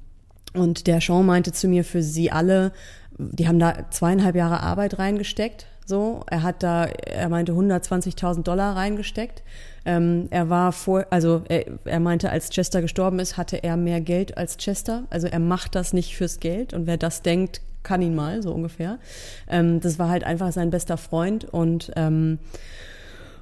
und 0.54 0.86
der 0.86 1.00
Sean 1.00 1.26
meinte 1.26 1.50
zu 1.50 1.66
mir, 1.66 1.84
für 1.84 2.02
sie 2.02 2.30
alle 2.30 2.72
die 3.18 3.48
haben 3.48 3.58
da 3.58 3.90
zweieinhalb 3.90 4.36
Jahre 4.36 4.60
Arbeit 4.60 4.98
reingesteckt. 4.98 5.66
So, 5.86 6.22
er 6.30 6.42
hat 6.42 6.62
da, 6.62 6.86
er 6.86 7.28
meinte 7.28 7.52
120.000 7.52 8.42
Dollar 8.42 8.74
reingesteckt. 8.74 9.42
Ähm, 9.84 10.28
er 10.30 10.48
war 10.48 10.72
vor, 10.72 11.06
also 11.10 11.42
er, 11.48 11.66
er 11.84 12.00
meinte, 12.00 12.30
als 12.30 12.48
Chester 12.48 12.80
gestorben 12.80 13.18
ist, 13.18 13.36
hatte 13.36 13.62
er 13.62 13.76
mehr 13.76 14.00
Geld 14.00 14.38
als 14.38 14.56
Chester. 14.56 15.04
Also 15.10 15.26
er 15.26 15.40
macht 15.40 15.74
das 15.74 15.92
nicht 15.92 16.16
fürs 16.16 16.40
Geld 16.40 16.72
und 16.72 16.86
wer 16.86 16.96
das 16.96 17.20
denkt, 17.20 17.60
kann 17.82 18.00
ihn 18.00 18.14
mal, 18.14 18.42
so 18.42 18.52
ungefähr. 18.52 18.98
Ähm, 19.46 19.80
das 19.80 19.98
war 19.98 20.08
halt 20.08 20.24
einfach 20.24 20.52
sein 20.52 20.70
bester 20.70 20.96
Freund 20.96 21.44
und 21.44 21.92
ähm, 21.96 22.38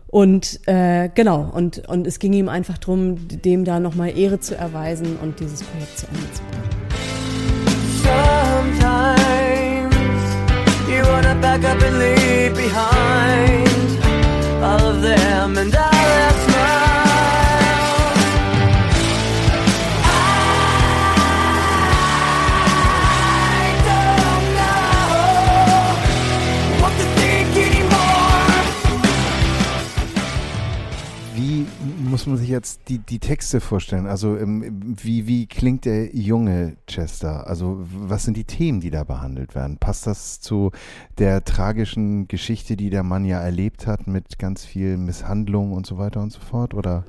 und 0.09 0.61
äh, 0.69 1.09
genau, 1.15 1.51
und, 1.55 1.89
und 1.89 2.07
es 2.07 2.19
ging 2.19 2.35
ihm 2.35 2.51
einfach 2.51 2.77
drum, 2.77 3.29
dem 3.29 3.65
da 3.65 3.81
nochmal 3.81 4.19
Ehre 4.19 4.41
zu 4.41 4.55
erweisen 4.55 5.17
und 5.17 5.41
dieses 5.41 5.63
Projekt 5.63 5.97
zu 5.97 6.07
Ende 6.07 6.33
zu 6.33 6.43
bringen. 6.43 6.82
You 11.23 11.29
wanna 11.29 11.41
back 11.41 11.63
up 11.65 11.81
and 11.81 11.99
leave 11.99 12.57
behind 12.57 13.69
all 14.65 14.89
of 14.91 15.03
them. 15.03 15.57
And 15.57 15.75
I 15.75 15.92
muss 32.23 32.39
man 32.39 32.39
sich 32.39 32.51
jetzt 32.51 32.83
die, 32.89 32.99
die 32.99 33.19
Texte 33.19 33.61
vorstellen? 33.61 34.07
Also 34.07 34.37
ähm, 34.37 34.97
wie, 35.03 35.27
wie 35.27 35.47
klingt 35.47 35.85
der 35.85 36.15
junge 36.15 36.77
Chester? 36.87 37.47
Also 37.49 37.81
was 37.93 38.25
sind 38.25 38.37
die 38.37 38.45
Themen, 38.45 38.81
die 38.81 38.91
da 38.91 39.03
behandelt 39.03 39.55
werden? 39.55 39.79
Passt 39.79 40.07
das 40.07 40.41
zu 40.41 40.71
der 41.19 41.45
tragischen 41.45 42.29
Geschichte, 42.29 42.77
die 42.77 42.91
der 42.91 43.03
Mann 43.03 43.25
ja 43.25 43.41
erlebt 43.41 43.87
hat 43.87 44.07
mit 44.07 44.39
ganz 44.39 44.65
viel 44.65 44.97
Misshandlung 44.97 45.73
und 45.73 45.85
so 45.85 45.99
weiter 45.99 46.21
und 46.21 46.31
so 46.31 46.41
fort? 46.41 46.75
Oder? 46.75 47.05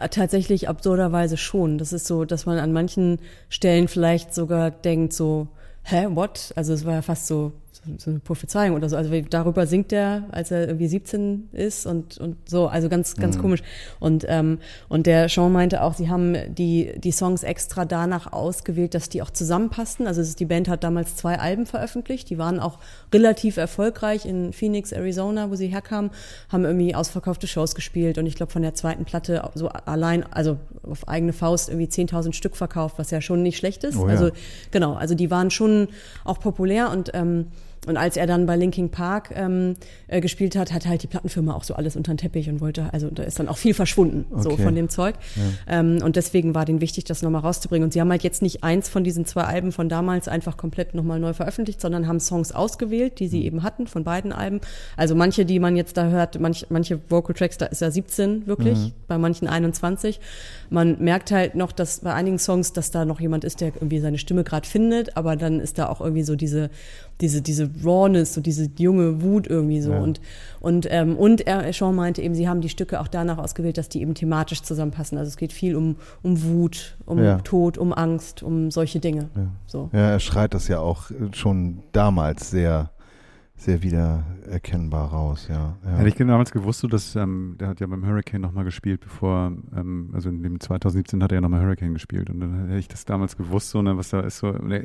Äh, 0.00 0.08
tatsächlich 0.08 0.68
absurderweise 0.68 1.36
schon. 1.36 1.78
Das 1.78 1.92
ist 1.92 2.06
so, 2.06 2.24
dass 2.24 2.44
man 2.44 2.58
an 2.58 2.72
manchen 2.72 3.20
Stellen 3.48 3.86
vielleicht 3.86 4.34
sogar 4.34 4.72
denkt 4.72 5.12
so, 5.12 5.48
hä, 5.84 6.08
what? 6.10 6.52
Also 6.56 6.72
es 6.72 6.84
war 6.84 6.94
ja 6.94 7.02
fast 7.02 7.28
so 7.28 7.52
so 7.98 8.10
eine 8.10 8.20
Prophezeiung 8.20 8.76
oder 8.76 8.88
so. 8.88 8.96
Also 8.96 9.10
darüber 9.30 9.66
singt 9.66 9.92
er, 9.92 10.24
als 10.30 10.50
er 10.50 10.66
irgendwie 10.66 10.88
17 10.88 11.48
ist 11.52 11.86
und, 11.86 12.18
und 12.18 12.36
so, 12.48 12.68
also 12.68 12.88
ganz, 12.88 13.16
ganz 13.16 13.36
mhm. 13.36 13.40
komisch. 13.40 13.62
Und, 14.00 14.24
ähm, 14.28 14.58
und 14.88 15.06
der 15.06 15.28
Sean 15.28 15.52
meinte 15.52 15.82
auch, 15.82 15.94
sie 15.94 16.08
haben 16.08 16.36
die, 16.54 16.92
die 16.98 17.12
Songs 17.12 17.42
extra 17.42 17.84
danach 17.84 18.32
ausgewählt, 18.32 18.94
dass 18.94 19.08
die 19.08 19.22
auch 19.22 19.30
zusammenpassten. 19.30 20.06
Also 20.06 20.20
ist, 20.20 20.40
die 20.40 20.44
Band 20.44 20.68
hat 20.68 20.84
damals 20.84 21.16
zwei 21.16 21.38
Alben 21.38 21.66
veröffentlicht, 21.66 22.30
die 22.30 22.38
waren 22.38 22.60
auch 22.60 22.78
relativ 23.12 23.56
erfolgreich 23.56 24.26
in 24.26 24.52
Phoenix, 24.52 24.92
Arizona, 24.92 25.50
wo 25.50 25.54
sie 25.54 25.68
herkamen, 25.68 26.10
haben 26.50 26.64
irgendwie 26.64 26.94
ausverkaufte 26.94 27.46
Shows 27.46 27.74
gespielt 27.74 28.18
und 28.18 28.26
ich 28.26 28.34
glaube 28.34 28.52
von 28.52 28.62
der 28.62 28.74
zweiten 28.74 29.04
Platte 29.04 29.48
so 29.54 29.68
allein, 29.68 30.24
also 30.32 30.58
auf 30.82 31.08
eigene 31.08 31.32
Faust 31.32 31.68
irgendwie 31.68 31.86
10.000 31.86 32.32
Stück 32.32 32.56
verkauft, 32.56 32.98
was 32.98 33.10
ja 33.10 33.20
schon 33.20 33.42
nicht 33.42 33.56
schlecht 33.56 33.84
ist. 33.84 33.96
Oh 33.96 34.06
ja. 34.06 34.12
Also 34.12 34.30
genau, 34.70 34.94
also 34.94 35.14
die 35.14 35.30
waren 35.30 35.50
schon 35.50 35.88
auch 36.24 36.40
populär 36.40 36.90
und 36.90 37.10
ähm, 37.14 37.46
und 37.86 37.96
als 37.96 38.16
er 38.16 38.26
dann 38.26 38.46
bei 38.46 38.56
Linking 38.56 38.90
Park 38.90 39.30
ähm, 39.34 39.74
äh, 40.08 40.20
gespielt 40.20 40.56
hat, 40.56 40.72
hat 40.72 40.86
halt 40.86 41.02
die 41.02 41.06
Plattenfirma 41.06 41.54
auch 41.54 41.64
so 41.64 41.74
alles 41.74 41.96
unter 41.96 42.12
den 42.12 42.18
Teppich 42.18 42.48
und 42.48 42.60
wollte, 42.60 42.92
also 42.92 43.08
da 43.10 43.22
ist 43.22 43.38
dann 43.38 43.48
auch 43.48 43.56
viel 43.56 43.74
verschwunden, 43.74 44.26
okay. 44.30 44.42
so 44.42 44.56
von 44.56 44.74
dem 44.74 44.88
Zeug. 44.88 45.14
Ja. 45.36 45.78
Ähm, 45.80 46.00
und 46.02 46.16
deswegen 46.16 46.54
war 46.54 46.64
denen 46.64 46.80
wichtig, 46.80 47.04
das 47.04 47.22
nochmal 47.22 47.42
rauszubringen. 47.42 47.84
Und 47.84 47.92
sie 47.92 48.00
haben 48.00 48.10
halt 48.10 48.22
jetzt 48.22 48.42
nicht 48.42 48.64
eins 48.64 48.88
von 48.88 49.04
diesen 49.04 49.24
zwei 49.24 49.44
Alben 49.44 49.72
von 49.72 49.88
damals 49.88 50.28
einfach 50.28 50.56
komplett 50.56 50.94
nochmal 50.94 51.20
neu 51.20 51.32
veröffentlicht, 51.32 51.80
sondern 51.80 52.06
haben 52.06 52.20
Songs 52.20 52.52
ausgewählt, 52.52 53.20
die 53.20 53.28
sie 53.28 53.40
mhm. 53.40 53.46
eben 53.46 53.62
hatten 53.62 53.86
von 53.86 54.04
beiden 54.04 54.32
Alben. 54.32 54.60
Also 54.96 55.14
manche, 55.14 55.44
die 55.44 55.58
man 55.58 55.76
jetzt 55.76 55.96
da 55.96 56.08
hört, 56.08 56.40
manch, 56.40 56.66
manche 56.70 57.00
Vocal 57.08 57.34
Tracks, 57.34 57.58
da 57.58 57.66
ist 57.66 57.82
er 57.82 57.90
17 57.90 58.46
wirklich, 58.46 58.78
mhm. 58.78 58.92
bei 59.06 59.18
manchen 59.18 59.48
21. 59.48 60.20
Man 60.70 61.02
merkt 61.02 61.30
halt 61.30 61.54
noch, 61.54 61.72
dass 61.72 62.00
bei 62.00 62.12
einigen 62.12 62.38
Songs, 62.38 62.72
dass 62.72 62.90
da 62.90 63.04
noch 63.04 63.20
jemand 63.20 63.44
ist, 63.44 63.60
der 63.60 63.68
irgendwie 63.68 64.00
seine 64.00 64.18
Stimme 64.18 64.44
gerade 64.44 64.68
findet, 64.68 65.16
aber 65.16 65.36
dann 65.36 65.60
ist 65.60 65.78
da 65.78 65.88
auch 65.88 66.00
irgendwie 66.00 66.22
so 66.22 66.36
diese 66.36 66.70
diese, 67.20 67.42
diese 67.42 67.70
Rawness, 67.84 68.34
so 68.34 68.40
diese 68.40 68.68
junge 68.78 69.22
Wut 69.22 69.46
irgendwie 69.46 69.80
so. 69.80 69.92
Ja. 69.92 70.00
Und, 70.00 70.20
und, 70.60 70.86
ähm, 70.90 71.16
und 71.16 71.46
er, 71.46 71.72
Sean 71.72 71.94
meinte 71.94 72.22
eben, 72.22 72.34
sie 72.34 72.48
haben 72.48 72.60
die 72.60 72.68
Stücke 72.68 73.00
auch 73.00 73.08
danach 73.08 73.38
ausgewählt, 73.38 73.78
dass 73.78 73.88
die 73.88 74.00
eben 74.00 74.14
thematisch 74.14 74.62
zusammenpassen. 74.62 75.18
Also 75.18 75.28
es 75.28 75.36
geht 75.36 75.52
viel 75.52 75.74
um, 75.74 75.96
um 76.22 76.42
Wut, 76.42 76.96
um 77.06 77.22
Ja. 77.22 77.38
Tod, 77.38 77.78
um 77.78 77.92
Angst, 77.92 78.42
um 78.42 78.70
solche 78.70 79.00
Dinge. 79.00 79.30
So. 79.66 79.90
Ja, 79.92 80.10
er 80.10 80.20
schreit 80.20 80.54
das 80.54 80.68
ja 80.68 80.80
auch 80.80 81.10
schon 81.32 81.82
damals 81.92 82.50
sehr, 82.50 82.90
sehr 83.56 83.82
wieder 83.82 84.24
erkennbar 84.48 85.10
raus, 85.10 85.48
ja. 85.48 85.76
ja. 85.84 85.90
Hätte 85.90 86.08
ich 86.08 86.14
damals 86.14 86.52
gewusst, 86.52 86.80
so 86.80 86.88
dass 86.88 87.16
ähm, 87.16 87.56
der 87.58 87.68
hat 87.68 87.80
ja 87.80 87.86
beim 87.88 88.06
Hurricane 88.06 88.40
nochmal 88.40 88.64
gespielt, 88.64 89.00
bevor, 89.00 89.52
ähm, 89.76 90.10
also 90.14 90.28
in 90.28 90.42
dem 90.42 90.60
2017 90.60 91.22
hat 91.22 91.32
er 91.32 91.36
ja 91.36 91.40
nochmal 91.40 91.62
Hurricane 91.62 91.92
gespielt 91.92 92.30
und 92.30 92.40
dann 92.40 92.68
hätte 92.68 92.78
ich 92.78 92.88
das 92.88 93.04
damals 93.04 93.36
gewusst, 93.36 93.70
so, 93.70 93.82
ne, 93.82 93.96
was 93.96 94.10
da 94.10 94.20
ist 94.20 94.38
so, 94.38 94.52
ne, 94.52 94.84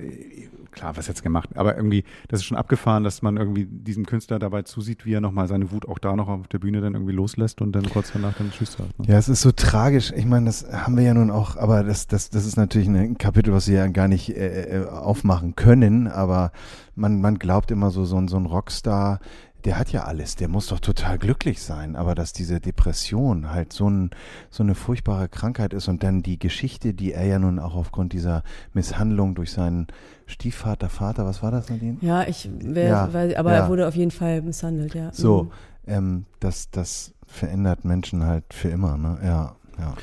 klar, 0.74 0.98
was 0.98 1.08
jetzt 1.08 1.24
gemacht, 1.24 1.50
aber 1.56 1.76
irgendwie, 1.78 2.04
das 2.28 2.40
ist 2.42 2.46
schon 2.46 2.58
abgefahren, 2.58 3.04
dass 3.04 3.22
man 3.22 3.38
irgendwie 3.38 3.66
diesem 3.66 4.06
Künstler 4.06 4.40
dabei 4.40 4.64
zusieht, 4.64 5.06
wie 5.06 5.14
er 5.14 5.22
nochmal 5.22 5.48
seine 5.48 5.72
Wut 5.72 5.88
auch 5.88 6.00
da 6.00 6.16
noch 6.16 6.28
auf 6.28 6.48
der 6.48 6.60
Bühne 6.60 6.82
dann 6.82 6.94
irgendwie 6.94 7.14
loslässt 7.14 7.62
und 7.62 7.72
dann 7.74 7.90
kurz 7.90 8.12
danach 8.14 8.34
dann 8.38 8.52
Tschüss 8.52 8.74
sagt. 8.74 9.00
Ne? 9.00 9.06
Ja, 9.08 9.18
es 9.18 9.30
ist 9.30 9.42
so 9.42 9.52
tragisch. 9.52 10.12
Ich 10.16 10.26
meine, 10.26 10.46
das 10.48 10.66
haben 10.72 10.98
wir 10.98 11.04
ja 11.04 11.14
nun 11.14 11.32
auch, 11.32 11.56
aber 11.58 11.84
das, 11.84 12.08
das, 12.08 12.30
das 12.30 12.46
ist 12.46 12.58
natürlich 12.58 12.88
ein 12.88 13.18
Kapitel, 13.18 13.54
was 13.54 13.68
wir 13.68 13.76
ja 13.76 13.88
gar 13.88 14.08
nicht 14.08 14.30
äh, 14.36 14.82
äh, 14.82 14.88
aufmachen 14.88 15.56
können, 15.56 16.08
aber 16.08 16.52
man, 16.96 17.22
man 17.22 17.40
glaubt 17.40 17.72
immer 17.72 17.92
so, 17.92 18.06
so, 18.06 18.18
ein- 18.18 18.28
so 18.28 18.38
ein 18.38 18.46
Rockstar, 18.46 19.20
der 19.66 19.80
hat 19.80 19.94
ja 19.94 20.04
alles, 20.04 20.36
der 20.36 20.50
muss 20.50 20.68
doch 20.68 20.82
total 20.82 21.18
glücklich 21.18 21.62
sein, 21.64 21.96
aber 21.96 22.16
dass 22.16 22.34
diese 22.34 22.60
Depression 22.60 23.50
halt 23.52 23.72
so, 23.72 23.90
ein, 23.90 24.12
so 24.50 24.62
eine 24.62 24.76
furchtbare 24.76 25.30
Krankheit 25.30 25.74
ist 25.74 25.88
und 25.88 26.04
dann 26.04 26.22
die 26.22 26.38
Geschichte, 26.38 26.94
die 26.94 27.14
er 27.14 27.26
ja 27.26 27.40
nun 27.40 27.60
auch 27.60 27.74
aufgrund 27.76 28.12
dieser 28.12 28.44
Misshandlung 28.74 29.36
durch 29.36 29.52
seinen 29.52 29.88
Stiefvater, 30.34 30.90
Vater, 30.90 31.26
was 31.26 31.42
war 31.44 31.52
das, 31.52 31.70
Nadine? 31.70 31.98
Ja, 32.02 32.24
ich 32.28 32.50
wer, 32.60 32.88
Ja, 32.90 33.14
weiß, 33.14 33.36
aber 33.36 33.52
ja. 33.54 33.60
er 33.60 33.70
wurde 33.70 33.88
auf 33.88 33.96
jeden 33.96 34.12
Fall 34.12 34.42
misshandelt, 34.42 34.94
ja. 34.96 35.12
So, 35.14 35.44
Mhm. 35.44 35.52
ähm, 35.88 36.26
das, 36.40 36.70
das 36.72 37.14
verändert 37.26 37.86
Menschen 37.86 38.26
halt 38.26 38.46
für 38.54 38.70
immer, 38.70 38.98
ne? 38.98 39.18
Ja, 39.24 39.56
ja. 39.80 39.94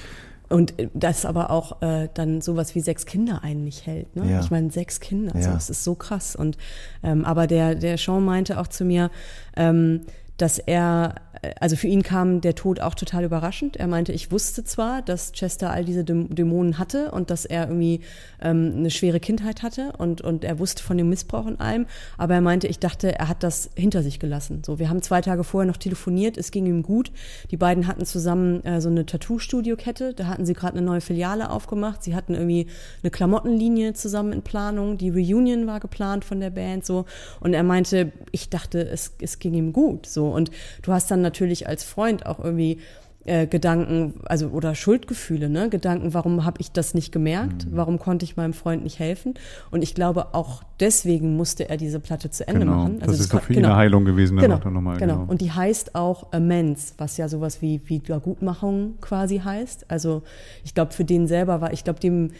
Und 0.49 0.79
äh, 0.81 0.89
das 0.95 1.25
aber 1.27 1.51
auch 1.51 1.81
äh, 1.83 2.09
dann 2.15 2.41
sowas 2.41 2.75
wie 2.75 2.81
sechs 2.81 3.07
Kinder 3.07 3.43
einen 3.45 3.63
nicht 3.65 3.87
hält. 3.87 4.17
Ne? 4.17 4.29
Ja. 4.31 4.41
Ich 4.41 4.51
meine, 4.51 4.71
sechs 4.71 4.99
Kinder, 5.01 5.33
Ja. 5.37 5.43
so, 5.43 5.51
das 5.53 5.71
ist 5.71 5.85
so 5.85 5.95
krass. 5.95 6.35
Und 6.35 6.57
ähm, 7.05 7.25
aber 7.25 7.47
der, 7.47 7.75
der 7.77 7.99
Sean 7.99 8.25
meinte 8.25 8.59
auch 8.59 8.67
zu 8.67 8.85
mir, 8.85 9.11
ähm, 9.57 10.03
dass 10.39 10.59
er, 10.59 11.15
also 11.59 11.77
für 11.77 11.87
ihn 11.87 12.03
kam 12.03 12.41
der 12.41 12.55
Tod 12.55 12.81
auch 12.81 12.95
total 12.95 13.25
überraschend. 13.25 13.77
Er 13.77 13.87
meinte, 13.87 14.13
ich 14.13 14.31
wusste 14.31 14.65
zwar, 14.65 15.03
dass 15.03 15.33
Chester 15.33 15.71
all 15.71 15.85
diese 15.85 16.03
Däm- 16.03 16.33
Dämonen 16.33 16.79
hatte 16.79 17.11
und 17.11 17.31
dass 17.31 17.45
er 17.45 17.69
irgendwie 17.69 18.01
ähm, 18.41 18.75
eine 18.77 18.91
schwere 18.91 19.21
Kindheit 19.21 19.63
hatte 19.63 19.93
und, 19.99 20.21
und 20.21 20.45
er 20.45 20.59
wusste 20.59 20.83
von 20.83 20.97
dem 20.99 21.09
Missbrauch 21.09 21.47
und 21.47 21.61
allem, 21.61 21.87
aber 22.19 22.35
er 22.35 22.41
meinte, 22.41 22.67
ich 22.67 22.79
dachte, 22.79 23.19
er 23.19 23.29
hat 23.29 23.43
das 23.43 23.71
hinter 23.75 24.03
sich 24.03 24.19
gelassen. 24.19 24.63
So, 24.65 24.79
wir 24.79 24.89
haben 24.89 25.03
zwei 25.03 25.21
Tage 25.21 25.45
vorher 25.45 25.67
noch 25.67 25.77
telefoniert, 25.77 26.37
es 26.37 26.51
ging 26.51 26.67
ihm 26.67 26.83
gut. 26.83 27.13
Die 27.51 27.57
beiden 27.57 27.87
hatten 27.87 28.05
zusammen 28.05 28.65
äh, 28.65 28.81
so 28.81 28.89
eine 28.89 29.07
Tattoo-Studio-Kette, 29.07 30.15
da 30.15 30.27
hatten 30.27 30.47
sie 30.47 30.55
gerade 30.55 30.77
eine 30.77 30.87
neue 30.87 31.01
Filiale 31.01 31.51
aufgemacht. 31.51 32.03
Sie 32.03 32.15
hatten 32.15 32.35
irgendwie 32.35 32.67
eine 33.03 33.11
Klamottenlinie 33.11 33.95
zusammen 33.95 34.33
in 34.33 34.43
Planung. 34.43 34.99
Die 34.99 35.11
Reunion 35.11 35.67
war 35.67 35.81
geplant 35.81 36.25
von 36.25 36.41
der 36.41 36.51
Band 36.51 36.85
so. 36.85 37.05
Und 37.41 37.55
er 37.55 37.63
meinte, 37.63 38.13
ich 38.33 38.51
dachte, 38.51 38.87
es, 38.87 39.15
es 39.21 39.39
ging 39.39 39.55
ihm 39.55 39.73
gut 39.73 40.07
so. 40.07 40.29
Und 40.29 40.51
du 40.83 40.93
hast 40.93 41.11
dann 41.11 41.23
natürlich 41.31 41.69
als 41.69 41.85
Freund 41.85 42.27
auch 42.27 42.39
irgendwie 42.43 42.79
äh, 43.27 43.47
Gedanken, 43.47 44.15
also 44.25 44.49
oder 44.49 44.75
Schuldgefühle, 44.75 45.49
ne? 45.51 45.69
Gedanken, 45.69 46.15
warum 46.15 46.45
habe 46.47 46.61
ich 46.61 46.73
das 46.73 46.95
nicht 46.95 47.13
gemerkt? 47.13 47.67
Warum 47.71 47.99
konnte 47.99 48.25
ich 48.25 48.37
meinem 48.37 48.55
Freund 48.55 48.83
nicht 48.83 48.99
helfen? 48.99 49.35
Und 49.71 49.83
ich 49.83 49.95
glaube, 49.95 50.35
auch 50.35 50.63
deswegen 50.81 51.37
musste 51.37 51.69
er 51.69 51.77
diese 51.77 52.01
Platte 52.01 52.31
zu 52.31 52.49
Ende 52.49 52.61
Genau, 52.61 52.77
machen. 52.77 52.95
Also 53.03 53.13
das 53.13 53.21
ist 53.21 53.35
doch 53.35 53.43
für 53.43 53.53
ihn 53.53 53.65
eine 53.65 53.77
Heilung 53.77 54.07
gewesen, 54.07 54.39
Genau, 54.39 54.57
auch 54.57 54.61
dann 54.61 54.73
nochmal. 54.73 54.97
genau. 54.99 55.25
Und 55.29 55.43
die 55.43 55.53
heißt 55.53 55.95
auch 55.95 56.33
Amends, 56.33 56.95
was 56.97 57.19
ja 57.19 57.29
sowas 57.29 57.61
wie 57.61 57.81
Wiedergutmachung 57.87 58.95
quasi 59.03 59.39
heißt. 59.39 59.91
Also 59.91 60.23
ich 60.65 60.75
glaube, 60.75 60.93
für 60.93 61.05
den 61.05 61.29
selber 61.29 61.61
war, 61.61 61.73
ich 61.75 61.85
glaube, 61.85 62.01
dem 62.01 62.31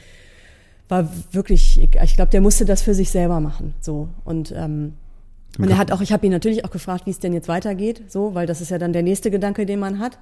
war 0.89 1.09
wirklich, 1.31 1.81
ich 1.83 2.17
glaube, 2.17 2.31
der 2.33 2.41
musste 2.41 2.65
das 2.65 2.81
für 2.83 2.95
sich 2.95 3.11
selber 3.11 3.39
machen. 3.41 3.75
So 3.81 4.09
und 4.25 4.53
ähm, 4.57 4.95
und 5.59 5.71
er 5.71 5.79
hat 5.79 5.93
auch, 5.93 6.01
ich 6.01 6.13
habe 6.13 6.25
ihn 6.27 6.33
natürlich 6.33 6.65
auch 6.65 6.71
gefragt, 6.71 7.07
wie 7.07 7.11
es 7.11 7.19
denn 7.19 7.33
jetzt 7.33 7.49
weitergeht, 7.49 8.05
so, 8.09 8.35
weil 8.35 8.47
das 8.47 8.61
ist 8.61 8.71
ja 8.71 8.79
dann 8.79 8.93
der 8.93 9.03
nächste 9.03 9.31
Gedanke, 9.31 9.67
den 9.67 9.81
man 9.81 9.99
hat. 9.99 10.19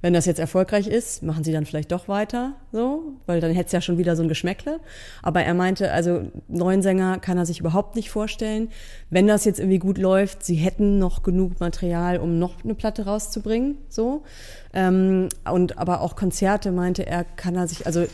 Wenn 0.00 0.12
das 0.12 0.26
jetzt 0.26 0.38
erfolgreich 0.38 0.86
ist, 0.86 1.24
machen 1.24 1.42
sie 1.42 1.50
dann 1.50 1.66
vielleicht 1.66 1.90
doch 1.90 2.06
weiter, 2.06 2.54
so, 2.70 3.14
weil 3.26 3.40
dann 3.40 3.50
hätte 3.50 3.66
es 3.66 3.72
ja 3.72 3.80
schon 3.80 3.98
wieder 3.98 4.14
so 4.14 4.22
ein 4.22 4.28
Geschmäckle. 4.28 4.78
Aber 5.24 5.42
er 5.42 5.54
meinte, 5.54 5.90
also 5.90 6.22
neuen 6.46 6.82
Sänger 6.82 7.18
kann 7.18 7.36
er 7.36 7.46
sich 7.46 7.58
überhaupt 7.58 7.96
nicht 7.96 8.08
vorstellen. 8.08 8.68
Wenn 9.10 9.26
das 9.26 9.44
jetzt 9.44 9.58
irgendwie 9.58 9.80
gut 9.80 9.98
läuft, 9.98 10.44
sie 10.44 10.54
hätten 10.54 11.00
noch 11.00 11.24
genug 11.24 11.58
Material, 11.58 12.18
um 12.18 12.38
noch 12.38 12.62
eine 12.62 12.76
Platte 12.76 13.06
rauszubringen, 13.06 13.78
so. 13.88 14.22
Ähm, 14.78 15.28
und 15.50 15.76
aber 15.78 16.00
auch 16.02 16.14
Konzerte 16.14 16.70
meinte 16.70 17.04
er, 17.06 17.24
kann 17.24 17.56
er 17.56 17.66
sich, 17.66 17.86
also 17.86 18.04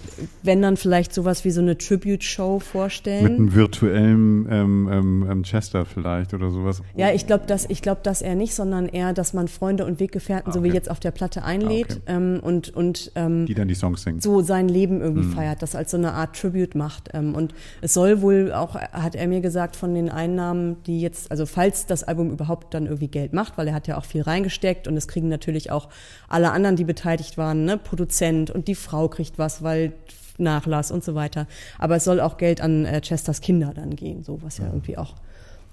wenn 0.42 0.62
dann 0.62 0.76
vielleicht 0.76 1.12
sowas 1.12 1.44
wie 1.44 1.50
so 1.50 1.60
eine 1.60 1.76
Tribute-Show 1.76 2.60
vorstellen. 2.60 3.22
Mit 3.24 3.32
einem 3.32 3.54
virtuellen 3.54 4.46
ähm, 4.50 4.88
ähm, 4.90 5.26
ähm, 5.30 5.42
Chester 5.42 5.84
vielleicht 5.84 6.32
oder 6.32 6.50
sowas. 6.50 6.82
Ja, 6.96 7.10
ich 7.12 7.26
glaube, 7.26 7.44
dass 7.46 7.66
ich 7.68 7.82
glaube, 7.82 8.00
dass 8.02 8.22
er 8.22 8.34
nicht, 8.34 8.54
sondern 8.54 8.88
eher, 8.88 9.12
dass 9.12 9.34
man 9.34 9.48
Freunde 9.48 9.84
und 9.84 10.00
Weggefährten, 10.00 10.52
so 10.52 10.62
wie 10.62 10.68
okay. 10.68 10.76
jetzt 10.76 10.90
auf 10.90 11.00
der 11.00 11.10
Platte 11.10 11.44
einlädt 11.44 12.00
Ah, 12.06 12.12
ähm, 12.12 12.40
und 12.42 12.70
und 12.74 13.12
ähm, 13.14 13.44
Die 13.46 13.54
dann 13.54 13.68
die 13.68 13.74
Songs 13.74 14.02
singen. 14.02 14.20
so 14.20 14.40
sein 14.40 14.68
Leben 14.68 15.00
irgendwie 15.00 15.26
Mhm. 15.26 15.32
feiert, 15.32 15.60
das 15.62 15.74
als 15.74 15.90
so 15.90 15.96
eine 15.96 16.12
Art 16.12 16.34
Tribute 16.36 16.74
macht. 16.74 17.12
Und 17.14 17.54
es 17.82 17.92
soll 17.94 18.22
wohl 18.22 18.52
auch, 18.52 18.74
hat 18.74 19.14
er 19.14 19.28
mir 19.28 19.40
gesagt, 19.40 19.76
von 19.76 19.94
den 19.94 20.08
Einnahmen, 20.08 20.76
die 20.86 21.00
jetzt, 21.00 21.30
also 21.30 21.46
falls 21.46 21.86
das 21.86 22.02
Album 22.04 22.30
überhaupt 22.30 22.72
dann 22.74 22.86
irgendwie 22.86 23.08
Geld 23.08 23.32
macht, 23.32 23.58
weil 23.58 23.68
er 23.68 23.74
hat 23.74 23.86
ja 23.86 23.98
auch 23.98 24.04
viel 24.04 24.22
reingesteckt 24.22 24.88
und 24.88 24.96
es 24.96 25.08
kriegen 25.08 25.28
natürlich 25.28 25.70
auch 25.70 25.88
alle 26.28 26.50
anderen, 26.54 26.76
die 26.76 26.84
beteiligt 26.84 27.36
waren, 27.36 27.64
ne, 27.64 27.76
Produzent 27.76 28.50
und 28.50 28.68
die 28.68 28.74
Frau 28.74 29.08
kriegt 29.08 29.38
was, 29.38 29.62
weil 29.62 29.92
Nachlass 30.38 30.90
und 30.90 31.04
so 31.04 31.14
weiter. 31.14 31.46
Aber 31.78 31.96
es 31.96 32.04
soll 32.04 32.20
auch 32.20 32.38
Geld 32.38 32.60
an 32.60 32.84
äh, 32.84 33.00
Chesters 33.00 33.40
Kinder 33.40 33.72
dann 33.74 33.94
gehen, 33.94 34.24
so 34.24 34.42
was 34.42 34.58
ja 34.58 34.66
irgendwie 34.66 34.96
auch 34.96 35.14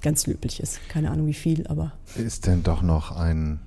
ganz 0.01 0.27
löblich 0.27 0.59
ist. 0.59 0.79
Keine 0.89 1.11
Ahnung 1.11 1.27
wie 1.27 1.33
viel, 1.33 1.67
aber 1.67 1.93
Ist 2.15 2.47
denn 2.47 2.63
doch 2.63 2.81
noch 2.81 3.11
ein 3.11 3.59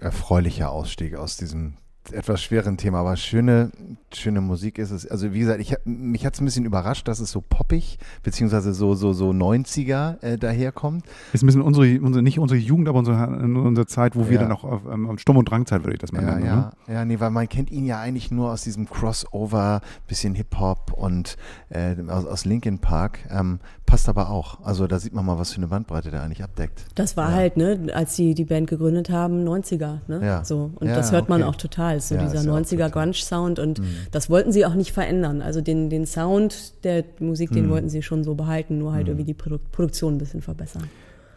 erfreulicher 0.00 0.70
Ausstieg 0.70 1.14
aus 1.14 1.36
diesem 1.36 1.74
etwas 2.12 2.42
schweren 2.42 2.76
Thema, 2.76 2.98
aber 3.00 3.16
schöne, 3.16 3.70
schöne 4.14 4.40
Musik 4.40 4.78
ist 4.78 4.90
es. 4.90 5.06
Also 5.06 5.32
wie 5.32 5.40
gesagt, 5.40 5.60
ich, 5.60 5.74
mich 5.84 6.24
hat 6.26 6.34
es 6.34 6.40
ein 6.40 6.44
bisschen 6.44 6.64
überrascht, 6.64 7.06
dass 7.08 7.20
es 7.20 7.30
so 7.30 7.40
poppig, 7.40 7.98
beziehungsweise 8.22 8.72
so, 8.74 8.94
so, 8.94 9.12
so 9.12 9.30
90er 9.30 10.22
äh, 10.22 10.38
daherkommt. 10.38 11.04
Ist 11.32 11.42
ein 11.42 11.46
bisschen 11.46 11.62
unsere, 11.62 12.00
unsere, 12.00 12.22
nicht 12.22 12.38
unsere 12.38 12.58
Jugend, 12.60 12.88
aber 12.88 12.98
unsere, 12.98 13.26
unsere 13.28 13.86
Zeit, 13.86 14.16
wo 14.16 14.28
wir 14.28 14.36
Ja. 14.36 14.42
dann 14.42 14.52
auch 14.52 14.64
auf, 14.64 14.82
ähm, 14.90 15.08
auf 15.10 15.18
Sturm- 15.20 15.36
und 15.38 15.50
Drangzeit, 15.50 15.82
würde 15.84 15.94
ich 15.94 16.00
das 16.00 16.12
mal 16.12 16.22
Ja, 16.22 16.30
nennen. 16.34 16.46
ja, 16.46 16.56
ne? 16.56 16.70
ja, 16.94 17.04
nee, 17.04 17.20
weil 17.20 17.30
man 17.30 17.48
kennt 17.48 17.70
ihn 17.70 17.84
ja 17.84 17.98
eigentlich 18.00 18.30
nur 18.30 18.50
aus 18.52 18.62
diesem 18.62 18.88
Crossover, 18.88 19.80
bisschen 20.06 20.34
Hip-Hop 20.34 20.92
und 20.92 21.36
äh, 21.70 21.94
aus, 22.08 22.26
aus 22.26 22.44
Linkin 22.44 22.78
Park. 22.78 23.18
Ähm, 23.30 23.60
passt 23.86 24.08
aber 24.08 24.30
auch. 24.30 24.64
Also 24.64 24.86
da 24.86 24.98
sieht 24.98 25.12
man 25.14 25.24
mal, 25.24 25.38
was 25.38 25.52
für 25.52 25.58
eine 25.58 25.68
Bandbreite 25.68 26.10
der 26.10 26.22
eigentlich 26.22 26.42
abdeckt. 26.42 26.86
Das 26.96 27.16
war 27.16 27.30
Ja. 27.30 27.36
halt, 27.36 27.56
ne, 27.56 27.86
als 27.94 28.16
sie 28.16 28.34
die 28.34 28.44
Band 28.44 28.68
gegründet 28.68 29.10
haben, 29.10 29.44
90er, 29.46 30.00
ne? 30.08 30.20
Ja. 30.24 30.44
So. 30.44 30.72
Und 30.74 30.88
Ja, 30.88 30.94
das 30.96 31.12
hört 31.12 31.28
man 31.28 31.42
okay. 31.42 31.50
auch 31.50 31.56
total. 31.56 31.95
So 32.00 32.14
Ja, 32.14 32.22
dieser 32.22 32.40
ist 32.40 32.44
ja 32.46 32.52
auch 32.52 32.56
90er 32.58 32.70
total. 32.86 32.90
Grunge-Sound 32.90 33.58
und 33.58 33.78
Mhm. 33.80 33.84
das 34.10 34.30
wollten 34.30 34.52
sie 34.52 34.64
auch 34.66 34.74
nicht 34.74 34.92
verändern. 34.92 35.42
Also 35.42 35.60
den, 35.60 35.90
den 35.90 36.06
Sound 36.06 36.84
der 36.84 37.04
Musik, 37.20 37.50
den 37.52 37.66
Mhm. 37.66 37.70
wollten 37.70 37.88
sie 37.88 38.02
schon 38.02 38.24
so 38.24 38.34
behalten, 38.34 38.78
nur 38.78 38.92
halt 38.92 39.04
Mhm. 39.06 39.10
irgendwie 39.12 39.24
die 39.26 39.34
Produ 39.34 39.58
Produktion 39.72 40.14
ein 40.14 40.18
bisschen 40.18 40.42
verbessern. 40.42 40.84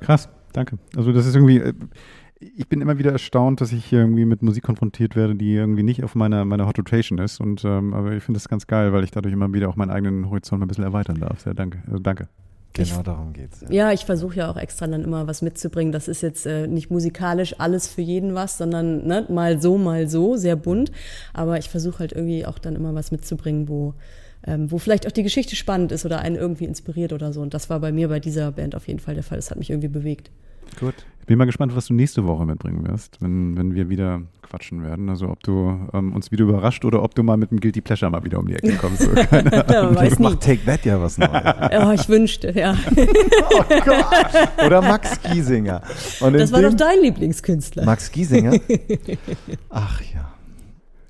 Krass, 0.01 0.29
danke. 0.53 0.77
Also 0.95 1.11
das 1.11 1.25
ist 1.25 1.35
irgendwie, 1.35 1.57
äh, 1.57 1.73
ich 2.39 2.69
bin 2.69 2.79
immer 2.81 2.97
wieder 2.97 3.11
erstaunt, 3.11 3.59
dass 3.59 3.73
ich 3.73 3.83
hier 3.83 3.99
irgendwie 3.99 4.23
mit 4.23 4.41
Musik 4.41 4.63
konfrontiert 4.63 5.15
werde, 5.17 5.35
die 5.35 5.53
irgendwie 5.55 5.83
nicht 5.83 6.03
auf 6.05 6.15
meiner, 6.15 6.45
meiner 6.45 6.65
Hot 6.67 6.77
Rotation 6.79 7.17
ist. 7.19 7.41
Und 7.41 7.65
ähm, 7.65 7.93
aber 7.93 8.13
ich 8.13 8.23
finde 8.23 8.37
das 8.37 8.47
ganz 8.47 8.65
geil, 8.65 8.93
weil 8.93 9.03
ich 9.03 9.11
dadurch 9.11 9.33
immer 9.33 9.51
wieder 9.53 9.67
auch 9.67 9.75
meinen 9.75 9.89
eigenen 9.91 10.29
Horizont 10.29 10.59
mal 10.61 10.65
ein 10.65 10.69
bisschen 10.69 10.85
erweitern 10.85 11.19
darf. 11.19 11.41
Sehr 11.41 11.53
danke. 11.53 11.79
Also 11.87 11.99
danke. 11.99 12.29
Genau 12.73 13.01
darum 13.01 13.33
geht's. 13.33 13.65
Ja, 13.69 13.91
ich 13.91 14.05
versuche 14.05 14.35
ja 14.35 14.51
auch 14.51 14.57
extra 14.57 14.87
dann 14.87 15.03
immer 15.03 15.27
was 15.27 15.41
mitzubringen. 15.41 15.91
Das 15.91 16.07
ist 16.07 16.21
jetzt 16.21 16.45
äh, 16.45 16.67
nicht 16.67 16.91
musikalisch 16.91 17.59
alles 17.59 17.87
für 17.87 18.01
jeden 18.01 18.35
was, 18.35 18.57
sondern 18.57 19.05
ne, 19.07 19.25
mal 19.29 19.61
so, 19.61 19.77
mal 19.77 20.07
so, 20.07 20.37
sehr 20.37 20.55
bunt. 20.55 20.91
Aber 21.33 21.57
ich 21.57 21.69
versuche 21.69 21.99
halt 21.99 22.11
irgendwie 22.13 22.45
auch 22.45 22.59
dann 22.59 22.75
immer 22.75 22.93
was 22.93 23.11
mitzubringen, 23.11 23.67
wo, 23.67 23.95
ähm, 24.45 24.71
wo 24.71 24.77
vielleicht 24.77 25.07
auch 25.07 25.11
die 25.11 25.23
Geschichte 25.23 25.55
spannend 25.55 25.91
ist 25.91 26.05
oder 26.05 26.19
einen 26.19 26.35
irgendwie 26.35 26.65
inspiriert 26.65 27.11
oder 27.11 27.33
so. 27.33 27.41
Und 27.41 27.53
das 27.53 27.69
war 27.69 27.79
bei 27.79 27.91
mir 27.91 28.07
bei 28.07 28.19
dieser 28.19 28.51
Band 28.51 28.75
auf 28.75 28.87
jeden 28.87 28.99
Fall 28.99 29.15
der 29.15 29.23
Fall. 29.23 29.37
Das 29.37 29.49
hat 29.49 29.57
mich 29.57 29.71
irgendwie 29.71 29.89
bewegt. 29.89 30.29
Gut. 30.79 30.95
Ich 31.29 31.31
bin 31.31 31.37
mal 31.37 31.45
gespannt, 31.45 31.75
was 31.75 31.85
du 31.85 31.93
nächste 31.93 32.25
Woche 32.25 32.43
mitbringen 32.43 32.87
wirst, 32.87 33.21
wenn, 33.21 33.55
wenn 33.55 33.75
wir 33.75 33.87
wieder 33.87 34.23
quatschen 34.41 34.81
werden. 34.81 35.09
Also 35.09 35.29
ob 35.29 35.43
du 35.43 35.77
ähm, 35.93 36.11
uns 36.15 36.31
wieder 36.31 36.45
überrascht 36.45 36.85
oder 36.85 37.03
ob 37.03 37.13
du 37.13 37.21
mal 37.21 37.37
mit 37.37 37.51
dem 37.51 37.59
Guilty 37.59 37.81
Pleasure 37.81 38.09
mal 38.09 38.23
wieder 38.23 38.39
um 38.39 38.47
die 38.47 38.55
Ecke 38.55 38.73
kommst. 38.81 39.03
So, 39.03 39.11
keine 39.11 39.51
weiß. 39.51 40.17
Macht 40.17 40.41
Take 40.41 40.65
That 40.65 40.85
ja 40.85 40.99
was 40.99 41.19
Neues. 41.19 41.31
Ja, 41.31 41.93
ich 41.93 42.09
wünschte, 42.09 42.51
ja. 42.59 42.73
oh 43.51 43.63
Gott. 43.85 44.65
Oder 44.65 44.81
Max 44.81 45.21
Giesinger. 45.21 45.83
Und 46.19 46.33
Das 46.33 46.51
war 46.51 46.61
dem- 46.61 46.71
doch 46.71 46.77
dein 46.77 46.99
Lieblingskünstler. 47.03 47.85
Max 47.85 48.11
Giesinger? 48.11 48.59
Ach 49.69 50.01
ja. 50.01 50.33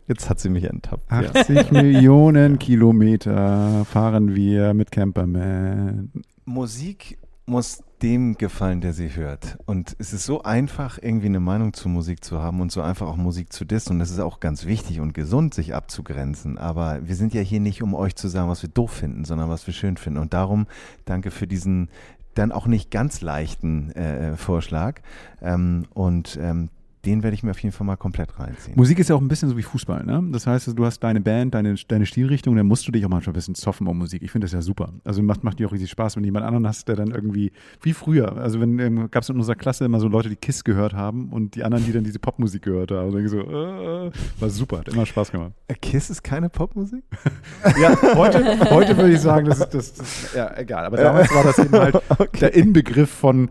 Jetzt 0.10 0.30
hat 0.30 0.42
sie 0.42 0.50
mich 0.50 0.66
enttappt. 0.66 1.10
Ja. 1.10 1.30
80 1.34 1.72
Millionen 1.72 2.60
Kilometer 2.60 3.86
fahren 3.86 4.36
wir 4.36 4.74
mit 4.74 4.92
Camperman. 4.92 6.12
Musik 6.44 7.18
muss 7.46 7.82
dem 8.02 8.38
gefallen, 8.38 8.82
der 8.82 8.94
sie 8.94 9.16
hört. 9.16 9.58
Und 9.66 9.96
es 10.00 10.14
ist 10.14 10.26
so 10.26 10.44
einfach, 10.44 10.98
irgendwie 11.02 11.28
eine 11.28 11.40
Meinung 11.40 11.74
zu 11.74 11.90
Musik 11.90 12.24
zu 12.24 12.40
haben 12.40 12.62
und 12.62 12.72
so 12.72 12.82
einfach 12.82 13.08
auch 13.08 13.18
Musik 13.18 13.52
zu 13.54 13.66
dissen. 13.66 13.94
Und 13.94 14.00
das 14.00 14.12
ist 14.12 14.20
auch 14.20 14.40
ganz 14.40 14.66
wichtig 14.66 15.00
und 15.00 15.14
gesund, 15.14 15.54
sich 15.54 15.76
abzugrenzen. 15.76 16.58
Aber 16.58 17.08
wir 17.08 17.16
sind 17.16 17.34
ja 17.34 17.42
hier 17.42 17.60
nicht, 17.60 17.84
um 17.84 17.94
euch 17.94 18.16
zu 18.16 18.28
sagen, 18.28 18.50
was 18.50 18.62
wir 18.62 18.70
doof 18.70 18.92
finden, 18.92 19.26
sondern 19.26 19.50
was 19.50 19.68
wir 19.68 19.74
schön 19.74 19.98
finden. 19.98 20.20
Und 20.20 20.34
darum 20.34 20.68
danke 21.06 21.32
für 21.32 21.48
diesen 21.48 21.90
dann 22.36 22.52
auch 22.52 22.68
nicht 22.68 22.92
ganz 22.92 23.22
leichten 23.22 23.92
äh, 23.92 24.38
Vorschlag. 24.38 25.02
Ähm, 25.42 25.86
und 25.94 26.40
ähm, 26.42 26.70
den 27.10 27.24
werde 27.24 27.34
ich 27.34 27.44
mir 27.44 27.52
auf 27.52 27.60
jeden 27.60 27.74
Fall 27.74 27.88
mal 27.88 27.96
komplett 27.96 28.40
reinziehen. 28.40 28.78
Musik 28.78 29.00
ist 29.00 29.10
ja 29.10 29.16
auch 29.16 29.22
ein 29.22 29.28
bisschen 29.28 29.50
so 29.50 29.58
wie 29.58 29.64
Fußball, 29.64 30.06
ne? 30.06 30.24
Das 30.32 30.46
heißt, 30.46 30.78
du 30.78 30.86
hast 30.86 31.00
deine 31.00 31.22
Band, 31.22 31.56
deine, 31.56 31.76
deine 31.88 32.06
Stilrichtung, 32.06 32.56
dann 32.56 32.68
musst 32.68 32.88
du 32.88 32.92
dich 32.92 33.04
auch 33.04 33.10
manchmal 33.10 33.32
ein 33.32 33.36
bisschen 33.36 33.56
zoffen 33.56 33.88
um 33.88 33.98
Musik. 33.98 34.22
Ich 34.22 34.32
finde 34.32 34.46
das 34.46 34.54
ja 34.54 34.62
super. 34.62 34.94
Also 35.04 35.24
macht, 35.24 35.44
macht 35.44 35.60
dir 35.60 35.68
auch 35.68 35.72
riesig 35.72 35.90
Spaß, 35.90 36.16
wenn 36.16 36.24
du 36.24 36.28
jemand 36.28 36.46
anderen 36.46 36.68
hast, 36.68 36.88
der 36.88 36.96
dann 36.96 37.10
irgendwie, 37.10 37.52
wie 37.82 37.94
früher, 37.94 38.38
also 38.38 38.62
wenn 38.62 38.78
ähm, 38.80 39.10
gab 39.10 39.24
es 39.24 39.30
in 39.30 39.38
unserer 39.38 39.56
Klasse 39.56 39.86
immer 39.86 40.00
so 40.00 40.08
Leute, 40.08 40.30
die 40.30 40.36
KISS 40.36 40.64
gehört 40.64 40.94
haben 40.94 41.30
und 41.30 41.56
die 41.56 41.64
anderen, 41.64 41.84
die 41.84 41.92
dann 41.92 42.04
diese 42.04 42.20
Popmusik 42.20 42.62
gehört 42.62 42.92
haben. 42.92 43.10
Und 43.10 43.16
dann 43.16 43.28
so, 43.28 43.40
äh, 43.40 44.12
war 44.40 44.50
super, 44.50 44.80
hat 44.80 44.90
immer 44.90 45.06
Spaß 45.06 45.32
gemacht. 45.32 45.54
Äh, 45.68 45.74
KISS 45.74 46.12
ist 46.12 46.24
keine 46.24 46.50
Popmusik? 46.50 47.04
ja, 47.82 47.98
heute, 48.16 48.70
heute 48.70 48.96
würde 48.98 49.14
ich 49.14 49.20
sagen, 49.20 49.48
das 49.48 49.60
ist, 49.60 49.74
das, 49.74 49.94
das, 49.94 50.34
ja, 50.36 50.56
egal. 50.58 50.86
Aber 50.86 50.98
damals 50.98 51.34
war 51.34 51.44
das 51.44 51.58
eben 51.58 51.74
halt 51.74 51.96
okay. 52.10 52.40
der 52.40 52.54
Inbegriff 52.54 53.10
von 53.10 53.50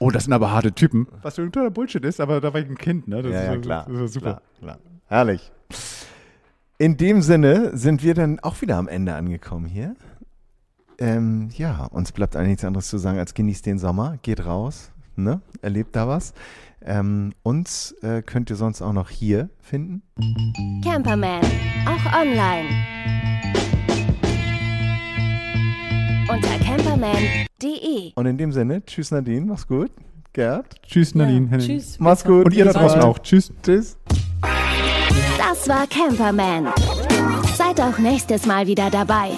Oh, 0.00 0.10
das 0.10 0.24
sind 0.24 0.32
aber 0.32 0.52
harte 0.52 0.72
Typen. 0.72 1.08
Was 1.22 1.34
für 1.34 1.42
ein 1.42 1.52
toller 1.52 1.70
Bullshit 1.70 2.04
ist, 2.04 2.20
aber 2.20 2.40
da 2.40 2.52
war 2.52 2.60
ich 2.60 2.68
ein 2.68 2.78
Kind, 2.78 3.08
ne? 3.08 3.22
Das 3.22 3.32
ja, 3.32 3.40
ist, 3.40 3.46
ja, 3.46 3.56
klar. 3.58 3.86
Das 3.88 4.00
ist 4.00 4.12
super. 4.14 4.42
Klar, 4.58 4.78
klar. 4.78 4.78
Herrlich. 5.06 5.52
In 6.78 6.96
dem 6.96 7.22
Sinne 7.22 7.76
sind 7.76 8.04
wir 8.04 8.14
dann 8.14 8.38
auch 8.40 8.60
wieder 8.60 8.76
am 8.76 8.86
Ende 8.86 9.14
angekommen 9.14 9.66
hier. 9.66 9.96
Ähm, 10.98 11.48
ja, 11.54 11.86
uns 11.86 12.12
bleibt 12.12 12.36
eigentlich 12.36 12.48
nichts 12.48 12.64
anderes 12.64 12.88
zu 12.88 12.98
sagen, 12.98 13.18
als 13.18 13.34
genießt 13.34 13.66
den 13.66 13.78
Sommer, 13.78 14.18
geht 14.22 14.44
raus, 14.44 14.92
ne? 15.16 15.40
erlebt 15.62 15.96
da 15.96 16.06
was. 16.06 16.34
Ähm, 16.80 17.32
uns 17.42 17.92
äh, 18.02 18.22
könnt 18.22 18.50
ihr 18.50 18.56
sonst 18.56 18.82
auch 18.82 18.92
noch 18.92 19.10
hier 19.10 19.48
finden. 19.60 20.02
Camperman, 20.84 21.42
auch 21.86 22.20
online. 22.20 22.68
Unter 26.28 26.58
camperman.de. 26.58 28.12
Und 28.14 28.26
in 28.26 28.36
dem 28.36 28.52
Sinne, 28.52 28.84
tschüss 28.84 29.10
Nadine, 29.10 29.46
mach's 29.46 29.66
gut. 29.66 29.90
Gerd. 30.34 30.66
Tschüss 30.86 31.14
Nadine. 31.14 31.46
Ja, 31.46 31.52
Henning. 31.52 31.66
tschüss. 31.66 31.96
Mach's 31.98 32.22
gut. 32.22 32.44
Und 32.44 32.54
ihr 32.54 32.66
da 32.66 32.72
draußen 32.72 33.00
auch. 33.00 33.18
Tschüss. 33.20 33.50
Tschüss. 33.62 33.96
Das 35.38 35.66
war 35.68 35.86
Camperman. 35.86 36.68
Seid 37.56 37.80
auch 37.80 37.96
nächstes 37.98 38.44
Mal 38.44 38.66
wieder 38.66 38.90
dabei. 38.90 39.30